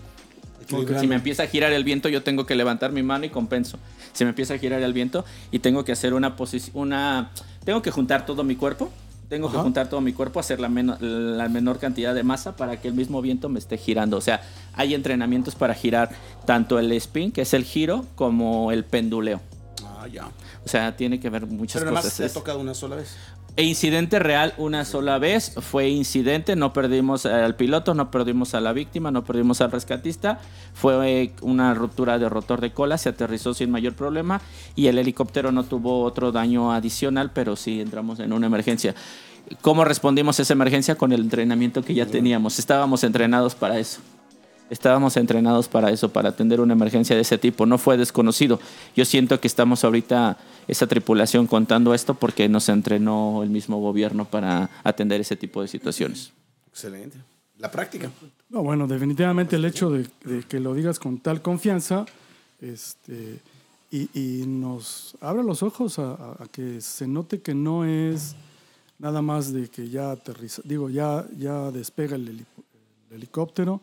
Si 1.00 1.08
me 1.08 1.16
empieza 1.16 1.42
a 1.42 1.46
girar 1.48 1.72
el 1.72 1.82
viento, 1.82 2.08
yo 2.08 2.22
tengo 2.22 2.46
que 2.46 2.54
levantar 2.54 2.92
mi 2.92 3.02
mano 3.02 3.24
y 3.24 3.30
compenso. 3.30 3.76
Si 4.12 4.22
me 4.22 4.30
empieza 4.30 4.54
a 4.54 4.58
girar 4.58 4.80
el 4.80 4.92
viento 4.92 5.24
y 5.50 5.58
tengo 5.58 5.84
que 5.84 5.90
hacer 5.90 6.14
una 6.14 6.36
posición, 6.36 6.76
una, 6.76 7.32
tengo 7.64 7.82
que 7.82 7.90
juntar 7.90 8.24
todo 8.24 8.44
mi 8.44 8.54
cuerpo. 8.54 8.92
Tengo 9.30 9.50
que 9.50 9.56
juntar 9.58 9.88
todo 9.88 10.00
mi 10.02 10.12
cuerpo, 10.12 10.40
hacer 10.40 10.58
la, 10.60 10.68
meno- 10.68 10.98
la 11.00 11.48
menor 11.48 11.78
cantidad 11.78 12.14
de 12.14 12.22
masa 12.24 12.56
para 12.56 12.80
que 12.80 12.88
el 12.88 12.94
mismo 12.94 13.22
viento 13.22 13.48
me 13.48 13.58
esté 13.60 13.78
girando. 13.78 14.16
O 14.16 14.20
sea, 14.20 14.42
hay 14.74 14.92
entrenamientos 14.92 15.54
para 15.54 15.72
girar 15.72 16.10
tanto 16.44 16.78
el 16.80 16.90
spin, 16.92 17.30
que 17.30 17.42
es 17.42 17.54
el 17.54 17.64
giro, 17.64 18.04
como 18.16 18.72
el 18.72 18.84
penduleo. 18.84 19.40
Ah, 19.86 20.08
ya. 20.08 20.26
O 20.64 20.68
sea, 20.68 20.96
tiene 20.96 21.20
que 21.20 21.30
ver 21.30 21.46
muchas 21.46 21.80
Pero 21.80 21.92
nada 21.92 22.02
más 22.02 22.04
cosas. 22.12 22.18
te 22.18 22.24
ha 22.38 22.42
tocado 22.42 22.58
una 22.60 22.74
sola 22.74 22.96
vez. 22.96 23.16
E 23.56 23.64
incidente 23.64 24.18
real 24.18 24.54
una 24.58 24.84
sola 24.84 25.18
vez, 25.18 25.54
fue 25.60 25.88
incidente, 25.88 26.56
no 26.56 26.72
perdimos 26.72 27.26
al 27.26 27.56
piloto, 27.56 27.94
no 27.94 28.10
perdimos 28.10 28.54
a 28.54 28.60
la 28.60 28.72
víctima, 28.72 29.10
no 29.10 29.24
perdimos 29.24 29.60
al 29.60 29.70
rescatista, 29.70 30.38
fue 30.74 31.22
eh, 31.22 31.32
una 31.42 31.74
ruptura 31.74 32.18
de 32.18 32.28
rotor 32.28 32.60
de 32.60 32.72
cola, 32.72 32.98
se 32.98 33.08
aterrizó 33.08 33.54
sin 33.54 33.70
mayor 33.70 33.94
problema 33.94 34.40
y 34.76 34.86
el 34.86 34.98
helicóptero 34.98 35.52
no 35.52 35.64
tuvo 35.64 36.02
otro 36.04 36.32
daño 36.32 36.72
adicional, 36.72 37.30
pero 37.32 37.56
sí 37.56 37.80
entramos 37.80 38.20
en 38.20 38.32
una 38.32 38.46
emergencia. 38.46 38.94
¿Cómo 39.62 39.84
respondimos 39.84 40.38
a 40.38 40.42
esa 40.42 40.52
emergencia? 40.52 40.94
Con 40.94 41.12
el 41.12 41.22
entrenamiento 41.22 41.82
que 41.82 41.94
ya 41.94 42.06
teníamos, 42.06 42.58
estábamos 42.58 43.04
entrenados 43.04 43.54
para 43.54 43.78
eso. 43.78 44.00
Estábamos 44.70 45.16
entrenados 45.16 45.68
para 45.68 45.90
eso, 45.90 46.08
para 46.10 46.28
atender 46.30 46.60
una 46.60 46.72
emergencia 46.72 47.14
de 47.16 47.22
ese 47.22 47.36
tipo. 47.38 47.66
No 47.66 47.76
fue 47.76 47.96
desconocido. 47.96 48.60
Yo 48.96 49.04
siento 49.04 49.40
que 49.40 49.48
estamos 49.48 49.84
ahorita, 49.84 50.38
esa 50.68 50.86
tripulación, 50.86 51.46
contando 51.46 51.92
esto 51.92 52.14
porque 52.14 52.48
nos 52.48 52.68
entrenó 52.68 53.42
el 53.42 53.50
mismo 53.50 53.78
gobierno 53.80 54.24
para 54.24 54.70
atender 54.84 55.20
ese 55.20 55.36
tipo 55.36 55.60
de 55.60 55.68
situaciones. 55.68 56.32
Excelente. 56.70 57.18
La 57.58 57.70
práctica. 57.70 58.10
No, 58.48 58.62
bueno, 58.62 58.86
definitivamente 58.86 59.56
el 59.56 59.64
hecho 59.66 59.90
de, 59.90 60.06
de 60.24 60.42
que 60.44 60.60
lo 60.60 60.72
digas 60.72 60.98
con 60.98 61.18
tal 61.18 61.42
confianza 61.42 62.06
este, 62.60 63.38
y, 63.90 64.08
y 64.18 64.46
nos 64.46 65.14
abre 65.20 65.42
los 65.42 65.62
ojos 65.62 65.98
a, 65.98 66.12
a- 66.12 66.36
a 66.44 66.46
que 66.50 66.80
se 66.80 67.06
note 67.06 67.40
que 67.42 67.54
no 67.54 67.84
es 67.84 68.34
nada 68.98 69.20
más 69.20 69.52
de 69.52 69.68
que 69.68 69.88
ya 69.88 70.10
aterriza, 70.12 70.62
digo, 70.64 70.88
ya, 70.90 71.24
ya 71.38 71.70
despega 71.70 72.16
el 72.16 72.44
helicóptero, 73.10 73.80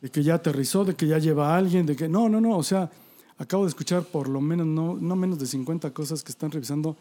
de 0.00 0.10
que 0.10 0.22
ya 0.22 0.34
aterrizó, 0.34 0.84
de 0.84 0.94
que 0.94 1.06
ya 1.06 1.18
lleva 1.18 1.54
a 1.54 1.56
alguien, 1.56 1.86
de 1.86 1.96
que 1.96 2.08
no, 2.08 2.28
no, 2.28 2.40
no, 2.40 2.56
o 2.56 2.62
sea, 2.62 2.90
acabo 3.38 3.64
de 3.64 3.70
escuchar 3.70 4.04
por 4.04 4.28
lo 4.28 4.40
menos, 4.40 4.66
no, 4.66 4.94
no 4.94 5.16
menos 5.16 5.38
de 5.38 5.46
50 5.46 5.90
cosas 5.92 6.22
que 6.22 6.32
están 6.32 6.50
revisando 6.50 6.96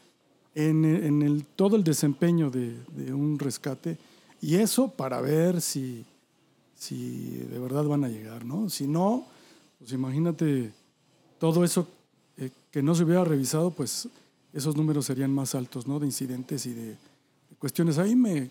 en, 0.53 0.85
en 0.85 1.21
el, 1.21 1.45
todo 1.45 1.75
el 1.75 1.83
desempeño 1.83 2.49
de, 2.49 2.77
de 2.95 3.13
un 3.13 3.37
rescate 3.37 3.97
y 4.41 4.55
eso 4.55 4.89
para 4.89 5.21
ver 5.21 5.61
si, 5.61 6.05
si 6.75 7.29
de 7.49 7.59
verdad 7.59 7.83
van 7.85 8.03
a 8.03 8.09
llegar, 8.09 8.45
¿no? 8.45 8.69
Si 8.69 8.87
no, 8.87 9.25
pues 9.79 9.91
imagínate 9.91 10.71
todo 11.39 11.63
eso 11.63 11.87
eh, 12.37 12.51
que 12.71 12.81
no 12.81 12.95
se 12.95 13.03
hubiera 13.03 13.23
revisado, 13.23 13.71
pues 13.71 14.07
esos 14.53 14.75
números 14.75 15.05
serían 15.05 15.33
más 15.33 15.55
altos, 15.55 15.87
¿no? 15.87 15.99
De 15.99 16.05
incidentes 16.05 16.65
y 16.65 16.73
de, 16.73 16.85
de 16.85 17.55
cuestiones. 17.59 17.97
Ahí 17.97 18.15
me, 18.15 18.49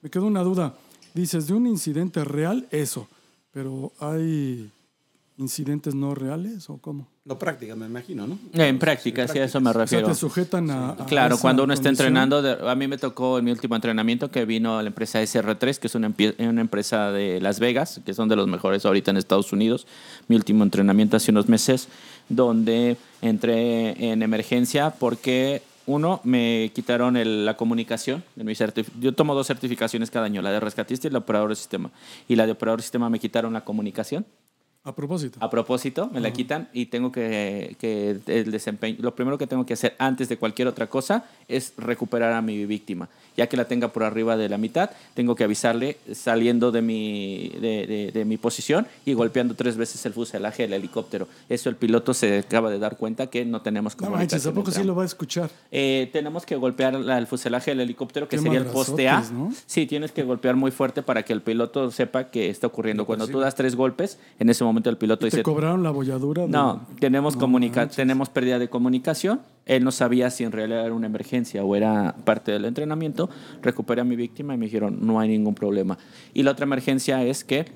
me 0.00 0.10
quedó 0.10 0.26
una 0.26 0.42
duda. 0.42 0.74
Dices, 1.14 1.46
de 1.46 1.54
un 1.54 1.66
incidente 1.66 2.24
real, 2.24 2.66
eso, 2.70 3.06
pero 3.52 3.92
hay 4.00 4.70
incidentes 5.38 5.94
no 5.94 6.14
reales 6.14 6.68
o 6.70 6.78
cómo? 6.78 7.08
No 7.24 7.38
práctica, 7.38 7.76
me 7.76 7.86
imagino, 7.86 8.26
¿no? 8.26 8.36
En 8.52 8.78
práctica, 8.80 9.26
sí, 9.28 9.38
a 9.38 9.44
eso 9.44 9.60
me 9.60 9.70
O 9.70 9.72
sea, 9.72 9.82
refiero. 9.82 10.08
te 10.08 10.14
sujetan 10.14 10.70
a... 10.70 10.90
a 10.90 11.06
Claro, 11.06 11.34
esa 11.36 11.42
cuando 11.42 11.62
uno 11.64 11.72
está 11.72 11.84
condición. 11.84 12.08
entrenando, 12.08 12.42
de- 12.42 12.68
a 12.68 12.74
mí 12.74 12.88
me 12.88 12.98
tocó 12.98 13.38
en 13.38 13.44
mi 13.44 13.52
último 13.52 13.76
entrenamiento 13.76 14.30
que 14.30 14.44
vino 14.44 14.80
la 14.82 14.88
empresa 14.88 15.22
SR3, 15.22 15.78
que 15.78 15.86
es 15.86 15.94
una, 15.94 16.12
una 16.38 16.60
empresa 16.60 17.12
de 17.12 17.40
Las 17.40 17.60
Vegas, 17.60 18.00
que 18.04 18.12
son 18.12 18.28
de 18.28 18.34
los 18.36 18.48
mejores 18.48 18.84
ahorita 18.84 19.12
en 19.12 19.16
Estados 19.18 19.52
Unidos. 19.52 19.86
Mi 20.26 20.34
último 20.36 20.64
entrenamiento 20.64 21.16
hace 21.16 21.30
unos 21.30 21.48
meses, 21.48 21.88
donde 22.28 22.96
entré 23.20 24.10
en 24.12 24.22
emergencia 24.22 24.90
porque 24.90 25.62
uno, 25.86 26.20
me 26.24 26.70
quitaron 26.74 27.16
el- 27.16 27.44
la 27.44 27.56
comunicación. 27.56 28.22
En 28.36 28.46
mi 28.46 28.54
Yo 29.00 29.12
tomo 29.14 29.34
dos 29.34 29.46
certificaciones 29.46 30.10
cada 30.10 30.26
año, 30.26 30.42
la 30.42 30.50
de 30.50 30.60
rescatista 30.60 31.06
y 31.08 31.10
la 31.10 31.18
de 31.18 31.22
operador 31.24 31.50
de 31.50 31.56
sistema. 31.56 31.90
Y 32.28 32.36
la 32.36 32.46
de 32.46 32.52
operador 32.52 32.78
de 32.80 32.82
sistema 32.82 33.10
me 33.10 33.18
quitaron 33.18 33.52
la 33.52 33.62
comunicación. 33.64 34.24
A 34.84 34.92
propósito. 34.96 35.38
A 35.40 35.48
propósito, 35.48 36.10
me 36.12 36.18
la 36.18 36.32
quitan 36.32 36.68
y 36.72 36.86
tengo 36.86 37.12
que, 37.12 37.76
que 37.78 38.18
el 38.26 38.50
desempeño. 38.50 38.96
Lo 39.00 39.14
primero 39.14 39.38
que 39.38 39.46
tengo 39.46 39.64
que 39.64 39.74
hacer 39.74 39.94
antes 39.98 40.28
de 40.28 40.36
cualquier 40.38 40.66
otra 40.66 40.88
cosa 40.88 41.24
es 41.46 41.72
recuperar 41.76 42.32
a 42.32 42.42
mi 42.42 42.66
víctima. 42.66 43.08
Ya 43.36 43.46
que 43.46 43.56
la 43.56 43.66
tenga 43.66 43.88
por 43.92 44.02
arriba 44.02 44.36
de 44.36 44.48
la 44.48 44.58
mitad, 44.58 44.90
tengo 45.14 45.36
que 45.36 45.44
avisarle 45.44 45.98
saliendo 46.12 46.72
de 46.72 46.82
mi, 46.82 47.48
de, 47.60 47.86
de- 47.86 48.10
de 48.12 48.24
mi 48.24 48.38
posición 48.38 48.88
y 49.06 49.12
golpeando 49.14 49.54
tres 49.54 49.76
veces 49.76 50.04
el 50.04 50.12
fuselaje 50.14 50.64
del 50.64 50.72
helicóptero. 50.72 51.28
Eso 51.48 51.68
el 51.68 51.76
piloto 51.76 52.12
se 52.12 52.38
acaba 52.38 52.68
de 52.68 52.80
dar 52.80 52.96
cuenta 52.96 53.28
que 53.28 53.44
no 53.44 53.62
tenemos 53.62 53.94
No 53.94 54.06
comunicación. 54.08 54.38
manches, 54.40 54.46
¿a 54.48 54.50
poco 54.50 54.70
entre 54.70 54.82
sí 54.82 54.86
lo 54.86 54.96
va 54.96 55.04
a 55.04 55.06
escuchar? 55.06 55.48
eh, 55.70 56.10
tenemos 56.12 56.44
que 56.44 56.56
golpear 56.56 56.94
la- 56.94 57.18
el 57.18 57.28
fuselaje 57.28 57.70
del 57.70 57.80
helicóptero, 57.82 58.26
que 58.28 58.36
Qué 58.36 58.42
sería 58.42 58.58
el 58.58 58.66
poste 58.66 59.08
A. 59.08 59.20
¿no? 59.32 59.52
Sí, 59.64 59.86
tienes 59.86 60.10
que 60.10 60.24
golpear 60.24 60.56
muy 60.56 60.72
fuerte 60.72 61.02
para 61.04 61.22
que 61.24 61.32
el 61.32 61.40
piloto 61.40 61.88
sepa 61.92 62.30
que 62.30 62.50
está 62.50 62.66
ocurriendo. 62.66 63.06
Cuando 63.06 63.28
tú 63.28 63.38
das 63.38 63.54
tres 63.54 63.76
golpes, 63.76 64.18
en 64.40 64.50
ese 64.50 64.64
momento 64.64 64.71
el 64.90 64.96
piloto 64.96 65.26
¿Y 65.26 65.30
¿Te 65.30 65.36
dice, 65.36 65.42
cobraron 65.42 65.82
la 65.82 65.90
bolladura? 65.90 66.42
de- 66.42 66.48
no, 66.48 66.86
tenemos, 66.98 67.34
No 67.34 67.40
comunica 67.40 67.80
manches. 67.82 67.96
tenemos 67.96 68.28
pérdida 68.28 68.58
de 68.58 68.68
comunicación. 68.68 69.40
Él 69.66 69.84
no 69.84 69.92
sabía 69.92 70.30
si 70.30 70.44
en 70.44 70.52
realidad 70.52 70.84
era 70.86 70.94
una 70.94 71.06
emergencia 71.06 71.62
o 71.64 71.76
era 71.76 72.14
parte 72.24 72.50
del 72.52 72.64
entrenamiento. 72.64 73.28
Recuperé 73.62 74.00
a 74.00 74.04
mi 74.04 74.16
víctima 74.16 74.54
y 74.54 74.56
me 74.58 74.66
dijeron, 74.66 74.98
no 75.02 75.20
hay 75.20 75.28
ningún 75.28 75.54
problema. 75.54 75.98
Y 76.34 76.42
la 76.42 76.50
otra 76.52 76.64
emergencia 76.64 77.22
es 77.24 77.44
que 77.44 77.66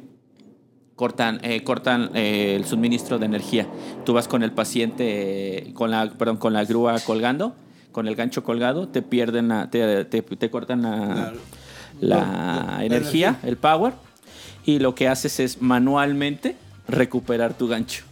cortan, 0.96 1.40
eh, 1.42 1.62
cortan 1.62 2.10
eh, 2.14 2.54
el 2.56 2.64
suministro 2.64 3.18
de 3.18 3.26
energía. 3.26 3.66
Tú 4.04 4.14
vas 4.14 4.28
con 4.28 4.42
el 4.42 4.52
paciente, 4.52 5.68
eh, 5.68 5.72
con 5.74 5.90
la, 5.90 6.10
perdón, 6.10 6.38
con 6.38 6.52
la 6.52 6.64
grúa 6.64 6.98
colgando, 7.00 7.54
con 7.92 8.08
el 8.08 8.16
gancho 8.16 8.42
colgado, 8.42 8.88
te 8.88 9.02
pierden, 9.02 9.48
la, 9.48 9.70
te, 9.70 10.04
te- 10.06 10.22
te 10.22 10.50
cortan 10.50 10.82
la, 10.82 11.32
la 12.00 12.16
la 12.78 12.78
energía, 12.84 13.28
energía. 13.28 13.48
el 13.48 13.56
power, 13.56 13.92
y 14.64 14.78
lo 14.80 14.94
que 14.94 15.08
haces 15.08 15.38
es 15.40 15.62
manualmente 15.62 16.56
recuperar 16.88 17.54
tu 17.54 17.68
gancho. 17.68 18.04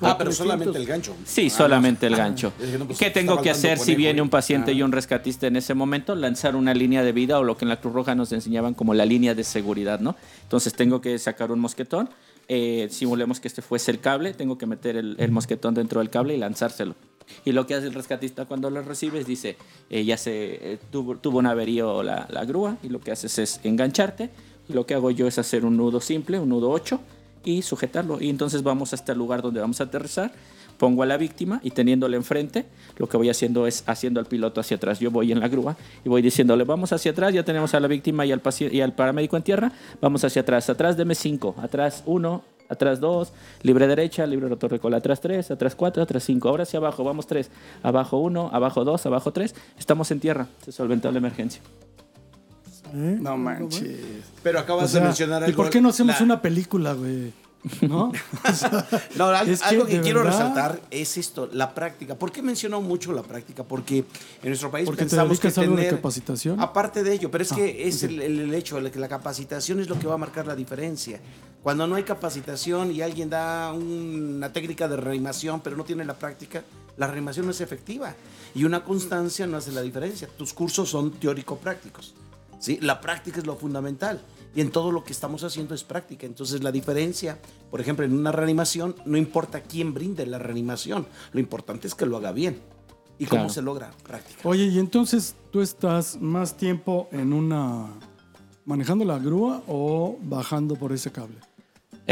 Ah, 0.00 0.16
pero 0.16 0.32
solamente 0.32 0.78
el 0.78 0.86
gancho. 0.86 1.14
Sí, 1.24 1.48
Ah, 1.48 1.50
solamente 1.50 2.06
el 2.06 2.16
gancho. 2.16 2.52
No, 2.78 2.86
pues, 2.86 2.98
¿Qué 2.98 3.10
tengo 3.10 3.42
que 3.42 3.50
hacer 3.50 3.78
si 3.78 3.94
viene 3.94 4.22
un 4.22 4.30
paciente 4.30 4.70
Ah. 4.70 4.74
y 4.74 4.82
un 4.82 4.90
rescatista 4.92 5.46
en 5.48 5.56
ese 5.56 5.74
momento? 5.74 6.14
Lanzar 6.14 6.56
una 6.56 6.72
línea 6.72 7.02
de 7.02 7.12
vida 7.12 7.38
o 7.38 7.42
lo 7.44 7.58
que 7.58 7.64
en 7.66 7.68
la 7.68 7.80
Cruz 7.80 7.92
Roja 7.92 8.14
nos 8.14 8.32
enseñaban 8.32 8.72
como 8.72 8.94
la 8.94 9.04
línea 9.04 9.34
de 9.34 9.44
seguridad, 9.44 10.00
¿no? 10.00 10.16
Entonces 10.44 10.72
tengo 10.74 11.00
que 11.02 11.18
sacar 11.18 11.50
un 11.52 11.60
mosquetón, 11.60 12.08
eh, 12.48 12.88
simulemos 12.90 13.38
que 13.38 13.48
este 13.48 13.60
fuese 13.60 13.90
el 13.90 14.00
cable, 14.00 14.32
tengo 14.32 14.56
que 14.56 14.64
meter 14.66 14.96
el, 14.96 15.16
el 15.18 15.30
mosquetón 15.30 15.74
dentro 15.74 16.00
del 16.00 16.08
cable 16.08 16.34
y 16.34 16.38
lanzárselo. 16.38 16.94
Y 17.44 17.52
lo 17.52 17.66
que 17.66 17.74
hace 17.74 17.86
el 17.86 17.94
rescatista 17.94 18.46
cuando 18.46 18.70
lo 18.70 18.80
recibes 18.82 19.26
dice, 19.26 19.56
eh, 19.90 20.04
ya 20.04 20.16
se 20.16 20.72
eh, 20.72 20.78
tuvo, 20.90 21.16
tuvo 21.16 21.38
un 21.38 21.46
averío 21.46 22.02
la, 22.02 22.26
la 22.30 22.44
grúa 22.46 22.78
y 22.82 22.88
lo 22.88 23.00
que 23.00 23.12
haces 23.12 23.38
es 23.38 23.60
engancharte. 23.62 24.30
Y 24.68 24.72
lo 24.72 24.86
que 24.86 24.94
hago 24.94 25.10
yo 25.10 25.26
es 25.26 25.38
hacer 25.38 25.64
un 25.64 25.76
nudo 25.76 26.00
simple, 26.00 26.38
un 26.38 26.48
nudo 26.48 26.70
8 26.70 27.00
y 27.44 27.62
sujetarlo. 27.62 28.20
Y 28.20 28.28
entonces 28.30 28.62
vamos 28.62 28.92
hasta 28.92 29.12
el 29.12 29.18
lugar 29.18 29.42
donde 29.42 29.60
vamos 29.60 29.80
a 29.80 29.84
aterrizar. 29.84 30.32
Pongo 30.78 31.02
a 31.02 31.06
la 31.06 31.18
víctima 31.18 31.60
y 31.62 31.72
teniéndola 31.72 32.16
enfrente, 32.16 32.64
lo 32.96 33.06
que 33.06 33.18
voy 33.18 33.28
haciendo 33.28 33.66
es 33.66 33.84
haciendo 33.86 34.18
al 34.18 34.24
piloto 34.24 34.62
hacia 34.62 34.78
atrás. 34.78 34.98
Yo 34.98 35.10
voy 35.10 35.30
en 35.30 35.38
la 35.38 35.46
grúa 35.46 35.76
y 36.06 36.08
voy 36.08 36.22
diciéndole, 36.22 36.64
vamos 36.64 36.90
hacia 36.94 37.10
atrás, 37.10 37.34
ya 37.34 37.44
tenemos 37.44 37.74
a 37.74 37.80
la 37.80 37.86
víctima 37.86 38.24
y 38.24 38.32
al, 38.32 38.40
y 38.70 38.80
al 38.80 38.94
paramédico 38.94 39.36
en 39.36 39.42
tierra, 39.42 39.72
vamos 40.00 40.24
hacia 40.24 40.40
atrás. 40.40 40.70
Atrás 40.70 40.96
deme 40.96 41.14
5, 41.14 41.56
atrás 41.58 42.02
1, 42.06 42.42
atrás 42.70 42.98
2, 42.98 43.32
libre 43.62 43.86
derecha, 43.88 44.26
libre 44.26 44.48
rotor 44.48 44.70
de 44.70 44.78
cola, 44.78 44.96
atrás 44.96 45.20
3, 45.20 45.50
atrás 45.50 45.74
4, 45.74 46.02
atrás 46.02 46.24
5. 46.24 46.48
Ahora 46.48 46.62
hacia 46.62 46.78
abajo, 46.78 47.04
vamos 47.04 47.26
3, 47.26 47.50
abajo 47.82 48.16
1, 48.16 48.48
abajo 48.50 48.82
2, 48.82 49.04
abajo 49.04 49.32
3. 49.32 49.54
Estamos 49.78 50.10
en 50.12 50.20
tierra, 50.20 50.46
se 50.64 50.72
solventó 50.72 51.12
la 51.12 51.18
emergencia. 51.18 51.60
¿Eh? 52.94 53.18
No 53.20 53.36
manches. 53.36 53.98
Pero 54.42 54.58
acabas 54.60 54.84
O 54.86 54.88
sea, 54.88 55.00
de 55.00 55.06
mencionar 55.06 55.42
¿Y 55.42 55.44
algo. 55.46 55.56
por 55.62 55.70
qué 55.70 55.80
no 55.80 55.90
hacemos 55.90 56.16
la- 56.18 56.24
una 56.24 56.42
película, 56.42 56.92
güey? 56.94 57.32
¿No? 57.82 58.10
O 58.48 58.52
sea, 58.54 58.86
No, 59.16 59.26
al- 59.26 59.46
es 59.48 59.60
que, 59.60 59.68
algo 59.68 59.84
que 59.84 60.00
quiero 60.00 60.20
verdad, 60.24 60.38
resaltar 60.38 60.80
es 60.90 61.18
esto, 61.18 61.48
la 61.52 61.74
práctica. 61.74 62.14
¿Por 62.14 62.32
qué 62.32 62.40
menciono 62.40 62.80
mucho 62.80 63.12
la 63.12 63.22
práctica? 63.22 63.64
Porque 63.64 63.98
en 63.98 64.48
nuestro 64.48 64.70
país 64.70 64.86
Porque 64.86 65.04
te 65.04 65.10
pensamos 65.10 65.38
que 65.38 65.48
dedicas 65.48 65.58
a 65.58 65.60
algo 65.62 65.76
de 65.76 65.82
tener... 65.82 65.96
capacitación. 65.96 66.58
Aparte 66.58 67.02
de 67.04 67.12
ello, 67.12 67.30
pero 67.30 67.44
es 67.44 67.52
Ah, 67.52 67.56
que 67.56 67.86
es 67.86 68.02
ok. 68.02 68.10
el, 68.10 68.20
el- 68.22 68.54
hecho 68.54 68.80
de 68.80 68.90
que 68.90 68.98
la 68.98 69.08
capacitación 69.08 69.78
es 69.80 69.88
lo 69.90 69.98
que 69.98 70.06
va 70.06 70.14
a 70.14 70.18
marcar 70.18 70.46
la 70.46 70.56
diferencia. 70.56 71.20
Cuando 71.62 71.86
no 71.86 71.96
hay 71.96 72.04
capacitación 72.04 72.90
y 72.92 73.02
alguien 73.02 73.28
da 73.28 73.74
una 73.74 74.50
técnica 74.50 74.88
de 74.88 74.96
reanimación, 74.96 75.60
pero 75.60 75.76
no 75.76 75.84
tiene 75.84 76.06
la 76.06 76.14
práctica, 76.14 76.62
la 76.96 77.06
reanimación 77.08 77.44
no 77.44 77.52
es 77.52 77.60
efectiva. 77.60 78.14
Y 78.54 78.64
una 78.64 78.82
constancia 78.82 79.46
no 79.46 79.58
hace 79.58 79.70
la 79.70 79.82
diferencia. 79.82 80.26
Tus 80.38 80.54
cursos 80.54 80.88
son 80.88 81.10
teórico-prácticos. 81.10 82.14
¿Sí? 82.60 82.78
La 82.80 83.00
práctica 83.00 83.38
es 83.40 83.46
lo 83.46 83.56
fundamental. 83.56 84.20
Y 84.54 84.60
en 84.60 84.70
todo 84.70 84.92
lo 84.92 85.02
que 85.02 85.12
estamos 85.12 85.42
haciendo 85.42 85.74
es 85.74 85.82
práctica. 85.84 86.26
Entonces 86.26 86.62
la 86.62 86.70
diferencia, 86.72 87.38
por 87.70 87.80
ejemplo, 87.80 88.04
en 88.04 88.12
una 88.16 88.30
reanimación, 88.30 88.94
no 89.04 89.16
importa 89.16 89.62
quién 89.62 89.92
brinde 89.94 90.26
la 90.26 90.38
reanimación. 90.38 91.06
Lo 91.32 91.40
importante 91.40 91.88
es 91.88 91.94
que 91.96 92.06
lo 92.06 92.16
haga 92.16 92.30
bien. 92.32 92.60
¿Y 93.18 93.26
cómo 93.26 93.42
Claro. 93.42 93.52
se 93.54 93.62
logra? 93.62 93.90
Práctica. 94.02 94.40
Oye, 94.44 94.64
y 94.66 94.78
entonces 94.78 95.34
tú 95.50 95.60
estás 95.60 96.20
más 96.20 96.56
tiempo 96.56 97.08
en 97.12 97.32
una. 97.32 97.88
manejando 98.66 99.04
la 99.04 99.18
grúa 99.18 99.62
o 99.66 100.16
bajando 100.22 100.76
por 100.76 100.92
ese 100.92 101.10
cable. 101.10 101.36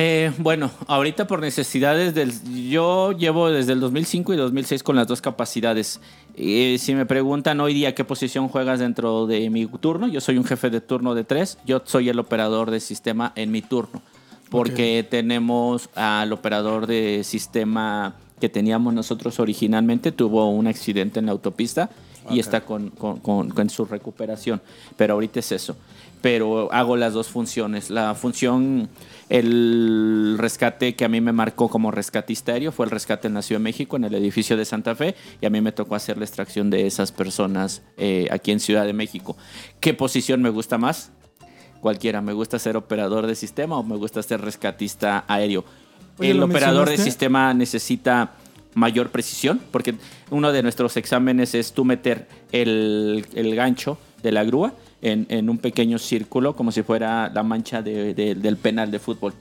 Eh, 0.01 0.31
bueno, 0.39 0.71
ahorita 0.87 1.27
por 1.27 1.41
necesidades 1.41 2.15
del... 2.15 2.33
Yo 2.71 3.11
llevo 3.11 3.51
desde 3.51 3.73
el 3.73 3.81
2005 3.81 4.33
y 4.33 4.37
2006 4.37 4.85
con 4.85 4.95
las 4.95 5.09
dos 5.09 5.21
capacidades. 5.21 6.01
Eh, 6.37 6.77
si 6.79 6.95
me 6.95 7.05
preguntan 7.05 7.59
hoy 7.59 7.75
día 7.75 7.97
qué 7.97 8.05
posición 8.05 8.47
juegas 8.47 8.79
dentro 8.79 9.27
de 9.27 9.51
mi 9.51 9.67
turno, 9.67 10.07
yo 10.07 10.21
soy 10.21 10.39
un 10.39 10.45
jefe 10.45 10.71
de 10.71 10.81
turno 10.81 11.17
de 11.17 11.25
tres, 11.25 11.59
yo 11.67 11.83
soy 11.85 12.09
el 12.11 12.21
operador 12.21 12.71
de 12.71 12.79
sistema 12.79 13.33
en 13.35 13.51
mi 13.51 13.61
turno, 13.61 14.01
porque 14.51 15.05
tenemos 15.11 15.91
al 15.97 16.33
operador 16.33 16.87
de 16.87 17.23
sistema 17.25 18.15
que 18.41 18.49
teníamos 18.49 18.95
nosotros 18.95 19.41
originalmente, 19.41 20.13
tuvo 20.13 20.49
un 20.49 20.69
accidente 20.69 21.19
en 21.19 21.27
la 21.27 21.33
autopista 21.33 21.91
y 22.31 22.39
está 22.39 22.61
con, 22.61 22.91
con- 22.91 23.19
con- 23.19 23.51
con 23.51 23.69
su 23.69 23.85
recuperación, 23.85 24.63
pero 24.97 25.15
ahorita 25.15 25.41
es 25.41 25.51
eso. 25.51 25.77
Pero 26.21 26.71
hago 26.73 26.97
las 26.97 27.13
dos 27.13 27.29
funciones. 27.29 27.91
La 27.91 28.13
función, 28.17 28.89
el 29.29 30.37
rescate 30.39 30.95
que 30.95 31.05
a 31.05 31.09
mí 31.09 31.21
me 31.21 31.33
marcó 31.33 31.69
como 31.69 31.91
rescatista 31.91 32.53
aéreo 32.53 32.73
fue 32.73 32.87
el 32.87 32.91
rescate 32.91 33.29
en 33.29 33.35
la 33.35 33.43
Ciudad 33.43 33.61
de 33.61 33.65
México, 33.65 33.97
en 33.97 34.05
el 34.05 34.15
edificio 34.15 34.57
de 34.57 34.65
Santa 34.65 34.95
Fe, 34.95 35.15
y 35.41 35.47
a 35.47 35.51
mí 35.51 35.61
me 35.61 35.73
tocó 35.73 35.95
hacer 35.95 36.17
la 36.17 36.25
extracción 36.25 36.71
de 36.71 36.87
esas 36.87 37.13
personas 37.13 37.83
eh, 37.97 38.29
aquí 38.31 38.53
en 38.53 38.61
Ciudad 38.61 38.87
de 38.87 38.93
México. 38.93 39.37
¿Qué 39.81 39.95
posición 39.95 40.41
me 40.41 40.51
gusta 40.51 40.79
más? 40.79 41.11
Cualquiera, 41.81 42.23
me 42.23 42.33
gusta 42.33 42.59
ser 42.59 42.77
operador 42.77 43.27
de 43.27 43.35
sistema 43.35 43.79
o 43.79 43.83
me 43.83 43.97
gusta 43.97 44.23
ser 44.23 44.41
rescatista 44.41 45.25
aéreo. 45.29 45.65
Oye, 46.19 46.31
el 46.31 46.39
¿lo 46.39 46.47
operador 46.47 46.89
de 46.89 46.99
sistema 46.99 47.55
necesita 47.55 48.33
mayor 48.75 49.11
precisión, 49.11 49.61
porque 49.71 49.95
uno 50.31 50.53
de 50.53 50.63
nuestros 50.63 50.97
exámenes 50.97 51.55
es 51.55 51.73
tú 51.73 51.85
meter 51.85 52.29
el, 52.51 53.27
el 53.35 53.55
gancho 53.55 53.99
de 54.23 54.33
la 54.33 54.45
grúa 54.45 54.75
en, 55.03 55.27
en 55.29 55.49
un 55.51 55.59
pequeño 55.59 55.99
círculo, 55.99 56.55
como 56.57 56.73
si 56.73 56.83
fuera 56.83 57.31
la 57.33 57.43
mancha 57.43 57.83
de- 57.83 58.15
de- 58.15 58.35
del 58.35 58.57
penal 58.57 58.91
de 58.91 58.99
fútbol. 58.99 59.33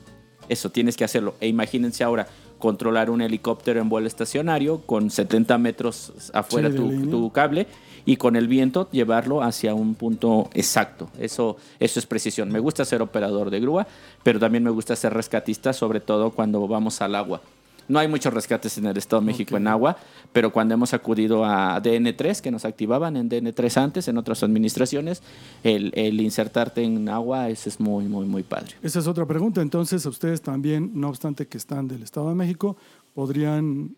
Eso 0.50 0.70
tienes 0.70 0.96
que 0.96 1.04
hacerlo. 1.04 1.36
E 1.42 1.48
imagínense 1.48 2.04
ahora 2.04 2.28
controlar 2.60 3.10
un 3.10 3.22
helicóptero 3.22 3.80
en 3.82 3.90
vuelo 3.90 4.08
estacionario 4.08 4.82
con 4.86 5.10
70 5.12 5.58
metros 5.58 6.14
afuera 6.34 6.70
Sí, 6.70 6.76
tu, 6.76 7.10
tu 7.10 7.32
cable 7.32 7.68
y 8.06 8.16
con 8.16 8.36
el 8.36 8.48
viento 8.48 8.90
llevarlo 8.92 9.44
hacia 9.44 9.74
un 9.76 9.94
punto 9.96 10.50
exacto. 10.54 11.10
Eso, 11.20 11.58
eso 11.80 12.00
es 12.00 12.06
precisión. 12.06 12.50
Me 12.52 12.60
gusta 12.60 12.86
ser 12.86 13.02
operador 13.02 13.50
de 13.50 13.60
grúa, 13.60 13.86
pero 14.24 14.40
también 14.40 14.64
me 14.64 14.70
gusta 14.72 14.96
ser 14.96 15.14
rescatista, 15.14 15.74
sobre 15.74 16.00
todo 16.00 16.32
cuando 16.32 16.66
vamos 16.68 17.02
al 17.02 17.16
agua. 17.16 17.42
No 17.88 18.00
hay 18.00 18.08
muchos 18.08 18.34
rescates 18.34 18.78
en 18.78 18.86
el 18.86 18.98
Estado 18.98 19.22
de 19.22 19.28
México 19.28 19.56
en 19.56 19.68
agua, 19.68 19.98
pero 20.34 20.52
cuando 20.52 20.74
hemos 20.74 20.94
acudido 20.94 21.46
a 21.46 21.82
DN3, 21.82 22.42
que 22.42 22.52
nos 22.52 22.66
activaban 22.66 23.16
en 23.16 23.30
DN3 23.30 23.78
antes, 23.78 24.08
en 24.08 24.18
otras 24.18 24.44
administraciones, 24.44 25.22
el, 25.64 25.92
el 25.96 26.20
insertarte 26.20 26.84
en 26.84 27.08
agua 27.10 27.50
eso 27.50 27.70
es 27.70 27.80
muy, 27.80 28.06
muy, 28.06 28.26
muy 28.26 28.44
padre. 28.44 28.76
Esa 28.82 29.00
es 29.00 29.08
otra 29.08 29.26
pregunta. 29.26 29.62
Entonces, 29.62 30.06
ustedes 30.06 30.42
también, 30.42 30.92
no 30.94 31.10
obstante 31.10 31.48
que 31.48 31.58
están 31.58 31.88
del 31.88 32.04
Estado 32.04 32.30
de 32.30 32.36
México, 32.36 32.78
podrían, 33.14 33.96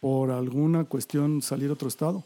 por 0.00 0.30
alguna 0.30 0.84
cuestión, 0.84 1.42
salir 1.42 1.70
a 1.70 1.72
otro 1.72 1.88
estado. 1.88 2.24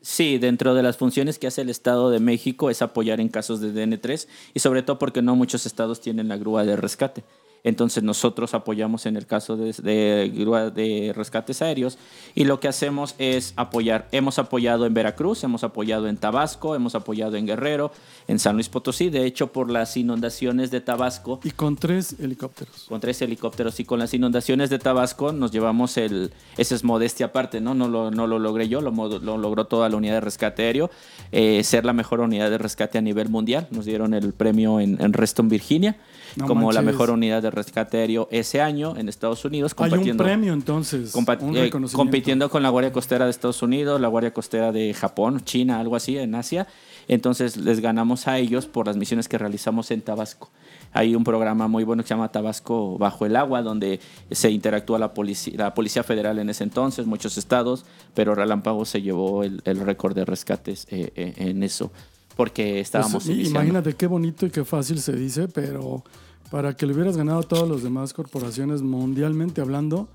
Sí, 0.00 0.38
dentro 0.38 0.74
de 0.74 0.84
las 0.84 0.96
funciones 0.96 1.38
que 1.38 1.48
hace 1.48 1.62
el 1.62 1.68
Estado 1.68 2.10
de 2.10 2.20
México 2.20 2.70
es 2.70 2.80
apoyar 2.80 3.20
en 3.20 3.28
casos 3.28 3.60
de 3.60 3.74
DN3 3.74 4.28
y 4.54 4.60
sobre 4.60 4.84
todo 4.84 5.00
porque 5.00 5.20
no 5.20 5.34
muchos 5.34 5.66
estados 5.66 6.00
tienen 6.00 6.28
la 6.28 6.36
grúa 6.36 6.64
de 6.64 6.76
rescate. 6.76 7.24
Entonces 7.64 8.02
nosotros 8.02 8.54
apoyamos 8.54 9.06
en 9.06 9.16
el 9.16 9.26
caso 9.26 9.56
de, 9.56 9.72
de 9.72 10.32
grúa 10.34 10.70
de 10.70 11.12
rescates 11.14 11.62
aéreos 11.62 11.98
y 12.34 12.44
lo 12.44 12.60
que 12.60 12.68
hacemos 12.68 13.14
es 13.18 13.52
apoyar. 13.56 14.08
Hemos 14.12 14.38
apoyado 14.38 14.86
en 14.86 14.94
Veracruz, 14.94 15.42
hemos 15.44 15.64
apoyado 15.64 16.08
en 16.08 16.16
Tabasco, 16.16 16.74
hemos 16.74 16.94
apoyado 16.94 17.36
en 17.36 17.46
Guerrero, 17.46 17.90
en 18.28 18.38
San 18.38 18.54
Luis 18.54 18.68
Potosí. 18.68 19.10
De 19.10 19.24
hecho, 19.24 19.48
por 19.48 19.70
las 19.70 19.96
inundaciones 19.96 20.70
de 20.70 20.80
Tabasco, 20.80 21.40
Y 21.42 21.50
con 21.50 21.76
tres 21.76 22.16
helicópteros. 22.20 22.86
con 22.88 23.00
tres 23.00 23.20
helicópteros 23.22 23.80
y 23.80 23.84
con 23.84 23.98
las 23.98 24.14
inundaciones 24.14 24.70
de 24.70 24.78
Tabasco 24.78 25.32
nos 25.32 25.50
llevamos 25.50 25.96
el, 25.96 26.32
esa 26.56 26.74
es 26.74 26.84
modestia 26.84 27.26
aparte, 27.26 27.60
¿no? 27.60 27.74
No 27.74 27.88
lo, 27.88 28.10
no 28.10 28.26
lo 28.26 28.38
logré 28.38 28.68
yo, 28.68 28.80
lo, 28.80 28.90
lo 28.90 29.38
logró 29.38 29.64
toda 29.66 29.88
la 29.88 29.96
unidad 29.96 30.14
de 30.14 30.20
rescate 30.20 30.62
aéreo, 30.64 30.90
eh, 31.32 31.62
ser 31.64 31.84
la 31.84 31.92
mejor 31.92 32.20
unidad 32.20 32.50
de 32.50 32.58
rescate 32.58 32.98
a 32.98 33.00
nivel 33.00 33.28
mundial. 33.28 33.66
Nos 33.70 33.84
dieron 33.84 34.14
el 34.14 34.32
premio 34.32 34.80
en, 34.80 35.00
en 35.00 35.12
Reston, 35.12 35.48
Virginia, 35.48 35.96
No 36.36 36.46
como 36.46 36.72
la 36.72 36.82
mejor 36.82 37.10
unidad 37.10 37.42
de 37.42 37.45
rescate 37.50 37.98
aéreo 37.98 38.28
ese 38.30 38.60
año 38.60 38.96
en 38.96 39.08
Estados 39.08 39.44
Unidos. 39.44 39.74
Hay 39.78 39.92
un 39.92 40.16
premio 40.16 40.52
entonces, 40.52 41.14
un 41.14 41.26
eh, 41.56 41.70
compitiendo 41.92 42.48
con 42.50 42.62
la 42.62 42.68
Guardia 42.70 42.92
Costera 42.92 43.24
de 43.24 43.30
Estados 43.30 43.62
Unidos, 43.62 44.00
la 44.00 44.08
Guardia 44.08 44.32
Costera 44.32 44.72
de 44.72 44.94
Japón, 44.94 45.40
China, 45.44 45.80
algo 45.80 45.96
así, 45.96 46.18
en 46.18 46.34
Asia. 46.34 46.66
Entonces 47.08 47.56
les 47.56 47.80
ganamos 47.80 48.26
a 48.26 48.38
ellos 48.38 48.66
por 48.66 48.86
las 48.86 48.96
misiones 48.96 49.28
que 49.28 49.38
realizamos 49.38 49.90
en 49.90 50.02
Tabasco. 50.02 50.50
Hay 50.92 51.14
un 51.14 51.24
programa 51.24 51.68
muy 51.68 51.84
bueno 51.84 52.02
que 52.02 52.08
se 52.08 52.14
llama 52.14 52.32
Tabasco 52.32 52.98
Bajo 52.98 53.26
el 53.26 53.36
Agua, 53.36 53.62
donde 53.62 54.00
se 54.30 54.50
interactúa 54.50 54.98
la 54.98 55.14
policía, 55.14 55.54
la 55.56 55.74
policía 55.74 56.02
Federal 56.02 56.38
en 56.38 56.48
ese 56.48 56.64
entonces, 56.64 57.06
muchos 57.06 57.38
estados, 57.38 57.84
pero 58.14 58.34
Relámpago 58.34 58.84
se 58.84 59.02
llevó 59.02 59.44
el, 59.44 59.60
el 59.64 59.80
récord 59.80 60.14
de 60.14 60.24
rescates 60.24 60.86
eh, 60.90 61.12
eh, 61.14 61.34
en 61.36 61.62
eso, 61.62 61.92
porque 62.36 62.80
estábamos 62.80 63.24
Pues, 63.24 63.38
imagínate 63.38 63.94
qué 63.94 64.06
bonito 64.06 64.46
y 64.46 64.50
qué 64.50 64.64
fácil 64.64 65.00
se 65.00 65.12
dice, 65.12 65.48
pero 65.48 66.02
para 66.50 66.76
que 66.76 66.86
le 66.86 66.94
hubieras 66.94 67.16
ganado 67.16 67.40
a 67.40 67.42
todas 67.42 67.68
las 67.68 67.82
demás 67.82 68.12
corporaciones 68.12 68.82
mundialmente 68.82 69.60
hablando, 69.60 70.08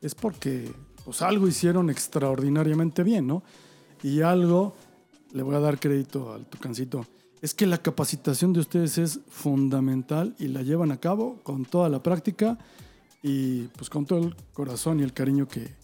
es 0.00 0.14
porque 0.14 0.70
pues 1.04 1.22
algo 1.22 1.48
hicieron 1.48 1.90
extraordinariamente 1.90 3.02
bien, 3.02 3.26
¿no? 3.26 3.42
Y 4.02 4.20
algo, 4.20 4.74
le 5.32 5.42
voy 5.42 5.54
a 5.54 5.60
dar 5.60 5.80
crédito 5.80 6.32
al 6.32 6.46
tucancito, 6.46 7.06
es 7.40 7.54
que 7.54 7.66
la 7.66 7.78
capacitación 7.78 8.52
de 8.52 8.60
ustedes 8.60 8.98
es 8.98 9.20
fundamental 9.28 10.34
y 10.38 10.48
la 10.48 10.62
llevan 10.62 10.92
a 10.92 10.98
cabo 10.98 11.38
con 11.42 11.64
toda 11.64 11.88
la 11.88 12.02
práctica 12.02 12.58
y 13.22 13.62
pues 13.68 13.88
con 13.90 14.06
todo 14.06 14.18
el 14.18 14.36
corazón 14.52 15.00
y 15.00 15.02
el 15.02 15.12
cariño 15.12 15.48
que, 15.48 15.74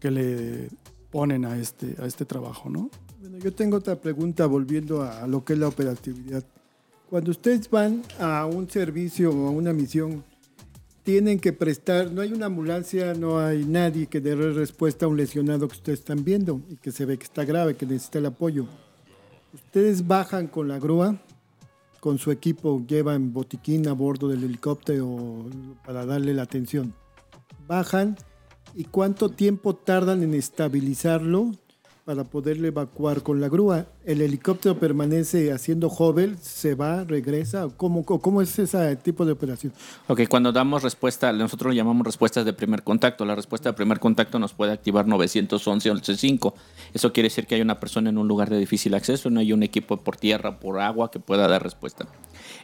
que 0.00 0.10
le 0.10 0.68
ponen 1.10 1.44
a 1.44 1.56
este, 1.56 1.96
a 1.98 2.06
este 2.06 2.24
trabajo, 2.24 2.68
¿no? 2.68 2.90
Bueno, 3.20 3.38
yo 3.38 3.52
tengo 3.52 3.78
otra 3.78 3.96
pregunta 3.96 4.46
volviendo 4.46 5.02
a 5.02 5.26
lo 5.26 5.44
que 5.44 5.54
es 5.54 5.58
la 5.58 5.68
operatividad. 5.68 6.44
Cuando 7.08 7.30
ustedes 7.30 7.70
van 7.70 8.02
a 8.20 8.44
un 8.44 8.68
servicio 8.68 9.30
o 9.30 9.48
a 9.48 9.50
una 9.50 9.72
misión, 9.72 10.22
tienen 11.04 11.40
que 11.40 11.54
prestar, 11.54 12.12
no 12.12 12.20
hay 12.20 12.34
una 12.34 12.46
ambulancia, 12.46 13.14
no 13.14 13.38
hay 13.38 13.64
nadie 13.64 14.08
que 14.08 14.20
dé 14.20 14.36
respuesta 14.36 15.06
a 15.06 15.08
un 15.08 15.16
lesionado 15.16 15.68
que 15.68 15.76
ustedes 15.76 16.00
están 16.00 16.22
viendo 16.22 16.60
y 16.68 16.76
que 16.76 16.92
se 16.92 17.06
ve 17.06 17.16
que 17.16 17.24
está 17.24 17.46
grave, 17.46 17.76
que 17.76 17.86
necesita 17.86 18.18
el 18.18 18.26
apoyo. 18.26 18.66
Ustedes 19.54 20.06
bajan 20.06 20.48
con 20.48 20.68
la 20.68 20.78
grúa, 20.78 21.18
con 22.00 22.18
su 22.18 22.30
equipo, 22.30 22.84
llevan 22.86 23.32
botiquín 23.32 23.88
a 23.88 23.94
bordo 23.94 24.28
del 24.28 24.44
helicóptero 24.44 25.46
para 25.86 26.04
darle 26.04 26.34
la 26.34 26.42
atención. 26.42 26.92
Bajan 27.66 28.18
y 28.74 28.84
cuánto 28.84 29.30
tiempo 29.30 29.74
tardan 29.74 30.22
en 30.22 30.34
estabilizarlo 30.34 31.52
para 32.08 32.24
poderlo 32.24 32.66
evacuar 32.66 33.22
con 33.22 33.38
la 33.38 33.50
grúa. 33.50 33.84
El 34.06 34.22
helicóptero 34.22 34.78
permanece 34.78 35.52
haciendo 35.52 35.88
hover, 35.88 36.38
se 36.40 36.74
va, 36.74 37.04
regresa. 37.04 37.68
¿Cómo, 37.76 38.02
cómo 38.02 38.40
es 38.40 38.58
ese 38.58 38.96
tipo 38.96 39.26
de 39.26 39.32
operación? 39.32 39.74
Ok, 40.06 40.22
cuando 40.26 40.50
damos 40.50 40.82
respuesta, 40.82 41.30
nosotros 41.34 41.74
lo 41.74 41.76
llamamos 41.76 42.06
respuestas 42.06 42.46
de 42.46 42.54
primer 42.54 42.82
contacto. 42.82 43.26
La 43.26 43.34
respuesta 43.34 43.68
de 43.68 43.72
primer 43.74 44.00
contacto 44.00 44.38
nos 44.38 44.54
puede 44.54 44.72
activar 44.72 45.06
911 45.06 45.92
11.5. 45.92 46.54
Eso 46.94 47.12
quiere 47.12 47.26
decir 47.26 47.46
que 47.46 47.56
hay 47.56 47.60
una 47.60 47.78
persona 47.78 48.08
en 48.08 48.16
un 48.16 48.26
lugar 48.26 48.48
de 48.48 48.56
difícil 48.56 48.94
acceso, 48.94 49.28
no 49.28 49.40
hay 49.40 49.52
un 49.52 49.62
equipo 49.62 49.98
por 49.98 50.16
tierra, 50.16 50.60
por 50.60 50.80
agua 50.80 51.10
que 51.10 51.20
pueda 51.20 51.46
dar 51.46 51.62
respuesta. 51.62 52.06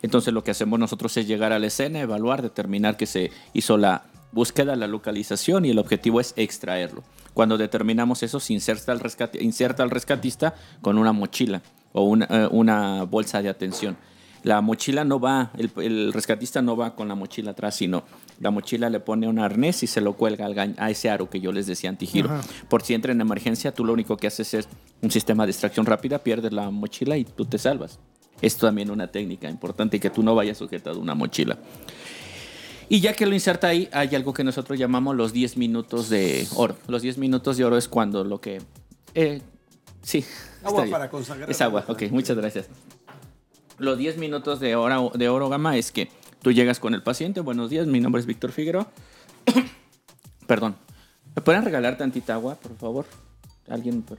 Entonces 0.01 0.33
lo 0.33 0.43
que 0.43 0.53
hacemos 0.53 0.79
nosotros 0.79 1.15
es 1.19 1.29
llegar 1.29 1.53
a 1.53 1.59
la 1.59 1.67
escena, 1.67 2.01
evaluar, 2.01 2.41
determinar 2.41 2.97
que 2.97 3.05
se 3.05 3.31
hizo 3.53 3.77
la 3.77 4.07
búsqueda, 4.33 4.75
la 4.75 4.87
localización 4.87 5.67
y 5.67 5.71
el 5.71 5.79
objetivo 5.79 6.19
es 6.19 6.33
extraerlo. 6.37 7.03
Cuando 7.35 7.59
determinamos 7.59 8.23
eso, 8.23 8.41
se 8.41 8.53
inserta 8.53 8.93
al, 8.93 9.01
rescate, 9.01 9.43
inserta 9.43 9.83
al 9.83 9.91
rescatista 9.91 10.55
con 10.81 10.99
una 10.99 11.13
mochila 11.13 11.63
o 11.93 12.05
una, 12.05 12.27
eh, 12.31 12.49
una 12.51 13.03
bolsa 13.03 13.43
de 13.43 13.49
atención. 13.49 13.97
La 14.45 14.61
mochila 14.61 15.05
no 15.05 15.19
va, 15.19 15.51
el, 15.57 15.71
el 15.79 16.13
rescatista 16.13 16.63
no 16.63 16.77
va 16.77 16.95
con 16.95 17.09
la 17.09 17.15
mochila 17.15 17.53
atrás, 17.53 17.77
sino 17.77 18.05
la 18.41 18.51
mochila 18.51 18.91
le 18.91 19.01
pone 19.01 19.27
un 19.27 19.39
arnés 19.39 19.83
y 19.83 19.87
se 19.87 20.01
lo 20.01 20.15
cuelga 20.15 20.45
al 20.47 20.75
a 20.77 20.91
ese 20.91 21.09
aro 21.09 21.31
que 21.31 21.41
yo 21.41 21.51
les 21.51 21.67
decía 21.67 21.89
antigiro. 21.89 22.31
Ajá. 22.31 22.43
Por 22.69 22.83
si 22.83 22.95
entra 22.95 23.13
en 23.13 23.21
emergencia, 23.21 23.73
tú 23.73 23.85
lo 23.85 23.93
único 23.93 24.17
que 24.17 24.27
haces 24.27 24.55
es 24.55 24.69
un 25.01 25.11
sistema 25.11 25.47
de 25.47 25.53
extracción 25.53 25.87
rápida, 25.87 26.19
pierdes 26.19 26.53
la 26.53 26.71
mochila 26.71 27.17
y 27.17 27.25
tú 27.25 27.47
te 27.47 27.59
salvas. 27.59 27.99
Es 28.43 28.57
también 28.57 28.91
una 28.91 29.07
técnica 29.07 29.49
importante 29.49 29.99
que 29.99 30.11
tú 30.11 30.23
no 30.23 30.35
vayas 30.35 30.59
sujetado 30.59 30.99
a 30.99 31.03
una 31.03 31.15
mochila. 31.15 31.57
Y 32.89 33.01
ya 33.01 33.15
que 33.15 33.27
lo 33.27 33.35
inserta 33.35 33.69
ahí, 33.69 33.89
hay 33.93 34.15
algo 34.15 34.33
que 34.33 34.45
nosotros 34.45 34.79
llamamos 34.79 35.17
los 35.17 35.33
10 35.33 35.57
minutos 35.57 36.09
de 36.09 36.47
oro. 36.55 36.77
Los 36.87 37.03
10 37.03 37.19
minutos 37.19 37.57
de 37.57 37.65
oro 37.65 37.77
es 37.77 37.89
cuando 37.89 38.25
lo 38.25 38.41
que... 38.41 38.61
eh, 39.15 39.41
sí. 40.03 40.25
Agua 40.63 40.87
para 40.91 41.11
consagrar. 41.11 41.51
Es 41.51 41.61
agua, 41.61 41.85
ok, 41.89 42.03
muchas 42.11 42.37
gracias. 42.37 42.69
Los 43.79 43.99
10 43.99 44.19
minutos 44.19 44.61
de 44.61 44.77
oro, 44.77 45.13
de 45.15 45.29
oro 45.29 45.49
gama 45.49 45.77
es 45.77 45.93
que 45.93 46.09
tú 46.43 46.53
llegas 46.53 46.79
con 46.81 46.95
el 46.95 47.03
paciente, 47.03 47.41
buenos 47.41 47.71
días, 47.71 47.87
mi 47.87 48.01
nombre 48.01 48.21
es 48.21 48.27
Víctor 48.27 48.53
Figueroa. 48.53 48.89
Perdón. 50.47 50.77
¿Me 51.35 51.43
pueden 51.43 51.65
regalar 51.65 51.99
tantita 51.99 52.35
agua, 52.35 52.55
por 52.55 52.77
favor? 52.77 53.07
¿Alguien 53.69 54.03
por? 54.03 54.19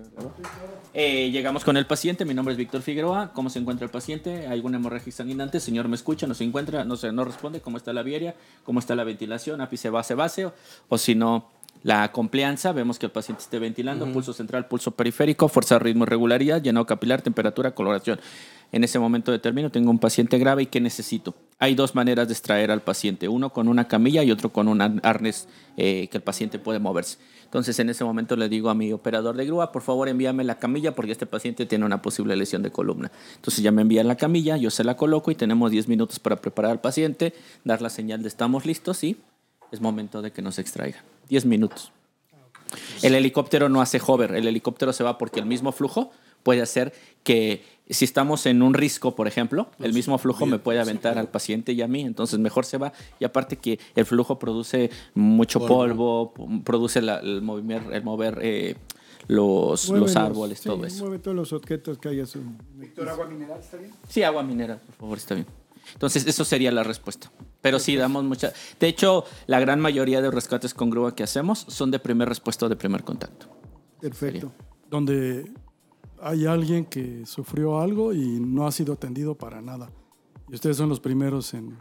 Eh, 0.94 1.30
llegamos 1.30 1.64
con 1.64 1.78
el 1.78 1.86
paciente, 1.86 2.26
mi 2.26 2.34
nombre 2.34 2.54
es 2.54 2.58
Víctor 2.58 2.82
Figueroa. 2.82 3.32
¿Cómo 3.32 3.52
se 3.52 3.60
encuentra 3.60 3.86
el 3.86 3.92
paciente? 3.92 4.48
¿Hay 4.48 4.54
alguna 4.54 4.78
hemorragia 4.78 5.12
sanguinante? 5.12 5.60
Señor, 5.60 5.88
¿me 5.88 5.96
escucha? 5.96 6.26
¿No 6.26 6.34
se 6.34 6.44
encuentra? 6.44 6.84
No 6.84 6.96
sé, 6.96 7.12
no 7.12 7.24
responde. 7.24 7.62
¿Cómo 7.62 7.78
está 7.78 7.94
la 7.94 8.02
viaria? 8.02 8.36
¿Cómo 8.64 8.80
está 8.80 8.96
la 8.96 9.04
ventilación? 9.04 9.62
¿Ápice, 9.62 9.92
base, 9.92 10.16
base? 10.16 10.46
O, 10.48 10.54
o 10.90 10.98
si 10.98 11.14
no, 11.14 11.52
la 11.84 12.12
complianza. 12.12 12.72
Vemos 12.72 12.98
que 12.98 13.06
el 13.06 13.12
paciente 13.12 13.44
esté 13.44 13.60
ventilando. 13.60 14.12
Pulso 14.12 14.34
central, 14.34 14.68
pulso 14.68 14.92
periférico, 14.92 15.48
fuerza, 15.48 15.78
ritmo, 15.78 16.06
regularidad, 16.06 16.60
llenado 16.60 16.88
capilar, 16.88 17.22
temperatura, 17.22 17.76
coloración. 17.76 18.20
En 18.72 18.84
ese 18.84 19.00
momento 19.00 19.32
determino, 19.32 19.70
tengo 19.70 19.92
un 19.92 20.00
paciente 20.00 20.38
grave 20.38 20.64
y 20.64 20.66
¿qué 20.66 20.82
necesito? 20.82 21.36
Hay 21.60 21.76
dos 21.76 21.96
maneras 21.96 22.28
de 22.28 22.34
extraer 22.34 22.72
al 22.72 22.82
paciente, 22.82 23.28
uno 23.28 23.52
con 23.52 23.68
una 23.68 23.88
camilla 23.88 24.24
y 24.24 24.32
otro 24.32 24.52
con 24.52 24.68
un 24.68 24.82
arnés 24.82 25.48
eh, 25.78 26.08
que 26.10 26.18
el 26.18 26.24
paciente 26.24 26.60
puede 26.60 26.80
moverse. 26.80 27.18
Entonces 27.46 27.80
en 27.80 27.90
ese 27.90 28.04
momento 28.04 28.36
le 28.36 28.50
digo 28.50 28.70
a 28.70 28.76
mi 28.76 28.92
operador 28.92 29.38
de 29.38 29.46
grúa, 29.46 29.72
por 29.72 29.82
favor 29.82 30.10
envíame 30.10 30.44
la 30.44 30.60
camilla 30.60 30.94
porque 30.94 31.14
este 31.14 31.26
paciente 31.26 31.66
tiene 31.66 31.86
una 31.86 32.02
posible 32.02 32.36
lesión 32.36 32.64
de 32.64 32.72
columna. 32.72 33.12
Entonces 33.36 33.64
ya 33.64 33.72
me 33.72 33.84
envían 33.84 34.08
la 34.08 34.18
camilla, 34.18 34.58
yo 34.58 34.70
se 34.70 34.84
la 34.84 34.98
coloco 34.98 35.32
y 35.32 35.36
tenemos 35.36 35.72
10 35.72 35.88
minutos 35.88 36.20
para 36.20 36.36
preparar 36.36 36.72
al 36.72 36.82
paciente, 36.82 37.34
dar 37.64 37.82
la 37.82 37.90
señal 37.90 38.22
de 38.24 38.28
estamos 38.28 38.66
listos 38.66 39.04
y 39.04 39.18
es 39.72 39.80
momento 39.80 40.22
de 40.22 40.32
que 40.32 40.42
nos 40.42 40.60
extraiga. 40.60 41.04
10 41.30 41.46
minutos. 41.46 41.92
El 43.02 43.16
helicóptero 43.16 43.70
no 43.70 43.82
hace 43.82 44.02
hover, 44.06 44.34
el 44.34 44.48
helicóptero 44.48 44.92
se 44.92 45.04
va 45.04 45.18
porque 45.18 45.40
el 45.40 45.46
mismo 45.46 45.72
flujo 45.72 46.12
puede 46.46 46.62
hacer 46.62 46.94
que 47.24 47.66
si 47.90 48.06
estamos 48.06 48.46
en 48.46 48.62
un 48.62 48.74
risco, 48.76 49.16
por 49.16 49.28
ejemplo, 49.28 49.68
el 49.80 49.94
mismo 49.94 50.18
flujo 50.20 50.46
me 50.46 50.60
puede 50.60 50.80
aventar 50.80 51.18
al 51.18 51.28
paciente 51.28 51.72
y 51.74 51.82
a 51.82 51.88
mí, 51.88 52.02
entonces 52.02 52.38
mejor 52.40 52.66
se 52.66 52.78
va. 52.78 52.94
Y 53.20 53.26
aparte 53.26 53.58
que 53.58 53.80
el 53.96 54.06
flujo 54.06 54.38
produce 54.40 54.90
mucho 55.16 55.60
polvo, 55.66 56.34
produce 56.64 57.02
la- 57.02 57.20
el, 57.20 57.42
mover, 57.42 57.82
el 57.92 58.04
mover 58.04 58.40
eh, 58.42 58.76
los, 59.28 59.90
Mueve 59.90 60.06
los 60.06 60.16
árboles, 60.16 60.60
sí, 60.60 60.66
todo 60.70 60.86
eso. 60.86 61.04
Mueve 61.04 61.20
todos 61.20 61.36
los 61.36 61.52
objetos 61.54 61.98
que 61.98 62.10
hay 62.10 62.20
a 62.22 62.26
su. 62.28 62.40
Sí, 64.08 64.24
agua 64.24 64.44
mineral, 64.44 64.80
por 64.86 64.96
favor, 64.96 65.18
está 65.18 65.34
bien. 65.36 65.48
Entonces, 65.94 66.26
eso 66.28 66.44
sería 66.46 66.72
la 66.72 66.84
respuesta. 66.84 67.32
Pero 67.62 67.78
sí, 67.80 67.96
damos 67.96 68.24
mucha... 68.24 68.52
De 68.80 68.88
hecho, 68.88 69.26
la 69.48 69.60
gran 69.60 69.80
mayoría 69.80 70.22
de 70.22 70.30
rescates 70.32 70.74
con 70.74 70.90
grúa 70.90 71.16
que 71.16 71.24
hacemos 71.24 71.66
son 71.68 71.92
de 71.92 72.00
primer 72.00 72.28
respuesta 72.30 72.66
o 72.66 72.70
de 72.70 72.76
primer 72.76 73.04
contacto. 73.04 73.48
Perfecto. 74.02 74.52
donde 74.90 75.52
hay 76.22 76.46
alguien 76.46 76.86
que 76.86 77.26
sufrió 77.26 77.80
algo 77.80 78.14
y 78.14 78.40
no 78.40 78.68
ha 78.68 78.72
sido 78.72 78.94
atendido 78.94 79.36
para 79.36 79.62
nada. 79.62 79.90
Y 80.50 80.56
ustedes 80.56 80.78
son 80.78 80.90
los 80.90 81.00
primeros 81.00 81.54
en, 81.54 81.78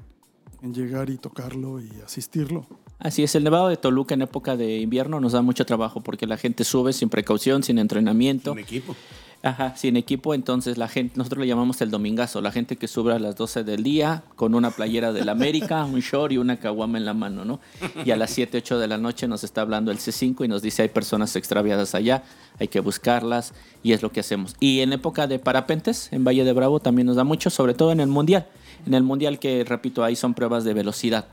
en 0.63 0.73
llegar 0.73 1.11
y 1.11 1.19
tocarlo 1.19 1.81
y 1.81 1.91
asistirlo. 2.05 2.67
Así 2.99 3.23
es, 3.23 3.35
el 3.35 3.45
Nevado 3.45 3.69
de 3.69 3.77
Toluca 3.77 4.15
en 4.15 4.23
época 4.23 4.57
de 4.57 4.79
invierno 4.79 5.21
nos 5.21 5.33
da 5.33 5.43
mucho 5.43 5.67
trabajo 5.67 6.01
porque 6.01 6.27
la 6.27 6.37
gente 6.37 6.65
sube 6.65 6.93
sin 6.93 7.11
precaución, 7.11 7.63
sin 7.63 7.79
entrenamiento. 7.79 8.53
Un 8.53 8.61
equipo. 8.61 8.97
Ajá, 9.45 9.77
sin 9.77 9.99
equipo, 9.99 10.33
entonces 10.33 10.79
la 10.79 10.89
gente, 10.89 11.19
nosotros 11.19 11.43
le 11.43 11.47
llamamos 11.47 11.79
el 11.83 11.91
domingazo, 11.91 12.41
la 12.41 12.51
gente 12.51 12.77
que 12.77 12.89
sube 12.89 13.13
a 13.13 13.19
las 13.19 13.37
12 13.37 13.63
del 13.63 13.83
día 13.83 14.23
con 14.37 14.55
una 14.55 14.71
playera 14.71 15.13
del 15.13 15.29
América, 15.29 15.85
un 15.85 16.01
short 16.01 16.33
y 16.33 16.39
una 16.39 16.57
caguama 16.57 16.97
en 16.97 17.05
la 17.05 17.13
mano, 17.13 17.45
¿no? 17.45 17.61
Y 18.07 18.11
a 18.11 18.17
las 18.17 18.31
7, 18.31 18.57
8 18.57 18.79
de 18.79 18.89
la 18.89 18.97
noche 18.97 19.29
nos 19.29 19.45
está 19.45 19.61
hablando 19.61 19.91
el 19.91 19.99
C5 19.99 20.47
y 20.47 20.49
nos 20.49 20.63
dice 20.63 20.81
hay 20.81 20.89
personas 20.89 21.37
extraviadas 21.37 21.95
allá, 21.95 22.23
hay 22.59 22.69
que 22.69 22.81
buscarlas 22.81 23.53
y 23.83 23.93
es 23.93 24.01
lo 24.01 24.11
que 24.11 24.21
hacemos. 24.21 24.57
Y 24.61 24.81
en 24.81 24.95
época 24.95 25.27
de 25.27 25.39
parapentes, 25.39 26.11
en 26.11 26.25
Valle 26.25 26.43
de 26.43 26.53
Bravo 26.55 26.81
también 26.81 27.05
nos 27.05 27.17
da 27.17 27.25
mucho, 27.25 27.51
sobre 27.51 27.75
todo 27.75 27.93
en 27.93 28.01
el 28.01 28.09
Mundial. 28.09 28.47
En 28.87 28.95
el 28.95 29.03
Mundial 29.03 29.39
que, 29.39 29.63
repito, 29.63 30.05
ahí 30.05 30.17
son 30.17 30.33
pruebas 30.33 30.65
de 30.65 30.73
velocidad 30.73 31.27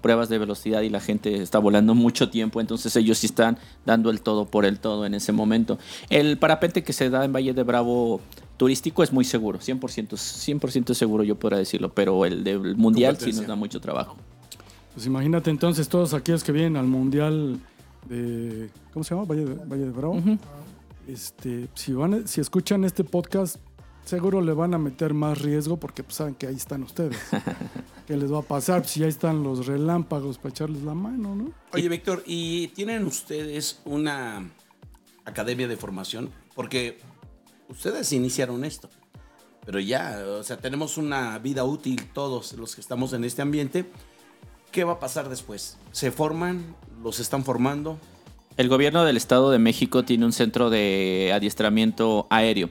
pruebas 0.00 0.28
de 0.28 0.38
velocidad 0.38 0.82
y 0.82 0.88
la 0.88 1.00
gente 1.00 1.42
está 1.42 1.58
volando 1.58 1.94
mucho 1.94 2.30
tiempo, 2.30 2.60
entonces 2.60 2.94
ellos 2.96 3.18
sí 3.18 3.26
están 3.26 3.58
dando 3.84 4.10
el 4.10 4.20
todo 4.20 4.44
por 4.46 4.64
el 4.64 4.78
todo 4.78 5.06
en 5.06 5.14
ese 5.14 5.32
momento. 5.32 5.78
El 6.10 6.38
parapente 6.38 6.82
que 6.82 6.92
se 6.92 7.10
da 7.10 7.24
en 7.24 7.32
Valle 7.32 7.54
de 7.54 7.62
Bravo 7.62 8.20
turístico 8.56 9.02
es 9.02 9.12
muy 9.12 9.24
seguro, 9.24 9.58
100%, 9.58 9.80
100% 9.80 10.94
seguro 10.94 11.22
yo 11.24 11.36
podría 11.36 11.58
decirlo, 11.58 11.92
pero 11.92 12.24
el 12.24 12.44
del 12.44 12.76
mundial 12.76 13.16
sí 13.18 13.32
nos 13.32 13.46
da 13.46 13.54
mucho 13.54 13.80
trabajo. 13.80 14.16
Pues 14.94 15.06
imagínate 15.06 15.50
entonces 15.50 15.88
todos 15.88 16.14
aquellos 16.14 16.42
que 16.42 16.52
vienen 16.52 16.78
al 16.78 16.86
Mundial 16.86 17.60
de... 18.08 18.70
¿Cómo 18.94 19.04
se 19.04 19.14
llama? 19.14 19.26
Valle 19.26 19.44
de, 19.44 19.54
Valle 19.66 19.84
de 19.84 19.90
Bravo. 19.90 20.22
este, 21.06 21.68
si, 21.74 21.92
van, 21.92 22.26
si 22.26 22.40
escuchan 22.40 22.82
este 22.82 23.04
podcast, 23.04 23.56
seguro 24.06 24.40
le 24.40 24.52
van 24.52 24.72
a 24.72 24.78
meter 24.78 25.12
más 25.14 25.42
riesgo 25.42 25.76
porque 25.76 26.02
pues, 26.02 26.16
saben 26.16 26.34
que 26.34 26.46
ahí 26.46 26.54
están 26.54 26.82
ustedes. 26.82 27.18
¿Qué 28.06 28.16
les 28.16 28.32
va 28.32 28.38
a 28.38 28.42
pasar 28.42 28.86
si 28.86 29.02
ahí 29.02 29.08
están 29.08 29.42
los 29.42 29.66
relámpagos 29.66 30.38
para 30.38 30.50
echarles 30.50 30.82
la 30.82 30.94
mano, 30.94 31.34
no? 31.34 31.52
Oye, 31.72 31.88
Víctor, 31.88 32.22
¿y 32.24 32.68
tienen 32.68 33.04
ustedes 33.04 33.80
una 33.84 34.48
academia 35.24 35.66
de 35.66 35.76
formación? 35.76 36.30
Porque 36.54 36.98
ustedes 37.68 38.12
iniciaron 38.12 38.64
esto, 38.64 38.88
pero 39.64 39.80
ya, 39.80 40.24
o 40.38 40.42
sea, 40.44 40.56
tenemos 40.56 40.98
una 40.98 41.36
vida 41.40 41.64
útil 41.64 42.08
todos 42.12 42.52
los 42.52 42.76
que 42.76 42.80
estamos 42.80 43.12
en 43.12 43.24
este 43.24 43.42
ambiente. 43.42 43.86
¿Qué 44.70 44.84
va 44.84 44.94
a 44.94 45.00
pasar 45.00 45.28
después? 45.28 45.78
¿Se 45.90 46.12
forman? 46.12 46.76
¿Los 47.02 47.18
están 47.18 47.44
formando? 47.44 47.98
El 48.56 48.68
gobierno 48.68 49.04
del 49.04 49.16
Estado 49.16 49.50
de 49.50 49.58
México 49.58 50.04
tiene 50.04 50.24
un 50.24 50.32
centro 50.32 50.70
de 50.70 51.32
adiestramiento 51.34 52.26
aéreo 52.30 52.70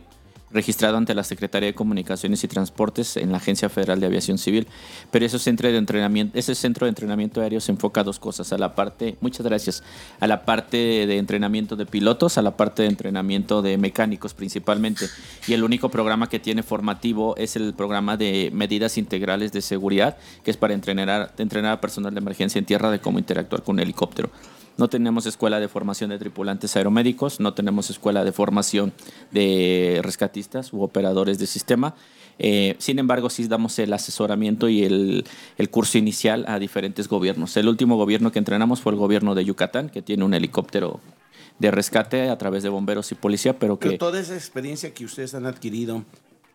registrado 0.56 0.98
ante 0.98 1.14
la 1.14 1.24
Secretaría 1.24 1.68
de 1.68 1.76
Comunicaciones 1.76 2.44
y 2.44 2.48
Transportes 2.48 3.18
en 3.18 3.32
la 3.32 3.38
Agencia 3.38 3.70
Federal 3.70 4.00
de 4.00 4.08
Aviación 4.08 4.40
Civil, 4.40 4.68
pero 5.12 5.26
ese 5.26 5.38
centro 5.38 5.70
de 5.72 5.78
entrenamiento, 5.78 6.38
ese 6.38 6.56
centro 6.56 6.86
de 6.86 6.90
entrenamiento 6.90 7.42
aéreo 7.42 7.62
se 7.62 7.72
enfoca 7.72 8.02
a 8.02 8.04
dos 8.04 8.20
cosas, 8.20 8.52
a 8.52 8.58
la 8.58 8.74
parte, 8.74 9.18
muchas 9.22 9.46
gracias, 9.46 9.84
a 10.20 10.28
la 10.28 10.46
parte 10.46 10.78
de 11.06 11.18
entrenamiento 11.18 11.76
de 11.76 11.86
pilotos, 11.86 12.38
a 12.38 12.42
la 12.42 12.58
parte 12.58 12.82
de 12.82 12.90
entrenamiento 12.90 13.62
de 13.62 13.78
mecánicos 13.78 14.34
principalmente, 14.34 15.08
y 15.48 15.54
el 15.54 15.64
único 15.64 15.90
programa 15.90 16.28
que 16.28 16.40
tiene 16.40 16.64
formativo 16.64 17.36
es 17.38 17.56
el 17.56 17.74
programa 17.74 18.18
de 18.18 18.50
medidas 18.54 18.98
integrales 18.98 19.52
de 19.52 19.62
seguridad, 19.62 20.18
que 20.44 20.52
es 20.52 20.58
para 20.58 20.74
entrenar 20.74 21.34
entrenar 21.38 21.74
a 21.74 21.82
personal 21.82 22.14
de 22.14 22.20
emergencia 22.20 22.60
en 22.60 22.66
tierra 22.66 22.92
de 22.92 23.00
cómo 23.00 23.20
interactuar 23.20 23.64
con 23.64 23.76
un 23.76 23.80
helicóptero. 23.82 24.30
No 24.78 24.90
tenemos 24.90 25.26
escuela 25.26 25.60
de 25.60 25.68
formación 25.68 26.10
de 26.10 26.18
tripulantes 26.18 26.76
aeromédicos, 26.76 27.40
no 27.40 27.54
tenemos 27.54 27.90
escuela 27.90 28.24
de 28.26 28.32
formación 28.32 28.94
de 29.32 30.02
rescatistas 30.04 30.74
u 30.74 30.82
operadores 30.82 31.40
de 31.40 31.48
sistema. 31.48 31.96
Eh, 32.40 32.76
sin 32.80 33.00
embargo, 33.00 33.30
sí 33.30 33.48
damos 33.48 33.80
el 33.80 33.94
asesoramiento 33.94 34.68
y 34.68 34.84
el, 34.84 35.26
el 35.58 35.70
curso 35.70 35.98
inicial 35.98 36.44
a 36.50 36.60
diferentes 36.60 37.08
gobiernos. 37.08 37.56
El 37.56 37.70
último 37.70 37.96
gobierno 37.96 38.34
que 38.34 38.40
entrenamos 38.40 38.82
fue 38.82 38.92
el 38.92 38.98
gobierno 38.98 39.34
de 39.34 39.46
Yucatán, 39.46 39.90
que 39.90 40.02
tiene 40.02 40.26
un 40.26 40.34
helicóptero 40.34 41.00
de 41.60 41.72
rescate 41.72 42.30
a 42.30 42.38
través 42.38 42.64
de 42.64 42.70
bomberos 42.70 43.12
y 43.12 43.16
policía, 43.16 43.58
pero 43.58 43.80
que... 43.80 43.88
Pero 43.88 43.98
toda 43.98 44.20
esa 44.20 44.36
experiencia 44.36 44.94
que 44.94 45.06
ustedes 45.06 45.34
han 45.36 45.46
adquirido, 45.46 46.04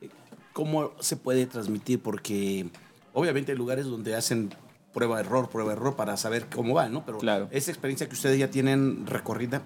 eh, 0.02 0.10
¿cómo 0.52 0.92
se 1.00 1.16
puede 1.16 1.46
transmitir? 1.46 2.00
Porque 2.00 2.66
obviamente 3.14 3.52
hay 3.52 3.58
lugares 3.58 3.86
donde 3.86 4.14
hacen 4.14 4.50
prueba 4.93 5.20
error, 5.20 5.49
prueba 5.49 5.72
error 5.72 5.97
para 5.97 6.16
saber 6.16 6.47
cómo 6.55 6.74
va, 6.74 6.88
¿no? 6.88 7.05
Pero 7.05 7.18
Claro. 7.18 7.49
esa 7.51 7.70
experiencia 7.70 8.09
que 8.09 8.14
ustedes 8.14 8.38
ya 8.38 8.49
tienen 8.51 9.07
recorrida, 9.07 9.62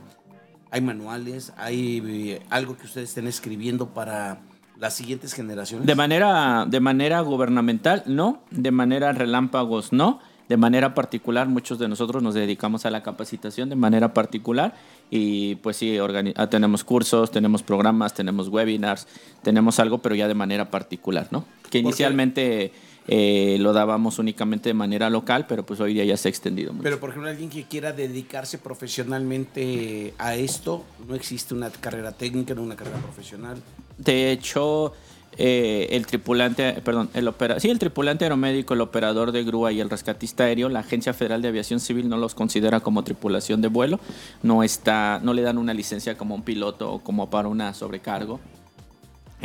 hay 0.71 0.81
manuales, 0.81 1.53
hay 1.57 2.03
eh, 2.05 2.43
algo 2.51 2.77
que 2.77 2.87
ustedes 2.87 3.11
estén 3.11 3.27
escribiendo 3.27 3.89
para 3.91 4.41
las 4.79 4.95
siguientes 4.95 5.33
generaciones. 5.33 5.87
De 5.87 5.95
manera, 5.95 6.67
de 6.69 6.81
manera 6.81 7.21
gubernamental, 7.21 8.03
no. 8.07 8.43
De 8.51 8.71
manera 8.71 9.13
relámpagos, 9.13 9.93
no. 9.93 10.21
De 10.49 10.59
manera 10.59 10.93
particular, 10.93 11.49
muchos 11.49 11.79
de 11.79 11.89
nosotros 11.89 12.23
nos 12.23 12.35
dedicamos 12.35 12.85
a 12.85 12.91
la 12.91 13.03
capacitación 13.03 13.71
de 13.71 13.77
manera 13.77 14.13
particular 14.13 14.75
y 15.11 15.55
pues 15.57 15.79
sí, 15.79 15.97
ah, 16.37 16.47
tenemos 16.49 16.85
cursos, 16.85 17.31
tenemos 17.31 17.63
programas, 17.63 18.13
tenemos 18.13 18.49
webinars, 18.49 19.07
tenemos 19.43 19.79
algo, 19.81 19.99
pero 19.99 20.15
ya 20.15 20.29
de 20.29 20.35
manera 20.35 20.71
particular, 20.71 21.29
¿no? 21.31 21.47
Que 21.71 21.79
inicialmente 21.79 22.73
eh, 23.07 23.57
lo 23.61 23.73
dábamos 23.73 24.19
únicamente 24.19 24.71
de 24.71 24.75
manera 24.75 25.11
local, 25.11 25.47
pero 25.47 25.65
pues 25.65 25.81
hoy 25.81 25.95
día 25.95 26.05
ya 26.05 26.17
se 26.17 26.29
ha 26.29 26.31
extendido 26.31 26.73
mucho. 26.73 26.83
Pero 26.83 27.01
por 27.01 27.11
ejemplo, 27.11 27.31
alguien 27.31 27.51
que 27.51 27.65
quiera 27.65 27.93
dedicarse 27.93 28.59
profesionalmente 28.59 30.15
a 30.19 30.35
esto, 30.37 30.85
no 31.07 31.15
existe 31.15 31.55
una 31.55 31.71
carrera 31.71 32.13
técnica, 32.13 32.55
no 32.55 32.63
una 32.63 32.77
carrera 32.77 32.99
profesional. 32.99 33.59
De 33.99 34.33
hecho, 34.33 34.93
eh, 35.37 35.89
el 35.91 36.07
tripulante, 36.07 36.81
perdón, 36.85 37.11
el 37.13 37.27
opera, 37.27 37.59
sí, 37.59 37.69
el 37.69 37.79
tripulante 37.79 38.25
aeromédico, 38.25 38.75
el 38.75 38.81
operador 38.81 39.33
de 39.33 39.43
grúa 39.43 39.73
y 39.73 39.81
el 39.81 39.91
rescatista 39.91 40.45
aéreo, 40.45 40.69
la 40.69 40.81
Agencia 40.81 41.13
Federal 41.13 41.43
de 41.43 41.49
Aviación 41.49 41.81
Civil 41.81 42.09
no 42.09 42.17
los 42.17 42.35
considera 42.35 42.81
como 42.81 43.03
tripulación 43.03 43.61
de 43.61 43.69
vuelo, 43.69 43.99
no 44.43 44.63
está, 44.63 45.21
no 45.23 45.35
le 45.35 45.43
dan 45.43 45.59
una 45.59 45.75
licencia 45.75 46.17
como 46.17 46.35
un 46.35 46.43
piloto 46.43 46.93
o 46.93 46.99
como 47.01 47.31
para 47.31 47.49
una 47.49 47.75
sobrecargo. 47.75 48.41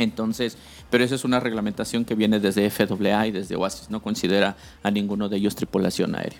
Entonces, 0.00 0.56
pero 0.88 1.04
eso 1.04 1.14
es 1.14 1.24
una 1.24 1.40
reglamentación 1.40 2.06
que 2.06 2.14
viene 2.14 2.40
desde 2.40 2.70
FAA 2.70 3.26
y 3.26 3.30
desde 3.30 3.54
OASIS, 3.56 3.90
no 3.90 4.02
considera 4.02 4.56
a 4.82 4.90
ninguno 4.90 5.28
de 5.28 5.36
ellos 5.36 5.54
tripulación 5.54 6.14
aérea. 6.14 6.38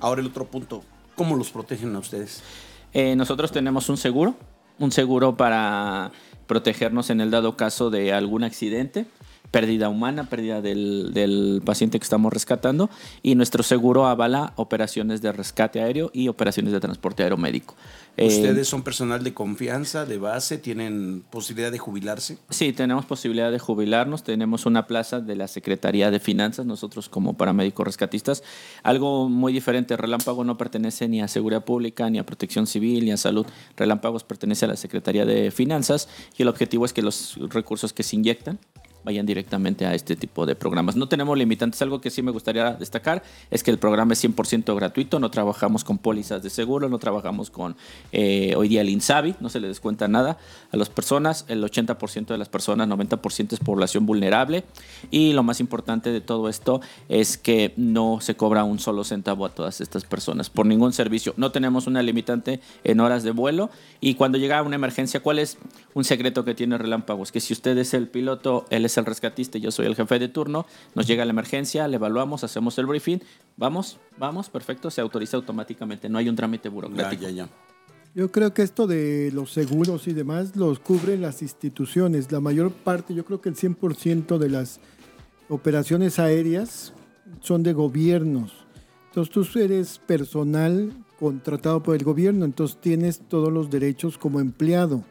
Ahora 0.00 0.20
el 0.20 0.26
otro 0.26 0.44
punto, 0.44 0.82
¿cómo 1.14 1.36
los 1.36 1.50
protegen 1.50 1.94
a 1.94 2.00
ustedes? 2.00 2.42
Eh, 2.92 3.14
nosotros 3.14 3.52
tenemos 3.52 3.88
un 3.88 3.96
seguro, 3.96 4.36
un 4.78 4.90
seguro 4.90 5.36
para 5.36 6.10
protegernos 6.48 7.10
en 7.10 7.20
el 7.20 7.30
dado 7.30 7.56
caso 7.56 7.90
de 7.90 8.12
algún 8.12 8.42
accidente. 8.42 9.06
Pérdida 9.50 9.88
humana, 9.88 10.28
pérdida 10.28 10.60
del, 10.60 11.12
del 11.12 11.62
paciente 11.64 11.98
que 11.98 12.04
estamos 12.04 12.32
rescatando 12.32 12.90
y 13.22 13.34
nuestro 13.34 13.62
seguro 13.62 14.06
avala 14.06 14.52
operaciones 14.56 15.22
de 15.22 15.32
rescate 15.32 15.80
aéreo 15.80 16.10
y 16.12 16.28
operaciones 16.28 16.72
de 16.72 16.80
transporte 16.80 17.22
aéreo 17.22 17.38
médico. 17.38 17.74
Eh, 18.18 18.26
¿Ustedes 18.26 18.66
son 18.66 18.82
personal 18.82 19.22
de 19.22 19.32
confianza, 19.32 20.04
de 20.04 20.18
base? 20.18 20.58
¿Tienen 20.58 21.22
posibilidad 21.30 21.70
de 21.70 21.78
jubilarse? 21.78 22.36
Sí, 22.50 22.72
tenemos 22.72 23.06
posibilidad 23.06 23.52
de 23.52 23.60
jubilarnos. 23.60 24.24
Tenemos 24.24 24.66
una 24.66 24.88
plaza 24.88 25.20
de 25.20 25.36
la 25.36 25.46
Secretaría 25.46 26.10
de 26.10 26.18
Finanzas, 26.18 26.66
nosotros 26.66 27.08
como 27.08 27.36
paramédicos 27.36 27.86
rescatistas. 27.86 28.42
Algo 28.82 29.28
muy 29.28 29.52
diferente, 29.52 29.96
Relámpago 29.96 30.42
no 30.42 30.58
pertenece 30.58 31.06
ni 31.06 31.20
a 31.20 31.28
Seguridad 31.28 31.64
Pública, 31.64 32.10
ni 32.10 32.18
a 32.18 32.26
Protección 32.26 32.66
Civil, 32.66 33.04
ni 33.04 33.12
a 33.12 33.16
Salud. 33.16 33.46
Relámpagos 33.76 34.24
pertenece 34.24 34.64
a 34.64 34.68
la 34.68 34.76
Secretaría 34.76 35.24
de 35.24 35.52
Finanzas 35.52 36.08
y 36.36 36.42
el 36.42 36.48
objetivo 36.48 36.84
es 36.84 36.92
que 36.92 37.02
los 37.02 37.36
recursos 37.50 37.92
que 37.92 38.02
se 38.02 38.16
inyectan 38.16 38.58
vayan 39.04 39.26
directamente 39.26 39.86
a 39.86 39.94
este 39.94 40.16
tipo 40.16 40.46
de 40.46 40.54
programas. 40.54 40.96
No 40.96 41.08
tenemos 41.08 41.36
limitantes. 41.36 41.80
Algo 41.82 42.00
que 42.00 42.10
sí 42.10 42.22
me 42.22 42.30
gustaría 42.30 42.72
destacar 42.72 43.22
es 43.50 43.62
que 43.62 43.70
el 43.70 43.78
programa 43.78 44.12
es 44.12 44.24
100% 44.24 44.74
gratuito. 44.74 45.18
No 45.18 45.30
trabajamos 45.30 45.84
con 45.84 45.98
pólizas 45.98 46.42
de 46.42 46.50
seguro, 46.50 46.88
no 46.88 46.98
trabajamos 46.98 47.50
con 47.50 47.76
eh, 48.12 48.54
hoy 48.56 48.68
día 48.68 48.80
el 48.80 48.88
INSABI, 48.88 49.36
no 49.40 49.48
se 49.48 49.60
le 49.60 49.68
descuenta 49.68 50.08
nada 50.08 50.38
a 50.72 50.76
las 50.76 50.90
personas. 50.90 51.44
El 51.48 51.62
80% 51.62 52.26
de 52.26 52.38
las 52.38 52.48
personas, 52.48 52.88
90% 52.88 53.52
es 53.52 53.60
población 53.60 54.06
vulnerable. 54.06 54.64
Y 55.10 55.32
lo 55.32 55.42
más 55.42 55.60
importante 55.60 56.10
de 56.10 56.20
todo 56.20 56.48
esto 56.48 56.80
es 57.08 57.38
que 57.38 57.72
no 57.76 58.18
se 58.20 58.36
cobra 58.36 58.64
un 58.64 58.78
solo 58.78 59.04
centavo 59.04 59.46
a 59.46 59.50
todas 59.50 59.80
estas 59.80 60.04
personas 60.04 60.50
por 60.50 60.66
ningún 60.66 60.92
servicio. 60.92 61.34
No 61.36 61.52
tenemos 61.52 61.86
una 61.86 62.02
limitante 62.02 62.60
en 62.84 63.00
horas 63.00 63.22
de 63.22 63.30
vuelo. 63.30 63.70
Y 64.00 64.14
cuando 64.14 64.38
llega 64.38 64.62
una 64.62 64.76
emergencia, 64.76 65.20
¿cuál 65.20 65.38
es 65.38 65.58
un 65.94 66.04
secreto 66.04 66.44
que 66.44 66.54
tiene 66.54 66.78
Relámpagos? 66.78 67.32
Que 67.32 67.40
si 67.40 67.52
usted 67.52 67.76
es 67.78 67.94
el 67.94 68.08
piloto, 68.08 68.66
él 68.70 68.84
es 68.88 68.98
el 68.98 69.06
rescatista 69.06 69.56
y 69.58 69.60
yo 69.62 69.70
soy 69.70 69.86
el 69.86 69.94
jefe 69.94 70.18
de 70.18 70.28
turno, 70.28 70.66
nos 70.94 71.06
llega 71.06 71.24
la 71.24 71.30
emergencia, 71.30 71.86
le 71.88 71.96
evaluamos, 71.96 72.44
hacemos 72.44 72.76
el 72.78 72.86
briefing, 72.86 73.20
vamos, 73.56 73.98
vamos, 74.18 74.50
perfecto, 74.50 74.90
se 74.90 75.00
autoriza 75.00 75.36
automáticamente, 75.36 76.08
no 76.08 76.18
hay 76.18 76.28
un 76.28 76.36
trámite 76.36 76.68
burocrático. 76.68 77.22
Ya, 77.22 77.30
ya, 77.30 77.46
ya. 77.46 77.48
Yo 78.14 78.32
creo 78.32 78.52
que 78.52 78.62
esto 78.62 78.86
de 78.86 79.30
los 79.32 79.52
seguros 79.52 80.08
y 80.08 80.12
demás 80.12 80.56
los 80.56 80.80
cubren 80.80 81.20
las 81.20 81.42
instituciones. 81.42 82.32
La 82.32 82.40
mayor 82.40 82.72
parte, 82.72 83.14
yo 83.14 83.24
creo 83.24 83.40
que 83.40 83.48
el 83.48 83.54
100% 83.54 84.38
de 84.38 84.48
las 84.48 84.80
operaciones 85.48 86.18
aéreas 86.18 86.92
son 87.40 87.62
de 87.62 87.72
gobiernos. 87.72 88.52
Entonces 89.08 89.32
tú 89.32 89.58
eres 89.58 89.98
personal 89.98 90.92
contratado 91.18 91.82
por 91.82 91.96
el 91.96 92.04
gobierno, 92.04 92.44
entonces 92.44 92.78
tienes 92.80 93.20
todos 93.28 93.52
los 93.52 93.70
derechos 93.70 94.18
como 94.18 94.40
empleado. 94.40 95.04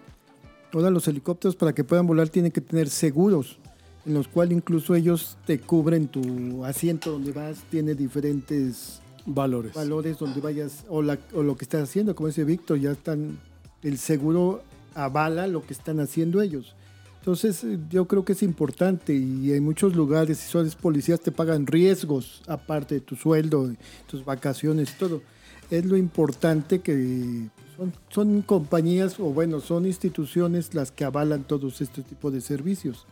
Ahora 0.74 0.90
los 0.90 1.08
helicópteros 1.08 1.56
para 1.56 1.74
que 1.74 1.84
puedan 1.84 2.08
volar 2.08 2.30
tienen 2.30 2.52
que 2.52 2.62
tener 2.62 2.90
seguros, 2.90 3.60
en 4.08 4.14
los 4.14 4.28
cuales 4.28 4.58
incluso 4.58 4.96
ellos 4.96 5.38
te 5.46 5.60
cubren 5.60 6.08
tu 6.08 6.64
asiento 6.66 7.12
donde 7.12 7.32
vas, 7.34 7.60
tiene 7.70 7.94
diferentes 7.94 9.02
Valores. 9.26 9.74
valores 9.74 10.18
donde 10.18 10.40
vayas 10.40 10.86
o, 10.88 11.02
la- 11.02 11.20
o 11.34 11.44
lo 11.44 11.58
que 11.58 11.66
estás 11.66 11.84
haciendo, 11.90 12.16
como 12.16 12.28
dice 12.28 12.46
Víctor, 12.46 12.80
ya 12.80 12.92
están, 12.92 13.38
el 13.84 13.98
seguro 13.98 14.64
avala 14.96 15.48
lo 15.48 15.62
que 15.66 15.74
están 15.74 16.00
haciendo 16.00 16.42
ellos. 16.42 16.74
Entonces 17.20 17.66
yo 17.90 18.06
creo 18.08 18.24
que 18.24 18.32
es 18.32 18.42
importante 18.42 19.14
y 19.14 19.52
en 19.52 19.62
muchos 19.66 19.94
lugares, 19.98 20.38
si 20.38 20.50
son 20.50 20.70
policías, 20.82 21.20
te 21.20 21.34
pagan 21.34 21.68
riesgos 21.68 22.42
aparte 22.48 22.96
de 22.96 23.02
tu 23.02 23.18
sueldo, 23.18 23.70
tus 24.10 24.24
vacaciones, 24.24 24.98
todo. 24.98 25.22
Es 25.70 25.84
lo 25.86 25.98
importante 25.98 26.80
que 26.80 27.50
son, 27.76 27.92
son 28.10 28.42
compañías 28.44 29.20
o 29.20 29.26
bueno, 29.26 29.60
son 29.60 29.86
instituciones 29.86 30.74
las 30.74 30.92
que 30.92 31.04
avalan 31.04 31.44
todos 31.44 31.82
estos 31.82 32.06
tipos 32.06 32.32
de 32.32 32.40
servicios. 32.40 33.06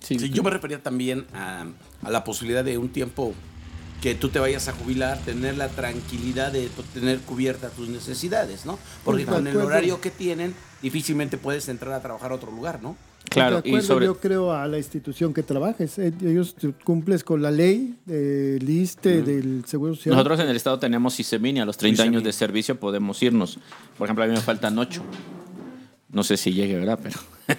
Sí, 0.00 0.18
Sí, 0.18 0.30
yo 0.30 0.42
me 0.42 0.50
refería 0.50 0.82
también 0.82 1.26
a, 1.34 1.66
a 2.02 2.10
la 2.10 2.24
posibilidad 2.24 2.64
de 2.64 2.78
un 2.78 2.88
tiempo 2.88 3.34
que 4.00 4.14
tú 4.14 4.28
te 4.28 4.38
vayas 4.38 4.68
a 4.68 4.72
jubilar, 4.72 5.18
tener 5.24 5.56
la 5.56 5.68
tranquilidad 5.68 6.52
de 6.52 6.68
to- 6.68 6.84
tener 6.94 7.18
cubiertas 7.18 7.72
tus 7.72 7.88
necesidades, 7.88 8.64
¿no? 8.64 8.78
Porque 9.04 9.24
Pues, 9.24 9.36
con 9.36 9.46
el 9.48 9.56
horario 9.56 10.00
que 10.00 10.10
tienen, 10.12 10.54
difícilmente 10.80 11.36
puedes 11.36 11.68
entrar 11.68 11.92
a 11.94 12.00
trabajar 12.00 12.30
a 12.30 12.36
otro 12.36 12.52
lugar, 12.52 12.80
¿no? 12.80 12.96
Claro, 13.28 13.60
de 13.60 13.68
y 13.68 13.82
sobre... 13.82 14.06
yo 14.06 14.18
creo 14.20 14.52
a 14.52 14.66
la 14.68 14.78
institución 14.78 15.34
que 15.34 15.42
trabajes. 15.42 15.98
Eh, 15.98 16.12
Ellos 16.22 16.54
cumples 16.84 17.24
con 17.24 17.42
la 17.42 17.50
ley 17.50 17.96
del 18.06 18.70
ISTE, 18.70 19.20
del 19.22 19.64
Seguro 19.66 19.96
Social. 19.96 20.14
Nosotros 20.14 20.38
en 20.40 20.48
el 20.48 20.56
estado 20.56 20.78
tenemos 20.78 21.18
ISEMIN 21.18 21.56
y 21.56 21.60
a 21.60 21.64
los 21.66 21.76
30 21.76 21.94
Isemin. 22.02 22.14
años 22.14 22.24
de 22.24 22.32
servicio 22.32 22.78
podemos 22.78 23.20
irnos. 23.22 23.58
Por 23.98 24.06
ejemplo, 24.06 24.24
a 24.24 24.28
mí 24.28 24.32
me 24.32 24.40
faltan 24.40 24.78
8. 24.78 25.02
No 26.12 26.22
sé 26.22 26.36
si 26.38 26.52
llegue, 26.54 26.76
¿verdad? 26.78 26.98
Pero 27.02 27.18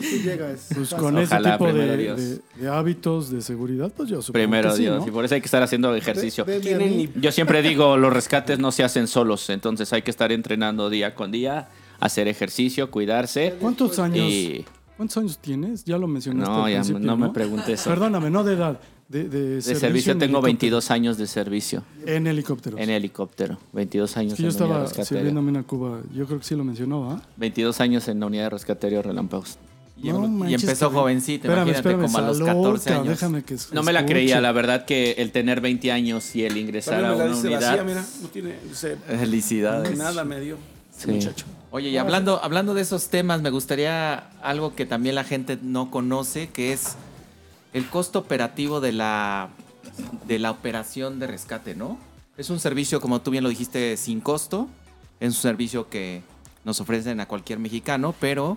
Llegas. 0.00 0.68
Pues 0.74 0.90
con 0.94 1.16
Ojalá, 1.16 1.22
ese 1.22 1.36
tipo 1.52 1.72
de, 1.72 1.96
de- 1.96 2.40
de 2.60 2.68
hábitos 2.68 3.30
de 3.30 3.42
seguridad, 3.42 3.92
pues 3.96 4.08
yo 4.08 4.22
supongo 4.22 4.32
primero 4.42 4.70
que 4.70 4.76
sí, 4.76 4.82
Dios. 4.82 5.00
¿no? 5.02 5.08
Y 5.08 5.10
por 5.10 5.24
eso 5.24 5.34
hay 5.34 5.40
que 5.40 5.46
estar 5.46 5.62
haciendo 5.62 5.94
ejercicio. 5.94 6.44
Ni- 6.46 7.08
Yo 7.20 7.32
siempre 7.32 7.62
digo, 7.62 7.96
los 7.96 8.12
rescates 8.12 8.58
no 8.58 8.72
se 8.72 8.84
hacen 8.84 9.06
solos, 9.06 9.48
entonces 9.50 9.92
hay 9.92 10.02
que 10.02 10.10
estar 10.10 10.32
entrenando 10.32 10.90
día 10.90 11.14
con 11.14 11.30
día, 11.30 11.68
hacer 12.00 12.28
ejercicio, 12.28 12.90
cuidarse. 12.90 13.54
¿Cuántos 13.60 13.98
años, 13.98 14.18
Y 14.28 14.64
¿Cuántos 14.96 15.16
años 15.18 15.38
tienes? 15.38 15.84
Ya 15.84 15.96
lo 15.98 16.08
mencionaste 16.08 16.50
no, 16.50 16.64
al 16.64 16.70
ya 16.72 16.78
principio, 16.78 17.00
no 17.06 17.16
me 17.16 17.28
preguntes 17.30 17.80
eso. 17.80 17.90
Perdóname, 17.90 18.30
no 18.30 18.42
de 18.44 18.54
edad. 18.54 18.80
De, 19.08 19.26
de 19.26 19.38
De 19.54 19.62
servicio, 19.62 19.80
servicio 19.80 20.12
en 20.12 20.18
tengo 20.18 20.32
helicóptero. 20.38 20.42
22 20.42 20.90
años 20.90 21.16
de 21.16 21.26
servicio 21.26 21.82
En 22.04 22.26
helicópteros. 22.26 22.78
en 22.78 22.90
helicóptero. 22.90 23.56
22 23.72 24.16
años 24.18 24.32
Es 24.32 24.36
que 24.36 24.42
yo 24.42 24.48
en 24.48 24.50
estaba 24.50 24.74
de 24.74 24.80
rescate 24.82 25.00
aéreo. 25.00 25.18
sirviéndome 25.30 25.58
en 25.58 25.64
Cuba. 25.64 26.00
Yo 26.14 26.26
creo 26.26 26.38
que 26.38 26.44
sí 26.44 26.54
lo 26.54 26.62
mencionó, 26.62 27.10
¿ah? 27.12 27.22
22 27.38 27.80
años 27.80 28.06
en 28.08 28.20
la 28.20 28.26
unidad 28.26 28.42
de 28.44 28.50
rescate 28.50 28.86
aéreo 28.86 29.00
Relámpagos. 29.02 29.56
Y, 30.00 30.10
No 30.10 30.24
em- 30.24 30.24
y 30.24 30.38
manches, 30.38 30.62
empezó 30.62 30.90
que- 30.90 30.94
jovencito, 30.96 31.48
Espérame, 31.48 31.68
imagínate, 31.68 31.78
espérame, 31.78 32.02
como 32.06 32.18
a 32.18 32.20
los 32.20 32.36
salud, 32.38 32.46
14 32.48 32.84
cabrón, 32.90 33.06
años. 33.08 33.20
Déjame 33.20 33.42
que 33.44 33.56
No 33.72 33.82
me 33.82 33.92
la 33.92 34.06
creía, 34.06 34.40
la 34.40 34.52
verdad 34.52 34.84
que 34.84 35.12
el 35.18 35.32
tener 35.32 35.60
20 35.60 35.90
años 35.90 36.36
y 36.36 36.44
el 36.44 36.56
ingresar 36.56 37.04
a 37.04 37.14
una 37.14 37.24
unidad. 37.24 37.60
vacía, 37.60 37.82
mira, 37.84 38.04
no 38.22 38.28
tiene 38.28 38.54
se- 38.72 38.96
Felicidades. 38.96 39.96
nada 39.98 40.24
me 40.24 40.40
dio. 40.40 40.56
Sí. 40.96 41.10
Muchacho. 41.10 41.46
Oye, 41.70 41.90
y 41.90 41.96
hablando, 41.98 42.42
hablando 42.42 42.74
de 42.74 42.82
esos 42.82 43.08
temas, 43.08 43.42
me 43.42 43.50
gustaría 43.50 44.30
algo 44.42 44.74
que 44.74 44.86
también 44.86 45.14
la 45.14 45.24
gente 45.24 45.58
no 45.60 45.90
conoce, 45.90 46.48
que 46.48 46.72
es 46.72 46.94
el 47.72 47.86
costo 47.88 48.18
operativo 48.20 48.80
de 48.80 48.92
la, 48.92 49.50
de 50.26 50.38
la 50.38 50.50
operación 50.50 51.18
de 51.18 51.26
rescate, 51.26 51.74
¿no? 51.74 51.98
Es 52.36 52.50
un 52.50 52.58
servicio, 52.60 53.00
como 53.00 53.20
tú 53.20 53.30
bien 53.32 53.42
lo 53.44 53.50
dijiste, 53.50 53.96
sin 53.96 54.20
costo. 54.20 54.68
Es 55.20 55.28
un 55.28 55.34
servicio 55.40 55.88
que 55.88 56.22
nos 56.64 56.80
ofrecen 56.80 57.20
a 57.20 57.26
cualquier 57.26 57.58
mexicano, 57.58 58.14
pero 58.20 58.56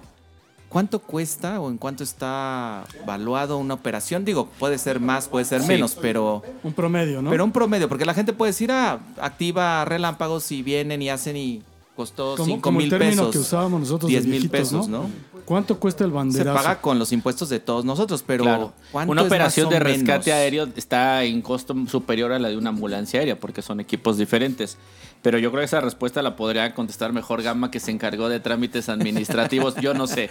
¿cuánto 0.72 1.00
cuesta 1.00 1.60
o 1.60 1.70
en 1.70 1.78
cuánto 1.78 2.04
está 2.04 2.86
valuado 3.06 3.58
una 3.58 3.74
operación? 3.76 4.24
Digo, 4.26 4.48
puede 4.58 4.78
ser 4.78 5.00
más, 5.00 5.28
puede 5.28 5.46
ser 5.46 5.62
menos, 5.64 5.98
pero... 6.02 6.42
Un 6.64 6.74
promedio, 6.74 7.22
¿no? 7.22 7.30
Pero 7.30 7.44
un 7.44 7.52
promedio, 7.52 7.90
porque 7.90 8.06
la 8.06 8.14
gente 8.14 8.32
puede 8.34 8.52
decir, 8.52 8.72
ah, 8.72 9.00
activa 9.20 9.84
relámpagos 9.86 10.52
y 10.52 10.64
vienen 10.64 11.02
y 11.02 11.10
hacen 11.10 11.36
y 11.38 11.62
costó 11.96 12.36
como, 12.36 12.46
5 12.46 12.62
como 12.62 12.80
mil 12.80 12.90
pesos. 12.90 13.32
que 13.32 13.38
usábamos 13.40 13.82
nosotros 13.82 14.10
de 14.12 14.22
10 14.22 14.28
mil 14.28 14.50
pesos, 14.50 14.88
¿no? 14.88 15.04
¿no? 15.04 15.32
¿Cuánto 15.46 15.78
cuesta 15.80 16.06
el 16.06 16.12
Se 16.12 16.16
banderazo? 16.16 16.56
paga 16.64 16.80
con 16.82 16.98
los 16.98 17.12
impuestos 17.12 17.50
de 17.50 17.60
todos 17.60 17.84
nosotros, 17.84 18.24
pero 18.26 18.44
Claro. 18.46 18.74
¿cuánto 18.92 19.12
Una 19.12 19.22
es 19.22 19.28
operación 19.28 19.66
más 19.66 19.72
o 19.72 19.74
de 19.74 19.80
rescate 19.84 20.30
menos? 20.30 20.40
aéreo 20.42 20.68
está 20.78 21.24
en 21.26 21.42
costo 21.42 21.76
superior 21.88 22.32
a 22.32 22.40
la 22.40 22.48
de 22.50 22.58
una 22.58 22.70
ambulancia 22.70 23.20
aérea 23.20 23.38
porque 23.38 23.62
son 23.62 23.80
equipos 23.82 24.18
diferentes. 24.18 24.78
Pero 25.22 25.38
yo 25.38 25.52
creo 25.52 25.62
que 25.62 25.66
esa 25.66 25.82
respuesta 25.82 26.22
la 26.22 26.36
podría 26.36 26.74
contestar 26.74 27.14
mejor 27.14 27.44
Gama 27.44 27.70
que 27.70 27.80
se 27.80 27.92
encargó 27.92 28.30
de 28.30 28.40
trámites 28.40 28.90
administrativos. 28.90 29.76
yo 29.82 29.94
no 29.94 30.08
sé. 30.08 30.30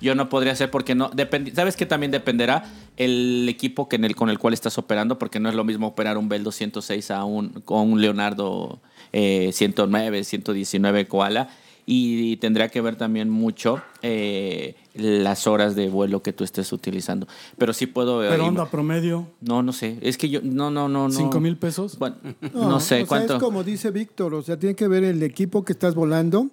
Yo 0.00 0.16
no 0.16 0.28
podría 0.28 0.56
ser 0.56 0.70
porque 0.70 0.96
no. 0.96 1.10
¿Sabes 1.54 1.76
que 1.76 1.86
también 1.86 2.10
dependerá 2.10 2.64
el 2.96 3.48
equipo 3.48 3.88
que 3.88 4.00
con 4.14 4.30
el 4.30 4.38
cual 4.38 4.52
estás 4.52 4.76
operando? 4.78 5.16
Porque 5.16 5.38
no 5.38 5.48
es 5.48 5.54
lo 5.54 5.62
mismo 5.62 5.86
operar 5.86 6.18
un 6.18 6.28
Bell 6.28 6.42
206 6.42 7.12
a 7.12 7.24
un, 7.24 7.50
con 7.64 7.92
un 7.92 8.00
Leonardo 8.00 8.80
eh, 9.12 9.50
109, 9.52 10.24
119 10.24 11.06
Koala. 11.06 11.48
Y 11.84 12.36
tendría 12.36 12.68
que 12.68 12.80
ver 12.80 12.96
también 12.96 13.28
mucho 13.28 13.82
eh, 14.02 14.76
las 14.94 15.46
horas 15.46 15.74
de 15.74 15.88
vuelo 15.88 16.22
que 16.22 16.32
tú 16.32 16.44
estés 16.44 16.72
utilizando. 16.72 17.26
Pero 17.58 17.72
sí 17.72 17.86
puedo. 17.86 18.20
Pero 18.20 18.44
eh, 18.44 18.48
onda 18.48 18.66
promedio, 18.66 19.26
no, 19.40 19.62
no 19.62 19.72
sé. 19.72 19.98
Es 20.00 20.16
que 20.16 20.28
yo. 20.28 20.40
No, 20.42 20.70
no, 20.70 20.88
no. 20.88 21.08
no. 21.08 21.14
¿cinco 21.14 21.40
mil 21.40 21.56
pesos? 21.56 21.98
Bueno, 21.98 22.16
no, 22.54 22.78
sé 22.78 22.94
o 22.94 22.98
sea, 22.98 23.06
cuánto. 23.06 23.34
es 23.34 23.42
como 23.42 23.64
dice 23.64 23.90
Víctor, 23.90 24.34
o 24.34 24.42
sea, 24.42 24.56
tiene 24.58 24.76
que 24.76 24.86
ver 24.86 25.02
el 25.02 25.22
equipo 25.22 25.64
que 25.64 25.72
estás 25.72 25.94
volando. 25.94 26.50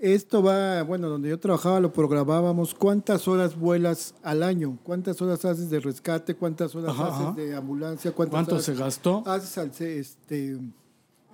Esto 0.00 0.42
va, 0.42 0.82
bueno, 0.82 1.10
donde 1.10 1.28
yo 1.28 1.38
trabajaba 1.38 1.78
lo 1.78 1.92
programábamos. 1.92 2.74
¿Cuántas 2.74 3.28
horas 3.28 3.54
vuelas 3.54 4.14
al 4.22 4.42
año? 4.42 4.78
¿Cuántas 4.82 5.20
horas 5.20 5.44
haces 5.44 5.68
de 5.68 5.78
rescate? 5.78 6.34
¿Cuántas 6.34 6.74
horas 6.74 6.92
Ajá, 6.92 7.08
haces 7.08 7.20
ajá. 7.20 7.32
de 7.32 7.54
ambulancia? 7.54 8.12
¿Cuántas 8.12 8.32
¿Cuánto 8.32 8.54
horas 8.54 8.64
se 8.64 8.74
gastó? 8.74 9.22
haces 9.26 9.58
al 9.58 9.70
este, 9.78 10.58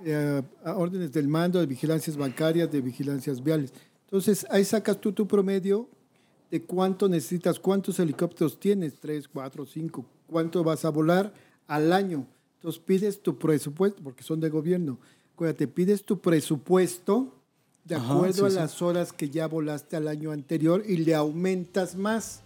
eh, 0.05 0.43
a 0.65 0.77
órdenes 0.77 1.13
del 1.13 1.29
mando 1.29 1.59
de 1.61 1.67
vigilancias 1.67 2.17
bancarias, 2.17 2.71
de 2.71 2.81
vigilancias 2.81 3.43
viales? 3.43 3.73
Entonces, 4.05 4.47
ahí 4.51 4.65
sacas 4.65 5.01
tú 5.01 5.13
tu 5.13 5.27
promedio 5.27 5.89
de 6.51 6.63
cuánto 6.63 7.09
necesitas, 7.09 7.59
cuántos 7.59 7.99
helicópteros 7.99 8.59
tienes, 8.61 9.01
tres, 9.01 9.27
cuatro, 9.29 9.67
cinco, 9.67 10.05
cuánto 10.27 10.63
vas 10.63 10.85
a 10.85 10.91
volar 10.91 11.33
al 11.67 11.93
año. 11.93 12.27
Entonces 12.57 12.81
pides 12.85 13.21
tu 13.21 13.37
presupuesto, 13.39 14.03
porque 14.03 14.23
son 14.23 14.41
de 14.41 14.49
gobierno. 14.49 14.99
Acuérdate, 15.35 15.67
pides 15.69 16.05
tu 16.05 16.21
presupuesto 16.21 17.35
de 17.85 17.97
Ajá, 17.97 18.15
acuerdo 18.15 18.35
sí, 18.35 18.45
a 18.47 18.51
sí. 18.51 18.57
las 18.57 18.83
horas 18.83 19.13
que 19.13 19.29
ya 19.31 19.47
volaste 19.47 19.97
al 19.97 20.09
año 20.09 20.31
anterior 20.33 20.83
y 20.87 20.99
le 20.99 21.15
aumentas 21.15 21.97
más. 21.97 22.43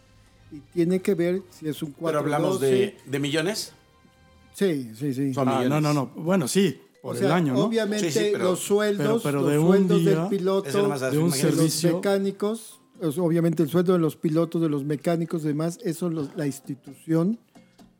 y 0.53 0.59
tiene 0.72 1.01
que 1.01 1.14
ver 1.14 1.42
si 1.51 1.68
es 1.68 1.82
un 1.82 1.92
4 1.92 2.07
Pero 2.07 2.18
hablamos 2.18 2.61
de, 2.61 2.96
de 3.07 3.18
millones. 3.18 3.72
Sí, 4.55 4.90
sí, 4.94 5.14
sí. 5.14 5.32
Ah, 5.36 5.64
no, 5.68 5.80
no, 5.80 5.94
no. 5.94 6.07
Bueno, 6.07 6.48
sí, 6.48 6.80
por 7.03 7.14
O 7.14 7.18
sea, 7.18 7.26
el 7.28 7.32
año, 7.32 7.55
¿no? 7.55 7.64
Obviamente 7.64 8.11
Sí, 8.11 8.18
sí, 8.18 8.28
pero- 8.32 8.44
los 8.44 8.61
sueldos, 8.61 9.07
pero- 9.07 9.20
pero 9.22 9.40
los 9.42 9.51
de 9.51 9.59
un 9.59 9.66
sueldos 9.68 10.01
día- 10.01 10.11
del 10.20 10.28
piloto, 10.28 10.70
de 10.70 10.78
un 10.82 10.84
de 10.90 11.18
los 11.20 11.36
servicio. 11.36 11.94
mecánicos, 11.96 12.80
obviamente 13.18 13.62
el 13.62 13.68
sueldo 13.70 13.92
de 13.94 13.98
los 13.98 14.16
pilotos, 14.16 14.61
de 14.61 14.68
los 14.68 14.84
mecánicos, 14.84 15.42
demás, 15.42 15.78
eso 15.82 16.11
los- 16.11 16.34
la 16.36 16.46
institución 16.46 17.38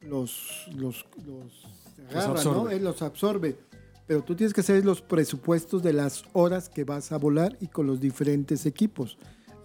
los, 0.03 0.67
los, 0.77 1.05
los 1.27 2.15
agarra. 2.15 2.43
¿no? 2.45 2.71
Él 2.71 2.85
los 2.85 3.03
absorbe. 3.03 3.57
Pero 4.07 4.23
tú 4.25 4.35
tienes 4.35 4.53
que 4.53 4.61
hacer 4.63 4.85
los 4.85 5.03
presupuestos 5.03 5.83
de 5.83 5.93
las 5.93 6.25
horas 6.33 6.69
que 6.69 6.83
vas 6.85 7.13
a 7.13 7.17
volar 7.19 7.57
y 7.61 7.69
con 7.69 7.87
los 7.87 8.01
diferentes 8.01 8.67
equipos. 8.67 9.17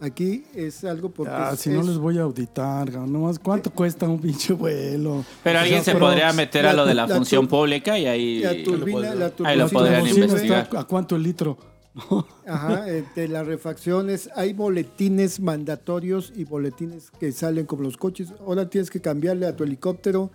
Aquí 0.01 0.43
es 0.53 0.83
algo 0.83 1.09
porque 1.09 1.31
Ah, 1.33 1.51
es- 1.53 1.59
si 1.61 1.69
no 1.69 1.81
es- 1.81 1.87
les 1.87 1.97
voy 1.97 2.17
a 2.17 2.23
auditar, 2.23 2.91
nomás, 3.07 3.39
¿cuánto 3.39 3.69
cuesta 3.71 4.07
un 4.07 4.19
pinche 4.19 4.53
vuelo? 4.53 5.23
Pero 5.43 5.57
O 5.57 5.61
alguien 5.61 5.77
sea, 5.83 5.85
se 5.85 5.91
pero 5.93 6.05
podría 6.07 6.33
meter 6.33 6.65
a 6.67 6.73
lo 6.73 6.85
de 6.85 6.93
la, 6.93 7.07
la 7.07 7.15
función 7.15 7.47
pública 7.47 7.97
y 7.97 8.05
ahí... 8.05 8.39
la 8.39 8.63
turbina, 8.63 9.15
la 9.15 9.31
Ahí 9.45 9.57
lo 9.57 9.69
podrían 9.69 10.05
investigar. 10.07 10.69
¿A 10.75 10.83
cuánto 10.83 11.15
el 11.15 11.23
litro? 11.23 11.57
Ajá, 12.45 12.81
de 12.83 13.27
las 13.29 13.47
refacciones, 13.47 14.29
hay 14.35 14.51
boletines 14.51 15.39
mandatorios 15.39 16.33
y 16.35 16.43
boletines 16.43 17.09
que 17.17 17.31
salen 17.31 17.65
como 17.65 17.83
los 17.83 17.95
coches. 17.95 18.33
Ahora 18.45 18.69
tienes 18.69 18.89
que 18.89 18.99
cambiarle 18.99 19.45
a 19.47 19.55
tu 19.55 19.63
helicóptero 19.63 20.29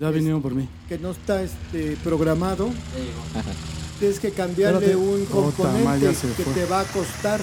Ya 0.00 0.10
vinieron 0.10 0.40
por 0.40 0.54
mí. 0.54 0.68
que 0.88 0.98
no 0.98 1.10
está 1.10 1.42
este, 1.42 1.96
programado. 2.04 2.70
Tienes 3.98 4.20
que 4.20 4.30
cambiarle 4.30 4.92
Espérate. 4.92 4.96
un 4.96 5.24
componente 5.26 6.06
que 6.36 6.44
fue. 6.44 6.54
te 6.54 6.64
va 6.66 6.80
a 6.80 6.84
costar. 6.84 7.40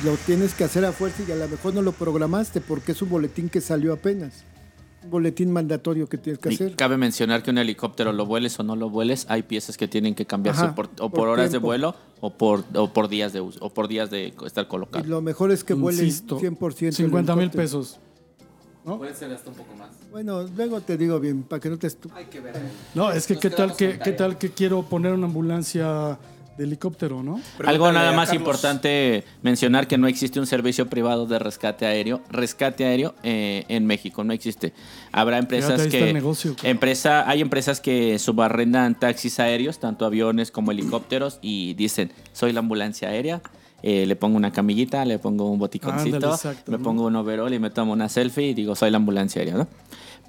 Y 0.00 0.06
lo 0.06 0.16
tienes 0.16 0.54
que 0.54 0.64
hacer 0.64 0.84
a 0.84 0.92
fuerza 0.92 1.22
y 1.26 1.32
a 1.32 1.36
lo 1.36 1.48
mejor 1.48 1.74
no 1.74 1.82
lo 1.82 1.92
programaste 1.92 2.60
porque 2.60 2.92
es 2.92 3.02
un 3.02 3.10
boletín 3.10 3.48
que 3.48 3.60
salió 3.60 3.92
apenas. 3.92 4.44
Un 5.04 5.10
boletín 5.10 5.50
mandatorio 5.50 6.08
que 6.08 6.16
tienes 6.16 6.38
que 6.40 6.50
Y 6.50 6.54
hacer. 6.54 6.76
cabe 6.76 6.96
mencionar 6.96 7.42
que 7.42 7.50
un 7.50 7.58
helicóptero 7.58 8.12
lo 8.12 8.24
vueles 8.24 8.58
o 8.60 8.62
no 8.62 8.76
lo 8.76 8.88
vueles, 8.88 9.26
hay 9.28 9.42
piezas 9.42 9.76
que 9.76 9.88
tienen 9.88 10.14
que 10.14 10.24
cambiarse 10.26 10.62
Ajá, 10.62 10.74
por, 10.76 10.86
o 10.86 11.10
por, 11.10 11.10
por 11.10 11.28
horas 11.28 11.50
de 11.52 11.58
vuelo 11.58 11.94
o 12.20 12.32
por, 12.38 12.64
o 12.74 12.92
por 12.92 13.08
días 13.08 13.32
de 13.32 13.40
uso, 13.40 13.58
o 13.60 13.70
por 13.70 13.88
días 13.88 14.10
de 14.10 14.32
estar 14.46 14.64
Y 14.64 14.68
colocado. 14.68 15.04
lo 15.04 15.20
mejor 15.20 15.50
es 15.50 15.64
que 15.64 15.74
vuele 15.74 16.04
Insisto, 16.04 16.38
100%. 16.40 16.86
el 16.86 16.92
50 16.94 17.36
mil 17.36 17.50
pesos. 17.50 17.98
Puede 18.84 19.14
ser 19.14 19.32
hasta 19.32 19.50
un 19.50 19.56
poco 19.56 19.74
más. 19.76 19.90
Bueno, 20.10 20.42
luego 20.56 20.80
te 20.80 20.96
digo 20.96 21.20
bien, 21.20 21.42
para 21.44 21.60
que 21.60 21.68
no 21.70 21.78
te 21.78 21.88
Hay 22.14 22.24
que 22.26 22.40
ver. 22.40 22.54
No, 22.94 23.10
es 23.12 23.26
que 23.26 23.34
Nos 23.34 23.42
qué 23.42 23.50
tal 23.50 23.76
que, 23.76 23.98
qué 23.98 24.12
tal 24.12 24.38
que 24.38 24.50
quiero 24.50 24.82
poner 24.82 25.12
una 25.12 25.26
ambulancia 25.26 26.18
de 26.56 26.64
helicóptero, 26.64 27.22
¿no? 27.22 27.40
Algo 27.64 27.90
nada 27.92 28.12
más 28.12 28.32
importante 28.32 29.24
mencionar 29.42 29.86
que 29.86 29.98
no 29.98 30.06
existe 30.06 30.38
un 30.40 30.46
servicio 30.46 30.88
privado 30.88 31.26
de 31.26 31.38
rescate 31.38 31.86
aéreo, 31.86 32.20
rescate 32.30 32.84
aéreo 32.84 33.14
eh, 33.22 33.64
en 33.68 33.86
México, 33.86 34.24
no 34.24 34.32
existe. 34.32 34.72
Habrá 35.12 35.38
empresas 35.38 35.80
ahí 35.80 35.86
está 35.86 35.98
que 35.98 36.08
el 36.08 36.14
negocio, 36.14 36.54
claro. 36.54 36.68
empresa, 36.70 37.28
hay 37.28 37.40
empresas 37.40 37.80
que 37.80 38.18
subarrendan 38.18 38.98
taxis 38.98 39.40
aéreos, 39.40 39.78
tanto 39.78 40.04
aviones 40.04 40.50
como 40.50 40.72
helicópteros 40.72 41.38
y 41.42 41.74
dicen, 41.74 42.12
"Soy 42.32 42.52
la 42.52 42.60
ambulancia 42.60 43.08
aérea." 43.08 43.42
eh, 43.82 44.06
le 44.06 44.16
pongo 44.16 44.36
una 44.36 44.52
camillita, 44.52 45.04
le 45.04 45.18
pongo 45.18 45.50
un 45.50 45.58
boticoncito, 45.58 46.16
Ándale, 46.16 46.34
exacto, 46.34 46.70
me 46.70 46.78
¿no? 46.78 46.84
pongo 46.84 47.04
un 47.04 47.16
overall 47.16 47.52
y 47.52 47.58
me 47.58 47.70
tomo 47.70 47.92
una 47.92 48.08
selfie 48.08 48.50
y 48.50 48.54
digo, 48.54 48.76
soy 48.76 48.90
la 48.90 48.98
ambulancia 48.98 49.40
aérea, 49.40 49.56
¿no? 49.56 49.68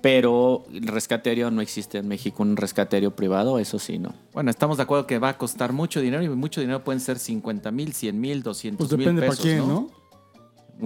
Pero 0.04 0.66
el 0.74 0.86
rescate 0.88 1.30
aéreo 1.30 1.50
no 1.50 1.62
existe 1.62 1.98
en 1.98 2.10
México, 2.10 2.44
un 2.44 2.58
rescate 2.58 2.98
aéreo 2.98 3.16
privado, 3.16 3.58
eso 3.58 3.80
sí, 3.80 4.00
no. 4.00 4.14
Bueno, 4.34 4.50
estamos 4.52 4.76
de 4.76 4.84
acuerdo 4.84 5.08
que 5.08 5.18
va 5.18 5.30
a 5.30 5.38
costar 5.38 5.72
mucho 5.72 6.02
dinero 6.02 6.22
y 6.22 6.28
mucho 6.28 6.60
dinero 6.60 6.84
pueden 6.84 7.00
ser 7.00 7.18
50 7.20 7.72
mil, 7.72 7.94
100 7.94 8.20
mil, 8.20 8.44
200 8.44 8.78
Pues 8.86 8.92
mil 8.98 9.00
depende 9.00 9.22
para 9.22 9.32
pesos, 9.32 9.46
quién, 9.46 9.60
¿no? 9.60 9.68
¿no? 9.68 9.90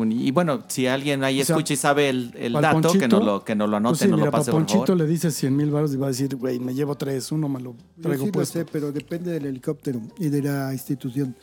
Un- 0.01 0.11
Y 0.11 0.29
bueno, 0.29 0.61
si 0.67 0.85
alguien 0.85 1.23
ahí 1.23 1.41
O 1.41 1.45
sea, 1.45 1.55
escucha 1.55 1.73
y 1.73 1.77
sabe 1.77 2.09
el, 2.09 2.31
el 2.37 2.53
dato, 2.53 2.77
que 2.77 2.81
Ponchito, 2.99 3.07
nos 3.07 3.25
lo, 3.25 3.43
que 3.43 3.55
nos 3.55 3.67
lo 3.69 3.77
anote, 3.77 3.91
Pues 3.93 3.99
sí, 4.01 4.07
nos 4.07 4.17
mira, 4.19 4.25
lo 4.27 4.31
para 4.31 4.41
pase 4.41 4.51
por 4.51 4.59
Ponchito 4.61 4.85
favor. 4.85 4.97
le 4.97 5.07
dice 5.07 5.31
100 5.31 5.55
mil 5.55 5.71
baros 5.71 5.91
y 5.95 5.97
va 5.97 6.05
a 6.05 6.09
decir, 6.09 6.35
güey, 6.35 6.59
me 6.59 6.75
llevo 6.75 6.93
tres, 6.93 7.31
uno 7.31 7.49
me 7.49 7.59
lo 7.59 7.71
Yo 7.95 8.03
traigo 8.03 8.25
sí 8.25 8.27
lo 8.27 8.33
puesto. 8.33 8.59
sé, 8.59 8.65
pero 8.71 8.91
depende 8.91 9.31
del 9.31 9.47
helicóptero 9.47 9.99
y 10.19 10.29
de 10.29 10.43
la 10.43 10.71
institución. 10.73 11.35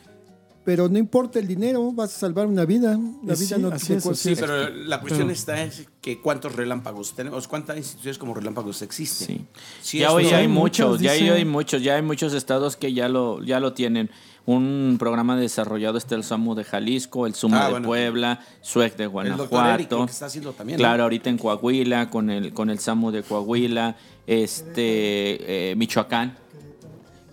Pero 0.65 0.89
no 0.89 0.99
importa 0.99 1.39
el 1.39 1.47
dinero, 1.47 1.93
vas 1.93 2.15
a 2.17 2.19
salvar 2.21 2.47
una 2.47 2.65
vida. 2.65 2.93
La 3.25 3.35
vida 3.35 3.37
sí, 3.37 3.55
no 3.61 3.69
así 3.69 3.87
tiene 3.87 3.99
es, 3.99 4.07
así 4.07 4.35
Sí, 4.35 4.41
pero 4.41 4.71
la 4.71 4.99
cuestión 5.01 5.27
Pero- 5.29 5.33
está 5.35 5.63
es 5.63 5.87
que 6.01 6.21
cuántos 6.21 6.55
relámpagos 6.55 7.15
tenemos, 7.15 7.47
cuántas 7.49 7.77
instituciones 7.77 8.17
como 8.19 8.33
relámpagos 8.35 8.81
existen. 8.81 9.27
Sí. 9.29 9.45
Si 9.83 9.99
ya 9.99 10.13
hoy 10.13 10.25
no- 10.31 10.37
hay 10.37 10.49
muchos, 10.49 10.89
muchos, 11.01 11.03
ya 11.03 11.13
hay 11.13 11.45
muchos, 11.45 11.83
ya 11.83 11.97
hay 11.97 12.03
muchos 12.03 12.33
estados 12.33 12.77
que 12.77 12.93
ya 12.95 13.09
lo, 13.11 13.43
ya 13.43 13.61
lo 13.61 13.75
tienen. 13.75 14.11
Un 14.47 14.97
programa 14.99 15.37
desarrollado 15.37 15.97
está 15.97 16.15
el 16.17 16.23
SAMU 16.25 16.55
de 16.55 16.65
Jalisco, 16.65 17.27
el 17.27 17.35
SUMO 17.35 17.57
Ah, 17.57 17.65
de 17.67 17.71
bueno. 17.73 17.87
Puebla, 17.89 18.41
SUEC 18.61 18.97
de 18.97 19.05
el 19.05 19.09
Guanajuato. 19.11 19.99
lo 20.01 20.07
que 20.07 20.13
está 20.13 20.27
haciendo 20.27 20.53
también. 20.53 20.77
¿no? 20.79 20.83
Claro, 20.83 21.05
ahorita 21.05 21.31
en 21.31 21.39
Coahuila, 21.39 22.11
con 22.11 22.29
el, 22.31 22.53
con 22.53 22.69
el 22.69 22.79
SAMU 22.79 23.11
de 23.11 23.23
Coahuila, 23.23 23.97
este 24.27 25.71
eh, 25.71 25.77
Michoacán, 25.77 26.37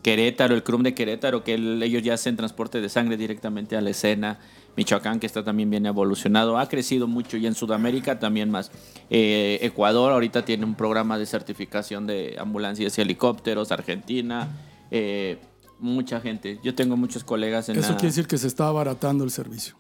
Querétaro, 0.02 0.56
el 0.56 0.64
CRUM 0.64 0.84
de 0.84 0.94
Querétaro, 0.94 1.44
que 1.44 1.54
el- 1.54 1.82
ellos 1.84 2.02
ya 2.04 2.16
hacen 2.16 2.36
transporte 2.36 2.82
de 2.82 2.90
sangre 2.90 3.18
directamente 3.18 3.76
a 3.78 3.82
la 3.82 3.90
escena. 3.92 4.40
Michoacán, 4.78 5.20
que 5.20 5.26
está 5.28 5.44
también 5.44 5.70
bien 5.70 5.86
evolucionado, 5.86 6.58
ha 6.58 6.68
crecido 6.70 7.06
mucho 7.06 7.36
y 7.38 7.46
en 7.46 7.54
Sudamérica 7.56 8.20
también 8.20 8.50
más. 8.50 8.72
Eh, 9.10 9.60
Ecuador 9.62 10.14
ahorita 10.14 10.46
tiene 10.46 10.64
un 10.66 10.76
programa 10.76 11.18
de 11.18 11.26
certificación 11.26 12.08
de 12.08 12.38
ambulancias 12.40 12.98
y 12.98 13.02
helicópteros, 13.02 13.72
Argentina, 13.74 14.48
eh, 14.90 15.40
mucha 15.80 16.22
gente. 16.22 16.58
Yo 16.64 16.74
tengo 16.74 16.96
muchos 16.96 17.24
colegas 17.26 17.68
en 17.70 17.78
Eso 17.80 17.90
la- 17.92 17.96
quiere 17.98 18.08
decir 18.12 18.28
que 18.28 18.38
se 18.38 18.48
está 18.48 18.68
abaratando 18.68 19.24
el 19.26 19.32
servicio. 19.32 19.76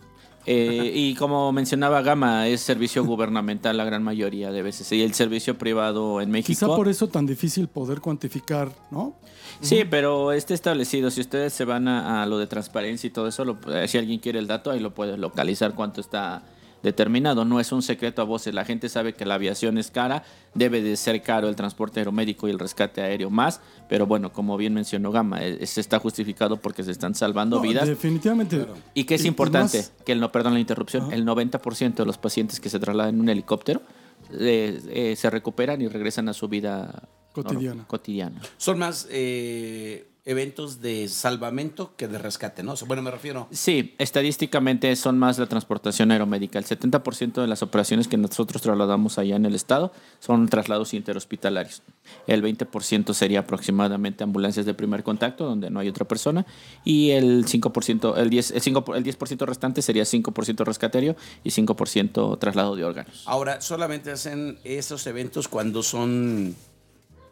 eh, 0.48 0.92
y 0.96 1.14
como 1.16 1.52
mencionaba 1.52 2.02
Gama, 2.02 2.48
es 2.48 2.62
servicio 2.62 3.06
gubernamental 3.06 3.78
la 3.78 3.86
gran 3.86 4.02
mayoría 4.04 4.52
de 4.52 4.64
veces. 4.64 4.92
Y 4.92 5.04
el 5.04 5.14
servicio 5.14 5.56
privado 5.58 6.20
en 6.20 6.32
México. 6.32 6.48
Quizá 6.48 6.66
por 6.66 6.88
eso 6.90 7.08
tan 7.08 7.28
difícil 7.28 7.68
poder 7.68 8.02
cuantificar, 8.02 8.72
¿no? 8.90 9.16
Sí, 9.62 9.84
pero 9.90 10.32
está 10.32 10.54
establecido. 10.54 11.12
Si 11.12 11.22
ustedes 11.22 11.54
se 11.54 11.66
van 11.66 11.88
a, 11.88 12.24
a 12.24 12.26
lo 12.26 12.38
de 12.40 12.48
transparencia 12.48 13.08
y 13.08 13.12
todo 13.12 13.28
eso, 13.28 13.46
lo- 13.46 13.58
eh, 13.74 13.88
si 13.88 13.98
alguien 13.98 14.20
quiere 14.20 14.40
el 14.40 14.48
dato, 14.48 14.72
ahí 14.72 14.80
lo 14.80 14.94
puede 14.94 15.18
localizar 15.18 15.74
cuánto 15.76 16.02
está 16.02 16.44
determinado. 16.82 17.46
No 17.46 17.60
es 17.60 17.72
un 17.72 17.84
secreto 17.84 18.24
a 18.24 18.26
voces. 18.26 18.56
La 18.56 18.66
gente 18.66 18.90
sabe 18.90 19.14
que 19.14 19.24
la 19.24 19.36
aviación 19.36 19.78
es 19.78 19.92
cara, 19.92 20.24
debe 20.56 20.82
de 20.82 20.98
ser 20.98 21.22
caro 21.22 21.48
el 21.48 21.56
transporte 21.56 22.00
aeromédico 22.00 22.48
y 22.48 22.52
el 22.52 22.58
rescate 22.58 23.02
aéreo 23.02 23.30
más. 23.30 23.62
Pero 23.88 24.08
bueno, 24.08 24.34
como 24.34 24.58
bien 24.58 24.74
mencionó 24.74 25.12
Gama, 25.12 25.44
eh, 25.44 25.64
se 25.68 25.80
está 25.80 26.00
justificado 26.00 26.58
porque 26.58 26.84
se 26.84 26.90
están 26.90 27.14
salvando 27.14 27.58
No, 27.58 27.62
vidas. 27.62 27.88
Definitivamente. 27.88 28.66
Y 28.96 29.04
que 29.04 29.14
es 29.14 29.22
Y- 29.22 29.26
y 29.26 29.28
importante, 29.28 29.78
más- 29.78 29.92
que 30.04 30.12
el 30.12 30.20
no, 30.20 30.32
perdón 30.32 30.56
la 30.56 30.60
interrupción, 30.60 31.14
el 31.14 31.24
90% 31.24 32.02
de 32.02 32.08
los 32.08 32.18
pacientes 32.18 32.60
que 32.60 32.70
se 32.70 32.80
trasladan 32.80 33.14
en 33.14 33.22
un 33.22 33.30
helicóptero 33.30 33.84
eh, 34.32 34.82
eh, 34.90 35.16
se 35.16 35.30
recuperan 35.30 35.82
y 35.82 35.88
regresan 35.88 36.30
a 36.30 36.34
su 36.34 36.48
vida 36.48 37.04
Cotidiana. 37.88 38.42
Son 38.58 38.80
más 38.80 39.08
eh, 39.10 40.12
eventos 40.24 40.82
de 40.82 41.08
salvamento 41.08 41.96
que 41.96 42.08
de 42.08 42.20
rescate, 42.20 42.62
¿no? 42.62 42.76
Bueno, 42.86 43.02
me 43.02 43.10
refiero. 43.10 43.48
Sí, 43.52 43.96
estadísticamente 43.98 44.96
son 44.96 45.18
más 45.18 45.40
la 45.40 45.48
transportación 45.48 46.12
aeromédica. 46.12 46.60
El 46.60 46.66
70% 46.66 47.42
de 47.42 47.48
las 47.48 47.64
operaciones 47.64 48.08
que 48.08 48.18
nosotros 48.18 48.62
trasladamos 48.62 49.18
allá 49.18 49.36
en 49.36 49.46
el 49.46 49.56
estado 49.56 49.92
son 50.20 50.48
traslados 50.48 50.94
interhospitalarios. 50.94 51.82
El 52.28 52.44
20% 52.44 53.14
sería 53.14 53.40
aproximadamente 53.40 54.24
ambulancias 54.24 54.66
de 54.66 54.74
primer 54.74 55.04
contacto, 55.04 55.46
donde 55.46 55.72
no 55.72 55.80
hay 55.80 55.90
otra 55.90 56.08
persona. 56.08 56.46
Y 56.84 57.12
el 57.12 57.46
5%, 57.46 58.18
el 58.18 58.30
10%, 58.30 58.54
el 58.54 58.62
5%, 58.62 58.96
el 58.96 59.04
10% 59.04 59.46
restante 59.46 59.82
sería 59.82 60.04
5% 60.04 60.66
rescaterio 60.66 61.16
y 61.44 61.50
5% 61.50 62.38
traslado 62.38 62.76
de 62.76 62.84
órganos. 62.84 63.24
Ahora, 63.26 63.60
solamente 63.62 64.12
hacen 64.12 64.60
esos 64.64 65.08
eventos 65.08 65.48
cuando 65.48 65.82
son, 65.82 66.56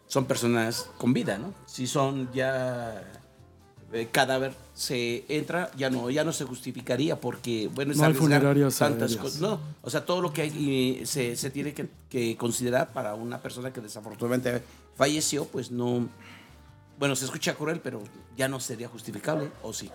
son 0.09 0.25
personas 0.25 0.89
con 0.97 1.13
vida, 1.13 1.37
¿no? 1.37 1.53
Si 1.67 1.85
son 1.85 2.29
ya 2.33 3.03
eh, 3.93 4.09
cadáver, 4.11 4.53
se 4.73 5.23
entra, 5.29 5.69
ya 5.77 5.91
no, 5.91 6.09
ya 6.09 6.23
no 6.23 6.33
se 6.33 6.45
justificaría 6.45 7.21
porque, 7.21 7.69
bueno, 7.73 7.91
es 7.91 7.99
No 7.99 8.05
hay 8.05 8.13
funerarias 8.15 8.79
tantas 8.79 9.15
cosas. 9.15 9.39
No, 9.39 9.59
o 9.83 9.89
sea, 9.89 10.05
todo 10.05 10.21
lo 10.21 10.33
que 10.33 10.41
hay 10.41 10.99
eh, 11.01 11.05
se, 11.05 11.35
se 11.35 11.51
tiene 11.51 11.75
que, 11.75 11.87
que 12.09 12.35
considerar 12.37 12.91
para 12.91 13.13
una 13.13 13.39
persona 13.39 13.71
que 13.71 13.81
desafortunadamente 13.81 14.63
falleció, 14.95 15.45
pues 15.45 15.69
no. 15.69 16.09
Bueno, 16.97 17.15
se 17.15 17.25
escucha 17.25 17.53
cruel, 17.53 17.79
pero 17.79 18.01
ya 18.35 18.47
no 18.47 18.59
sería 18.59 18.87
justificable, 18.87 19.51
¿o 19.61 19.73
sí? 19.73 19.91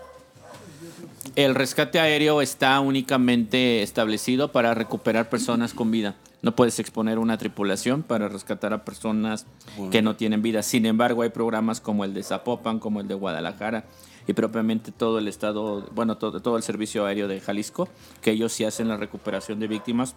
El 1.35 1.55
rescate 1.55 1.99
aéreo 1.99 2.41
está 2.41 2.79
únicamente 2.79 3.83
establecido 3.83 4.53
para 4.53 4.73
recuperar 4.73 5.29
personas 5.29 5.73
con 5.73 5.91
vida. 5.91 6.15
No 6.45 6.55
puedes 6.55 6.77
exponer 6.77 7.17
una 7.17 7.39
tripulación 7.39 8.03
para 8.03 8.27
rescatar 8.27 8.71
a 8.71 8.85
personas 8.85 9.47
que 9.89 10.03
no 10.03 10.15
tienen 10.15 10.43
vida. 10.43 10.61
Sin 10.61 10.85
embargo, 10.85 11.23
hay 11.23 11.29
programas 11.29 11.81
como 11.81 12.05
el 12.05 12.13
de 12.13 12.21
Zapopan, 12.21 12.77
como 12.77 13.01
el 13.01 13.07
de 13.07 13.15
Guadalajara 13.15 13.85
y 14.27 14.33
propiamente 14.33 14.91
todo 14.91 15.17
el 15.17 15.27
estado, 15.27 15.89
bueno, 15.95 16.19
todo, 16.19 16.43
todo 16.43 16.55
el 16.57 16.61
servicio 16.61 17.03
aéreo 17.07 17.27
de 17.27 17.39
Jalisco, 17.39 17.89
que 18.21 18.29
ellos 18.29 18.53
sí 18.53 18.63
hacen 18.63 18.87
la 18.89 18.97
recuperación 18.97 19.59
de 19.59 19.67
víctimas 19.67 20.13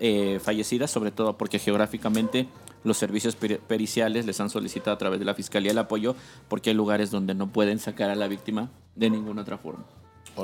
eh, 0.00 0.40
fallecidas, 0.42 0.90
sobre 0.90 1.10
todo 1.10 1.36
porque 1.36 1.58
geográficamente 1.58 2.48
los 2.82 2.96
servicios 2.96 3.38
peri- 3.38 3.58
periciales 3.58 4.24
les 4.24 4.40
han 4.40 4.48
solicitado 4.48 4.94
a 4.94 4.98
través 4.98 5.18
de 5.18 5.26
la 5.26 5.34
Fiscalía 5.34 5.72
el 5.72 5.78
apoyo 5.78 6.16
porque 6.48 6.70
hay 6.70 6.76
lugares 6.76 7.10
donde 7.10 7.34
no 7.34 7.48
pueden 7.52 7.78
sacar 7.78 8.08
a 8.08 8.14
la 8.14 8.26
víctima 8.26 8.70
de 8.96 9.10
ninguna 9.10 9.42
otra 9.42 9.58
forma. 9.58 9.84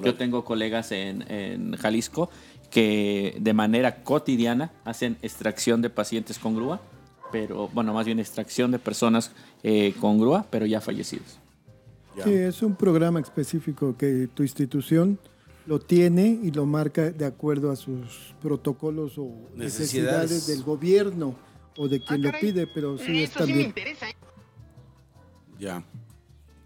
Yo 0.03 0.17
tengo 0.17 0.45
colegas 0.45 0.91
en, 0.91 1.25
en 1.31 1.77
Jalisco 1.77 2.29
que 2.75 3.37
de 3.41 3.55
manera 3.55 4.03
cotidiana 4.03 4.73
hacen 4.85 5.17
extracción 5.23 5.81
de 5.81 5.91
pacientes 5.91 6.41
con 6.41 6.57
grúa, 6.57 6.81
pero 7.31 7.69
bueno, 7.69 7.95
más 7.95 8.05
bien 8.05 8.19
extracción 8.19 8.73
de 8.73 8.81
personas 8.81 9.31
eh, 9.63 9.95
con 10.01 10.19
grúa, 10.19 10.45
pero 10.51 10.67
ya 10.67 10.81
fallecidos. 10.81 11.39
Sí, 12.25 12.33
es 12.33 12.63
un 12.63 12.75
programa 12.75 13.21
específico 13.21 13.97
que 13.97 14.29
tu 14.35 14.43
institución 14.43 15.21
lo 15.67 15.79
tiene 15.79 16.41
y 16.43 16.51
lo 16.51 16.67
marca 16.67 17.13
de 17.13 17.25
acuerdo 17.25 17.71
a 17.71 17.77
sus 17.77 18.35
protocolos 18.43 19.19
o 19.19 19.31
Necesidades. 19.55 20.33
necesidades, 20.33 20.47
del 20.49 20.65
gobierno 20.65 21.37
o 21.77 21.87
de 21.87 22.01
quien 22.01 22.23
lo 22.23 22.33
pide, 22.41 22.67
pero 22.67 22.99
sí 22.99 23.23
es 23.23 23.31
también. 23.31 23.73
Ya. 25.61 25.85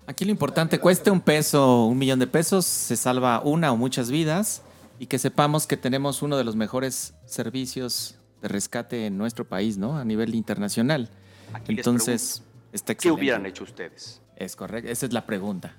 Aquí 0.06 0.24
lo 0.24 0.30
importante, 0.30 0.80
cueste 0.80 1.10
un 1.10 1.20
peso, 1.20 1.84
un 1.84 1.98
millón 1.98 2.18
de 2.18 2.26
pesos, 2.26 2.64
se 2.64 2.96
salva 2.96 3.42
una 3.44 3.70
o 3.72 3.76
muchas 3.76 4.10
vidas 4.10 4.62
y 4.98 5.06
que 5.06 5.18
sepamos 5.18 5.66
que 5.66 5.76
tenemos 5.76 6.22
uno 6.22 6.36
de 6.36 6.44
los 6.44 6.56
mejores 6.56 7.14
servicios 7.26 8.16
de 8.42 8.48
rescate 8.48 9.06
en 9.06 9.18
nuestro 9.18 9.48
país, 9.48 9.78
¿no? 9.78 9.96
A 9.96 10.04
nivel 10.04 10.34
internacional. 10.34 11.10
Aquí 11.52 11.72
les 11.72 11.86
Entonces, 11.86 12.42
está 12.72 12.94
¿Qué 12.94 13.10
hubieran 13.10 13.46
hecho 13.46 13.64
ustedes? 13.64 14.20
Es 14.36 14.56
correcto, 14.56 14.90
esa 14.90 15.06
es 15.06 15.12
la 15.12 15.26
pregunta. 15.26 15.74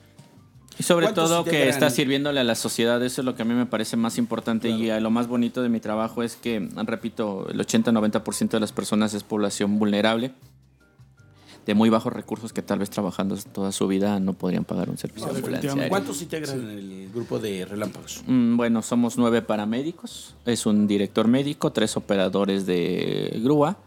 Y 0.78 0.84
sobre 0.84 1.08
¿Cuántos 1.08 1.30
todo 1.30 1.44
que 1.44 1.68
está 1.68 1.90
sirviéndole 1.90 2.40
a 2.40 2.44
la 2.46 2.56
sociedad, 2.56 3.04
eso 3.04 3.22
es 3.22 3.26
lo 3.26 3.36
que 3.36 3.42
a 3.42 3.46
mí 3.46 3.54
me 3.54 3.66
parece 3.66 3.98
más 3.98 4.18
importante 4.18 4.70
y 4.70 4.90
a 4.90 5.00
lo 5.02 5.12
más 5.12 5.28
bonito 5.28 5.62
de 5.62 5.68
mi 5.68 5.82
trabajo 5.82 6.24
es 6.24 6.38
que, 6.38 6.70
repito, 6.86 7.50
el 7.50 7.60
80-90% 7.60 8.50
de 8.52 8.60
las 8.62 8.72
personas 8.72 9.14
es 9.14 9.24
población 9.24 9.78
vulnerable, 9.78 10.32
de 11.66 11.74
muy 11.74 11.90
bajos 11.90 12.12
recursos 12.14 12.54
que 12.54 12.62
tal 12.62 12.80
vez 12.80 12.90
trabajando 12.90 13.38
toda 13.38 13.72
su 13.72 13.88
vida 13.88 14.20
no 14.20 14.34
podrían 14.34 14.66
pagar 14.66 14.90
un 14.90 14.98
servicio 14.98 15.28
No, 15.28 15.34
de 15.34 15.40
ambulancia. 15.40 15.90
¿Cuántos 15.90 16.22
integran 16.22 16.70
el 16.70 17.10
grupo 17.14 17.40
de 17.40 17.66
relámpagos? 17.66 18.24
Mm, 18.26 18.58
Bueno, 18.58 18.82
somos 18.82 19.18
nueve 19.18 19.42
paramédicos, 19.42 20.36
es 20.46 20.66
un 20.66 20.88
director 20.88 21.28
médico, 21.28 21.72
tres 21.72 21.96
operadores 21.98 22.66
de 22.66 23.40
grúa, 23.44 23.78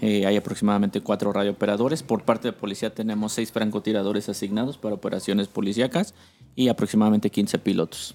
eh, 0.00 0.26
hay 0.26 0.36
aproximadamente 0.36 1.00
cuatro 1.00 1.32
radiooperadores. 1.32 2.02
Por 2.02 2.22
parte 2.22 2.48
de 2.48 2.52
policía 2.52 2.94
tenemos 2.94 3.32
seis 3.32 3.50
francotiradores 3.50 4.28
asignados 4.28 4.76
para 4.76 4.94
operaciones 4.94 5.48
policíacas 5.48 6.14
y 6.54 6.68
aproximadamente 6.68 7.30
15 7.30 7.58
pilotos. 7.58 8.14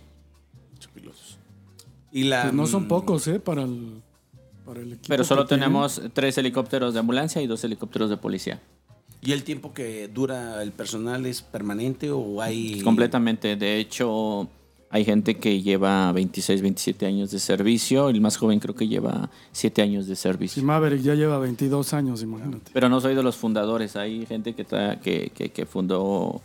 Y 2.12 2.26
la, 2.26 2.43
Pues 2.43 2.53
no 2.53 2.68
son 2.68 2.84
mm, 2.84 2.88
pocos, 2.88 3.28
¿eh? 3.28 3.39
Para 3.39 3.64
el, 3.64 4.01
para 4.66 4.82
el 4.82 4.88
equipo. 4.93 5.05
Pero 5.07 5.24
solo 5.24 5.45
tenemos 5.45 6.01
tres 6.14 6.38
helicópteros 6.38 6.93
de 6.93 6.99
ambulancia 6.99 7.41
y 7.41 7.47
dos 7.47 7.64
helicópteros 7.64 8.09
de 8.09 8.18
policía. 8.18 8.62
¿Y 9.22 9.34
el 9.34 9.43
tiempo 9.43 9.74
que 9.74 10.07
dura 10.07 10.63
el 10.63 10.72
personal 10.72 11.26
es 11.26 11.41
permanente 11.41 12.09
o 12.11 12.41
hay...? 12.41 12.82
Completamente. 12.82 13.55
De 13.55 13.78
hecho, 13.78 14.49
hay 14.89 15.05
gente 15.05 15.38
que 15.38 15.61
lleva 15.61 16.11
26, 16.11 16.61
27 16.61 17.05
años 17.05 17.32
de 17.32 17.39
servicio. 17.39 18.09
El 18.09 18.19
más 18.19 18.38
joven 18.38 18.59
creo 18.59 18.76
que 18.76 18.88
lleva 18.88 19.30
7 19.51 19.82
años 19.84 20.07
de 20.07 20.15
servicio. 20.15 20.63
Maverick 20.63 21.01
ya 21.01 21.13
lleva 21.13 21.38
22 21.38 21.93
años, 21.93 22.24
imagínate. 22.24 22.72
Pero 22.74 22.89
no 22.89 22.99
soy 22.99 23.15
de 23.15 23.24
los 23.24 23.38
fundadores. 23.38 23.95
Hay 23.95 24.26
gente 24.26 24.53
que, 24.53 24.65
que, 25.01 25.32
que, 25.34 25.49
que 25.49 25.65
fundó 25.65 26.41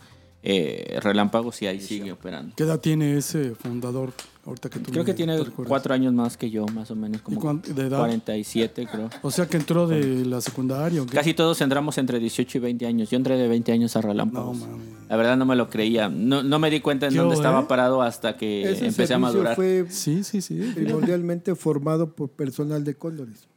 eh, 0.49 0.99
Relámpagos 1.01 1.61
y 1.61 1.67
ahí 1.67 1.81
sigue 1.81 2.11
operando. 2.13 2.53
¿Qué 2.55 2.63
edad 2.63 2.79
tiene 2.79 3.17
ese 3.17 3.53
fundador? 3.55 4.13
Ahorita 4.45 4.69
que 4.69 4.79
tú 4.79 4.91
Creo 4.91 5.03
me- 5.03 5.05
que 5.07 5.13
tiene 5.13 5.37
cuatro 5.67 5.93
años 5.93 6.13
más 6.13 6.37
que 6.37 6.49
yo, 6.49 6.65
más 6.67 6.89
o 6.89 6.95
menos, 6.95 7.21
como 7.21 7.41
cuán- 7.41 7.61
de 7.61 7.87
edad? 7.87 7.97
47 7.99 8.87
creo. 8.89 9.09
O 9.21 9.29
sea 9.29 9.45
que 9.45 9.57
entró 9.57 9.87
de 9.87 10.23
la 10.25 10.39
secundaria. 10.39 11.01
¿o 11.01 11.05
qué? 11.05 11.15
Casi 11.17 11.33
todos 11.33 11.59
entramos 11.59 11.97
entre 11.97 12.17
18 12.19 12.57
y 12.59 12.61
20 12.61 12.85
años. 12.85 13.09
Yo 13.09 13.17
entré 13.17 13.35
de 13.37 13.45
20 13.49 13.73
años 13.73 13.97
a 13.97 14.01
Relámpagos. 14.01 14.57
No, 14.59 14.67
mami. 14.67 14.83
La 15.09 15.17
verdad 15.17 15.35
no 15.35 15.45
me 15.45 15.57
lo 15.57 15.69
creía. 15.69 16.07
No, 16.07 16.43
no 16.43 16.59
me 16.59 16.69
di 16.69 16.79
cuenta 16.79 17.07
en 17.07 17.13
Yo, 17.13 17.23
dónde 17.23 17.35
estaba 17.35 17.59
¿eh? 17.61 17.65
parado 17.67 18.01
hasta 18.01 18.37
que 18.37 18.61
Ese 18.61 18.85
empecé 18.85 19.03
a 19.03 19.07
servicio 19.07 19.19
madurar. 19.19 19.55
fue 19.57 19.85
Sí, 19.89 20.23
sí, 20.23 20.41
sí. 20.41 20.71
primordialmente 20.73 21.53
formado 21.55 22.15
por 22.15 22.29
personal 22.29 22.85
de 22.85 22.95
Cóndores, 22.95 23.49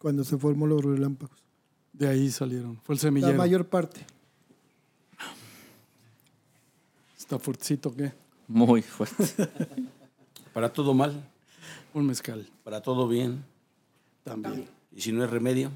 cuando 0.00 0.24
se 0.24 0.36
formó 0.38 0.66
los 0.66 0.84
relámpagos. 0.84 1.38
De 1.92 2.08
ahí 2.08 2.30
salieron. 2.30 2.80
Fue 2.82 2.94
el 2.94 2.98
La 2.98 3.02
semillero. 3.02 3.34
mayor 3.38 3.66
parte. 3.68 4.00
Está 7.30 7.38
fuertecito, 7.38 7.94
¿qué? 7.94 8.12
Muy 8.48 8.82
fuerte. 8.82 9.24
Para 10.52 10.72
todo 10.72 10.92
mal, 10.94 11.30
Un 11.94 12.04
mezcal. 12.04 12.44
para 12.64 12.82
todo 12.82 13.06
bien. 13.06 13.44
También. 14.24 14.66
Y 14.90 15.00
si 15.00 15.12
no 15.12 15.22
es 15.22 15.30
remedio, 15.30 15.70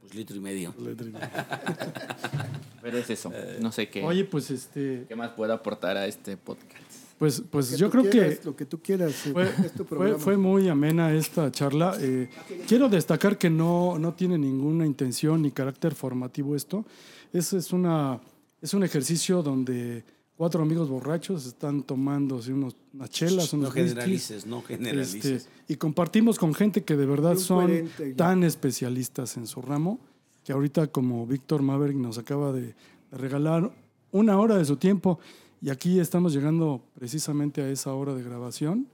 pues 0.00 0.16
litro 0.16 0.36
y 0.36 0.40
medio. 0.40 0.74
Pero 2.82 2.98
es 2.98 3.08
eso. 3.08 3.32
No 3.60 3.70
sé 3.70 3.88
qué, 3.88 4.02
Oye, 4.02 4.24
pues 4.24 4.50
este. 4.50 5.04
qué 5.08 5.14
más 5.14 5.30
puedo 5.30 5.52
aportar 5.52 5.96
a 5.96 6.08
este 6.08 6.36
podcast. 6.36 6.82
Pues, 7.18 7.40
pues 7.48 7.70
Que 7.70 7.76
yo 7.76 7.88
creo 7.88 8.10
quieras, 8.10 8.40
que 8.40 8.44
Lo 8.46 8.56
que 8.56 8.66
tú 8.66 8.82
quieras. 8.82 9.24
eh, 9.28 9.32
fue, 9.32 9.44
es 9.64 9.72
tu 9.74 9.84
fue, 9.84 10.18
fue 10.18 10.36
muy 10.36 10.68
amena 10.68 11.14
esta 11.14 11.52
charla. 11.52 11.96
Eh, 12.00 12.28
quiero 12.66 12.88
destacar 12.88 13.38
que 13.38 13.48
no, 13.48 13.96
no 14.00 14.12
tiene 14.14 14.38
ninguna 14.38 14.86
intención 14.86 15.42
ni 15.42 15.52
carácter 15.52 15.94
formativo 15.94 16.56
esto. 16.56 16.84
Es, 17.32 17.52
es, 17.52 17.72
una, 17.72 18.18
es 18.60 18.74
un 18.74 18.82
ejercicio 18.82 19.40
donde 19.44 20.15
cuatro 20.36 20.62
amigos 20.62 20.88
borrachos 20.88 21.46
están 21.46 21.82
tomándose 21.82 22.52
unos, 22.52 22.76
unas 22.92 23.10
chelas, 23.10 23.52
No 23.52 23.60
unos 23.60 23.74
whiskies, 23.74 23.92
generalices, 23.94 24.46
no 24.46 24.62
generalices. 24.62 25.24
este, 25.24 25.50
y 25.68 25.76
compartimos 25.76 26.38
con 26.38 26.54
gente 26.54 26.84
que 26.84 26.96
de 26.96 27.06
verdad 27.06 27.36
son 27.36 27.66
coherente. 27.66 28.14
tan 28.14 28.44
especialistas 28.44 29.36
en 29.36 29.46
su 29.46 29.62
ramo 29.62 29.98
que 30.44 30.52
ahorita 30.52 30.88
como 30.88 31.26
Víctor 31.26 31.62
Maverick 31.62 31.96
nos 31.96 32.18
acaba 32.18 32.52
de, 32.52 32.62
de 32.62 32.74
regalar 33.18 33.72
una 34.12 34.38
hora 34.38 34.56
de 34.56 34.64
su 34.64 34.76
tiempo 34.76 35.18
y 35.62 35.70
aquí 35.70 35.98
estamos 35.98 36.32
llegando 36.34 36.82
precisamente 36.94 37.62
a 37.62 37.68
esa 37.70 37.92
hora 37.94 38.14
de 38.14 38.22
grabación. 38.22 38.86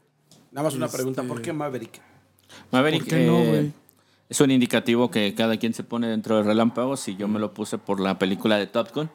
Nada 0.53 0.64
más 0.68 0.74
una 0.74 0.86
Este- 0.86 0.97
pregunta, 0.99 1.22
¿por 1.24 1.43
qué 1.43 1.53
Maverick? 1.53 2.01
Maverick, 2.70 3.01
¿Por 3.03 3.09
qué 3.09 3.26
no, 3.26 3.38
eh, 3.38 3.49
güey? 3.49 3.72
es 4.28 4.40
un 4.40 4.51
indicativo 4.51 5.11
que 5.11 5.34
cada 5.34 5.57
quien 5.59 5.74
se 5.74 5.82
pone 5.82 6.07
dentro 6.07 6.36
de 6.36 6.43
relámpagos 6.45 7.09
y 7.09 7.16
yo 7.16 7.26
me 7.28 7.38
lo 7.38 7.53
puse 7.53 7.78
por 7.78 7.99
la 8.01 8.18
película 8.18 8.57
de 8.59 8.66
Top 8.66 8.88
Gun. 8.95 9.11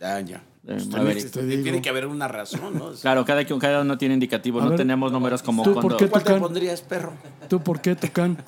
Ah, 0.00 0.20
ya. 0.20 0.42
Eh, 0.62 0.74
Pues 0.74 0.86
Maverick. 0.88 1.30
tiene, 1.30 1.48
Te 1.48 1.50
digo. 1.52 1.62
tiene 1.62 1.82
que 1.82 1.88
haber 1.88 2.06
una 2.06 2.28
razón, 2.28 2.76
¿no? 2.78 2.90
Claro, 2.92 3.24
cada, 3.24 3.44
quien- 3.44 3.58
cada 3.58 3.80
uno 3.80 3.96
tiene 3.96 4.12
indicativo. 4.14 4.60
A 4.60 4.64
no 4.64 4.68
ver, 4.70 4.76
tenemos 4.78 5.10
números 5.10 5.42
como 5.42 5.62
¿tú 5.62 5.74
por 5.74 5.96
qué 5.96 6.06
¿Cuál 6.08 6.22
te 6.22 6.34
pondrías, 6.34 6.82
perro? 6.82 7.14
¿Tú 7.48 7.60
por 7.62 7.80
qué, 7.80 7.96
Tucán? 7.96 8.36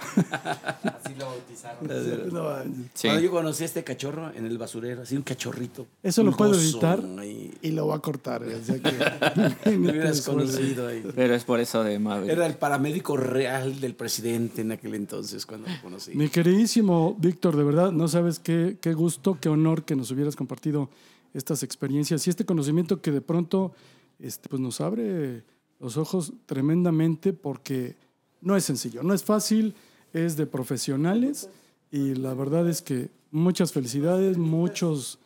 Sí. 2.94 3.08
Cuando 3.08 3.20
yo 3.22 3.30
conocí 3.30 3.62
a 3.62 3.66
este 3.66 3.84
cachorro 3.84 4.30
en 4.34 4.46
el 4.46 4.58
basurero, 4.58 5.02
así 5.02 5.16
un 5.16 5.22
cachorrito. 5.22 5.86
Eso 6.02 6.22
lo 6.22 6.32
puedo 6.36 6.54
editar 6.54 7.00
ahí. 7.18 7.52
y 7.62 7.70
lo 7.70 7.86
va 7.88 7.96
a 7.96 7.98
cortar. 8.00 8.42
o 8.42 8.64
sea 8.64 8.78
que- 8.78 9.70
Me 9.78 9.90
hubieras 9.90 10.20
conocido 10.22 10.88
ahí. 10.88 11.02
Pero 11.14 11.34
es 11.34 11.44
por 11.44 11.60
eso 11.60 11.82
de 11.82 11.98
Maverick. 11.98 12.30
Era 12.32 12.46
el 12.46 12.54
paramédico 12.54 13.16
real 13.16 13.80
del 13.80 13.94
presidente 13.94 14.60
en 14.62 14.72
aquel 14.72 14.94
entonces 14.94 15.46
cuando 15.46 15.68
lo 15.68 15.80
conocí. 15.82 16.14
Mi 16.14 16.28
queridísimo 16.28 17.16
Víctor, 17.18 17.56
de 17.56 17.64
verdad, 17.64 17.92
no 17.92 18.08
sabes 18.08 18.38
qué, 18.38 18.76
qué 18.80 18.92
gusto, 18.94 19.38
qué 19.40 19.48
honor 19.48 19.84
que 19.84 19.96
nos 19.96 20.10
hubieras 20.10 20.36
compartido 20.36 20.88
estas 21.34 21.62
experiencias 21.62 22.26
y 22.26 22.30
este 22.30 22.44
conocimiento 22.44 23.00
que 23.00 23.10
de 23.10 23.20
pronto 23.20 23.72
este, 24.18 24.48
pues 24.48 24.60
nos 24.60 24.80
abre 24.80 25.44
los 25.80 25.96
ojos 25.96 26.32
tremendamente 26.46 27.32
porque 27.32 27.96
no 28.40 28.56
es 28.56 28.64
sencillo, 28.64 29.02
no 29.02 29.14
es 29.14 29.24
fácil, 29.24 29.74
es 30.12 30.36
de 30.36 30.46
profesionales 30.46 31.48
y 31.90 32.14
la 32.14 32.34
verdad 32.34 32.68
es 32.68 32.82
que 32.82 33.10
muchas 33.30 33.72
felicidades, 33.72 34.38
muchos 34.38 35.18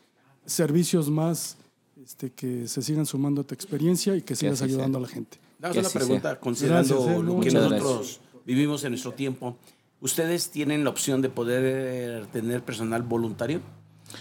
servicios 0.44 1.10
más 1.10 1.56
este, 2.02 2.30
que 2.30 2.68
se 2.68 2.82
sigan 2.82 3.04
sumando 3.04 3.40
a 3.42 3.44
tu 3.44 3.54
experiencia 3.54 4.14
y 4.16 4.22
que 4.22 4.36
sigas 4.36 4.58
sea. 4.58 4.66
ayudando 4.66 4.98
a 4.98 5.02
la 5.02 5.08
gente. 5.08 5.38
Que 5.72 5.78
una 5.78 5.88
pregunta, 5.88 6.30
sea. 6.30 6.40
considerando 6.40 6.94
Gracias, 6.94 7.18
eh, 7.18 7.22
lo 7.22 7.40
que 7.40 7.50
nosotros 7.50 8.20
vivimos 8.44 8.84
en 8.84 8.92
nuestro 8.92 9.12
tiempo, 9.12 9.56
¿ustedes 10.00 10.50
tienen 10.50 10.84
la 10.84 10.90
opción 10.90 11.20
de 11.20 11.28
poder 11.28 12.26
tener 12.28 12.62
personal 12.62 13.02
voluntario? 13.02 13.60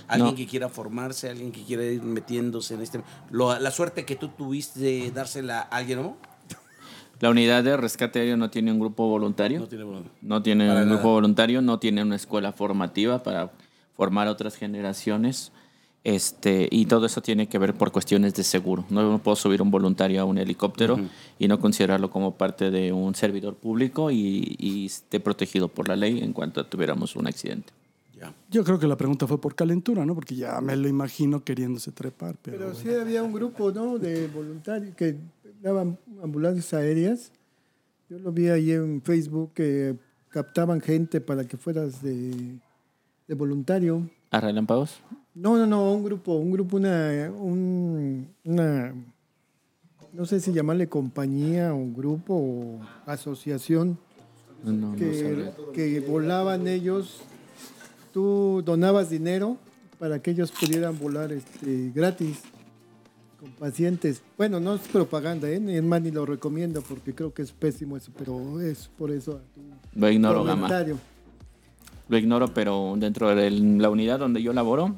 Alguien 0.07 0.31
No. 0.31 0.35
que 0.35 0.47
quiera 0.47 0.69
formarse, 0.69 1.29
alguien 1.29 1.51
que 1.51 1.63
quiera 1.63 1.83
ir 1.83 2.01
metiéndose 2.01 2.73
en 2.73 2.81
este... 2.81 3.01
lo- 3.29 3.57
la 3.59 3.71
suerte 3.71 4.05
que 4.05 4.15
tú 4.15 4.29
tuviste 4.29 4.79
de 4.79 5.11
dársela 5.11 5.59
a 5.61 5.77
alguien, 5.77 6.01
¿no? 6.01 6.17
La 7.21 7.29
unidad 7.29 7.63
de 7.63 7.77
rescate 7.77 8.19
aéreo 8.19 8.35
no 8.35 8.49
tiene 8.49 8.71
un 8.73 8.79
grupo 8.79 9.07
voluntario. 9.07 9.59
No 9.59 9.67
tiene 9.67 9.83
voluntario. 9.85 10.17
No 10.21 10.41
tiene 10.41 10.67
Para 10.67 10.81
un 10.81 10.85
nada. 10.87 10.95
grupo 10.99 11.13
voluntario, 11.13 11.61
no 11.61 11.79
tiene 11.79 12.01
una 12.03 12.15
escuela 12.17 12.51
formativa 12.51 13.23
para 13.23 13.51
formar 13.95 14.27
otras 14.27 14.55
generaciones. 14.57 15.51
Este, 16.03 16.67
y 16.69 16.85
todo 16.85 17.05
eso 17.07 17.21
tiene 17.21 17.47
que 17.47 17.57
ver 17.57 17.73
por 17.73 17.91
cuestiones 17.91 18.33
de 18.35 18.43
seguro. 18.43 18.85
No, 18.89 19.09
no 19.09 19.17
puedo 19.19 19.35
subir 19.35 19.61
un 19.61 19.71
voluntario 19.71 20.21
a 20.21 20.25
un 20.25 20.37
helicóptero 20.37 20.99
y 21.39 21.47
no 21.47 21.59
considerarlo 21.59 22.09
como 22.11 22.35
parte 22.35 22.69
de 22.69 22.91
un 22.91 23.15
servidor 23.15 23.55
público 23.55 24.11
y, 24.11 24.55
y 24.59 24.85
esté 24.85 25.19
protegido 25.19 25.67
por 25.67 25.87
la 25.87 25.95
ley 25.95 26.19
en 26.21 26.31
cuanto 26.33 26.63
tuviéramos 26.65 27.15
un 27.15 27.27
accidente. 27.27 27.71
Ya. 28.19 28.33
Yo 28.49 28.63
creo 28.63 28.79
que 28.79 28.87
la 28.87 28.95
pregunta 28.95 29.27
fue 29.27 29.39
por 29.41 29.55
calentura, 29.55 30.05
¿no? 30.05 30.15
Porque 30.15 30.35
ya 30.35 30.61
me 30.61 30.75
lo 30.77 30.87
imagino 30.87 31.43
queriéndose 31.43 31.91
trepar. 31.91 32.37
Pero, 32.41 32.73
sí 32.73 32.89
había 32.89 33.21
un 33.23 33.33
grupo, 33.33 33.71
¿no? 33.71 33.97
De 33.99 34.27
voluntarios 34.27 34.95
que 34.95 35.17
daban 35.61 35.97
ambulancias 36.23 36.73
aéreas. 36.73 37.31
Yo 38.09 38.17
lo 38.19 38.31
vi 38.31 38.47
ahí 38.47 38.71
en 38.71 39.01
Facebook 39.01 39.51
que 39.53 39.95
captaban 40.29 40.79
gente 40.79 41.19
para 41.19 41.43
que 41.45 41.57
fueras 41.57 42.01
de, 42.01 42.57
de 43.27 43.35
voluntario. 43.35 44.09
¿A 44.31 44.39
relámpagos? 44.39 44.99
No, 45.33 45.57
no, 45.57 45.65
no, 45.65 45.91
un 45.91 46.03
grupo, 46.05 46.35
un 46.35 46.51
grupo, 46.51 46.77
una, 46.77 47.29
un- 47.37 48.27
una, 48.45 48.93
no 50.13 50.25
sé 50.25 50.39
si 50.39 50.53
llamarle 50.53 50.87
compañía 50.87 51.73
o 51.73 51.85
grupo 51.91 52.33
o 52.33 52.79
asociación, 53.05 53.97
No, 54.63 54.71
no 54.71 54.95
que, 54.95 55.13
sabría. 55.21 55.55
que 55.73 55.99
volaban 55.99 56.67
ellos. 56.69 57.21
Tú 58.15 58.61
donabas 58.63 59.09
dinero 59.09 59.57
para 59.99 60.21
que 60.21 60.31
ellos 60.31 60.49
pudieran 60.49 60.97
volar 60.97 61.33
este, 61.33 61.91
gratis 61.93 62.43
con 63.37 63.51
pacientes. 63.51 64.21
Bueno, 64.37 64.61
no 64.61 64.75
es 64.75 64.81
propaganda, 64.87 65.49
¿eh? 65.49 65.59
ni 65.59 65.75
es 65.75 65.83
más 65.83 66.01
ni 66.01 66.11
lo 66.11 66.25
recomiendo 66.25 66.81
porque 66.81 67.13
creo 67.13 67.33
que 67.33 67.41
es 67.41 67.51
pésimo 67.51 67.97
eso, 67.97 68.13
pero 68.17 68.61
es 68.61 68.89
por 68.97 69.11
eso 69.11 69.41
Lo 69.95 70.09
ignoro, 70.09 70.45
Gama. 70.45 70.61
comentario. 70.61 70.97
Lo 72.07 72.17
ignoro, 72.17 72.53
pero 72.53 72.95
dentro 72.97 73.35
de 73.35 73.51
la 73.51 73.89
unidad 73.89 74.19
donde 74.19 74.41
yo 74.41 74.53
laboro, 74.53 74.95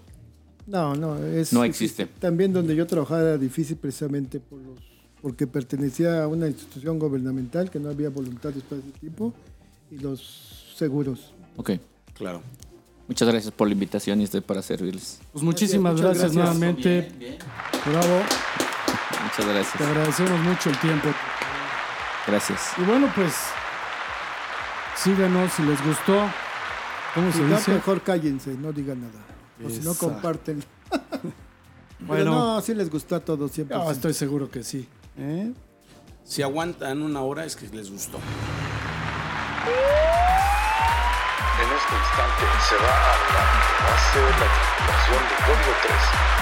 No, 0.67 0.93
no, 0.93 1.17
es 1.17 1.51
No 1.53 1.63
existe. 1.63 2.05
También 2.19 2.53
donde 2.53 2.75
yo 2.75 2.85
trabajaba 2.85 3.21
era 3.21 3.37
difícil 3.39 3.77
precisamente 3.77 4.39
por 4.39 4.59
los, 4.59 4.77
porque 5.23 5.47
pertenecía 5.47 6.21
a 6.21 6.27
una 6.27 6.47
institución 6.47 6.99
gubernamental 6.99 7.71
que 7.71 7.79
no 7.79 7.89
había 7.89 8.11
voluntarios 8.11 8.63
para 8.65 8.79
ese 8.79 8.91
tipo 8.91 9.33
y 9.89 9.97
los 9.97 10.75
seguros. 10.75 11.33
ok. 11.55 11.71
Claro. 12.13 12.41
Muchas 13.07 13.27
gracias 13.27 13.53
por 13.53 13.67
la 13.67 13.73
invitación 13.73 14.19
y 14.21 14.25
estoy 14.25 14.41
para 14.41 14.61
servirles. 14.61 15.19
Pues 15.31 15.43
muchísimas 15.43 15.99
gracias, 15.99 16.33
gracias. 16.33 16.33
nuevamente. 16.35 17.11
Bravo. 17.85 18.19
Muchas 19.23 19.37
Te 19.37 19.45
gracias. 19.53 19.81
agradecemos 19.81 20.39
mucho 20.41 20.69
el 20.69 20.79
tiempo. 20.79 21.07
Gracias. 22.27 22.71
Y 22.77 22.81
bueno, 22.81 23.09
pues 23.15 23.33
síganos 24.97 25.53
si 25.53 25.63
les 25.63 25.83
gustó. 25.85 26.29
¿Cómo 27.15 27.31
se 27.31 27.37
Si 27.37 27.43
no, 27.43 27.55
dice? 27.57 27.71
mejor 27.71 28.01
cállense, 28.01 28.51
no 28.55 28.73
digan 28.73 29.01
nada. 29.01 29.25
O 29.65 29.69
si 29.69 29.79
no, 29.79 29.93
comparten. 29.95 30.63
Bueno. 31.99 32.25
Pero 32.25 32.31
no, 32.31 32.61
sí 32.61 32.75
les 32.75 32.91
gustó 32.91 33.15
a 33.15 33.19
todos 33.21 33.51
siempre. 33.51 33.75
No, 33.75 33.89
estoy 33.89 34.13
seguro 34.13 34.51
que 34.51 34.63
sí. 34.63 34.87
¿eh? 35.17 35.51
Si 36.23 36.43
aguantan 36.43 37.01
una 37.01 37.21
hora 37.21 37.43
es 37.43 37.55
que 37.55 37.67
les 37.69 37.89
gustó. 37.89 38.19
Este 41.77 41.95
instante 41.95 42.43
se 42.67 42.75
va 42.77 42.89
a 42.89 43.17
la 43.33 43.91
base 43.91 44.19
la 44.19 44.47
tripulación 44.57 45.21
de 45.29 45.35
Código 45.45 45.73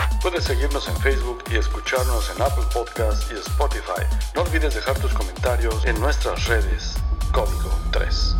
3. 0.09 0.21
Puedes 0.21 0.43
seguirnos 0.45 0.87
en 0.87 0.95
Facebook 1.01 1.43
y 1.51 1.57
escucharnos 1.57 2.29
en 2.33 2.41
Apple 2.41 2.63
Podcast 2.73 3.29
y 3.31 3.35
Spotify. 3.35 4.03
No 4.33 4.43
olvides 4.43 4.75
dejar 4.75 4.97
tus 4.97 5.13
comentarios 5.13 5.85
en 5.85 5.99
nuestras 5.99 6.45
redes. 6.45 6.95
Código 7.33 7.69
3. 7.91 8.35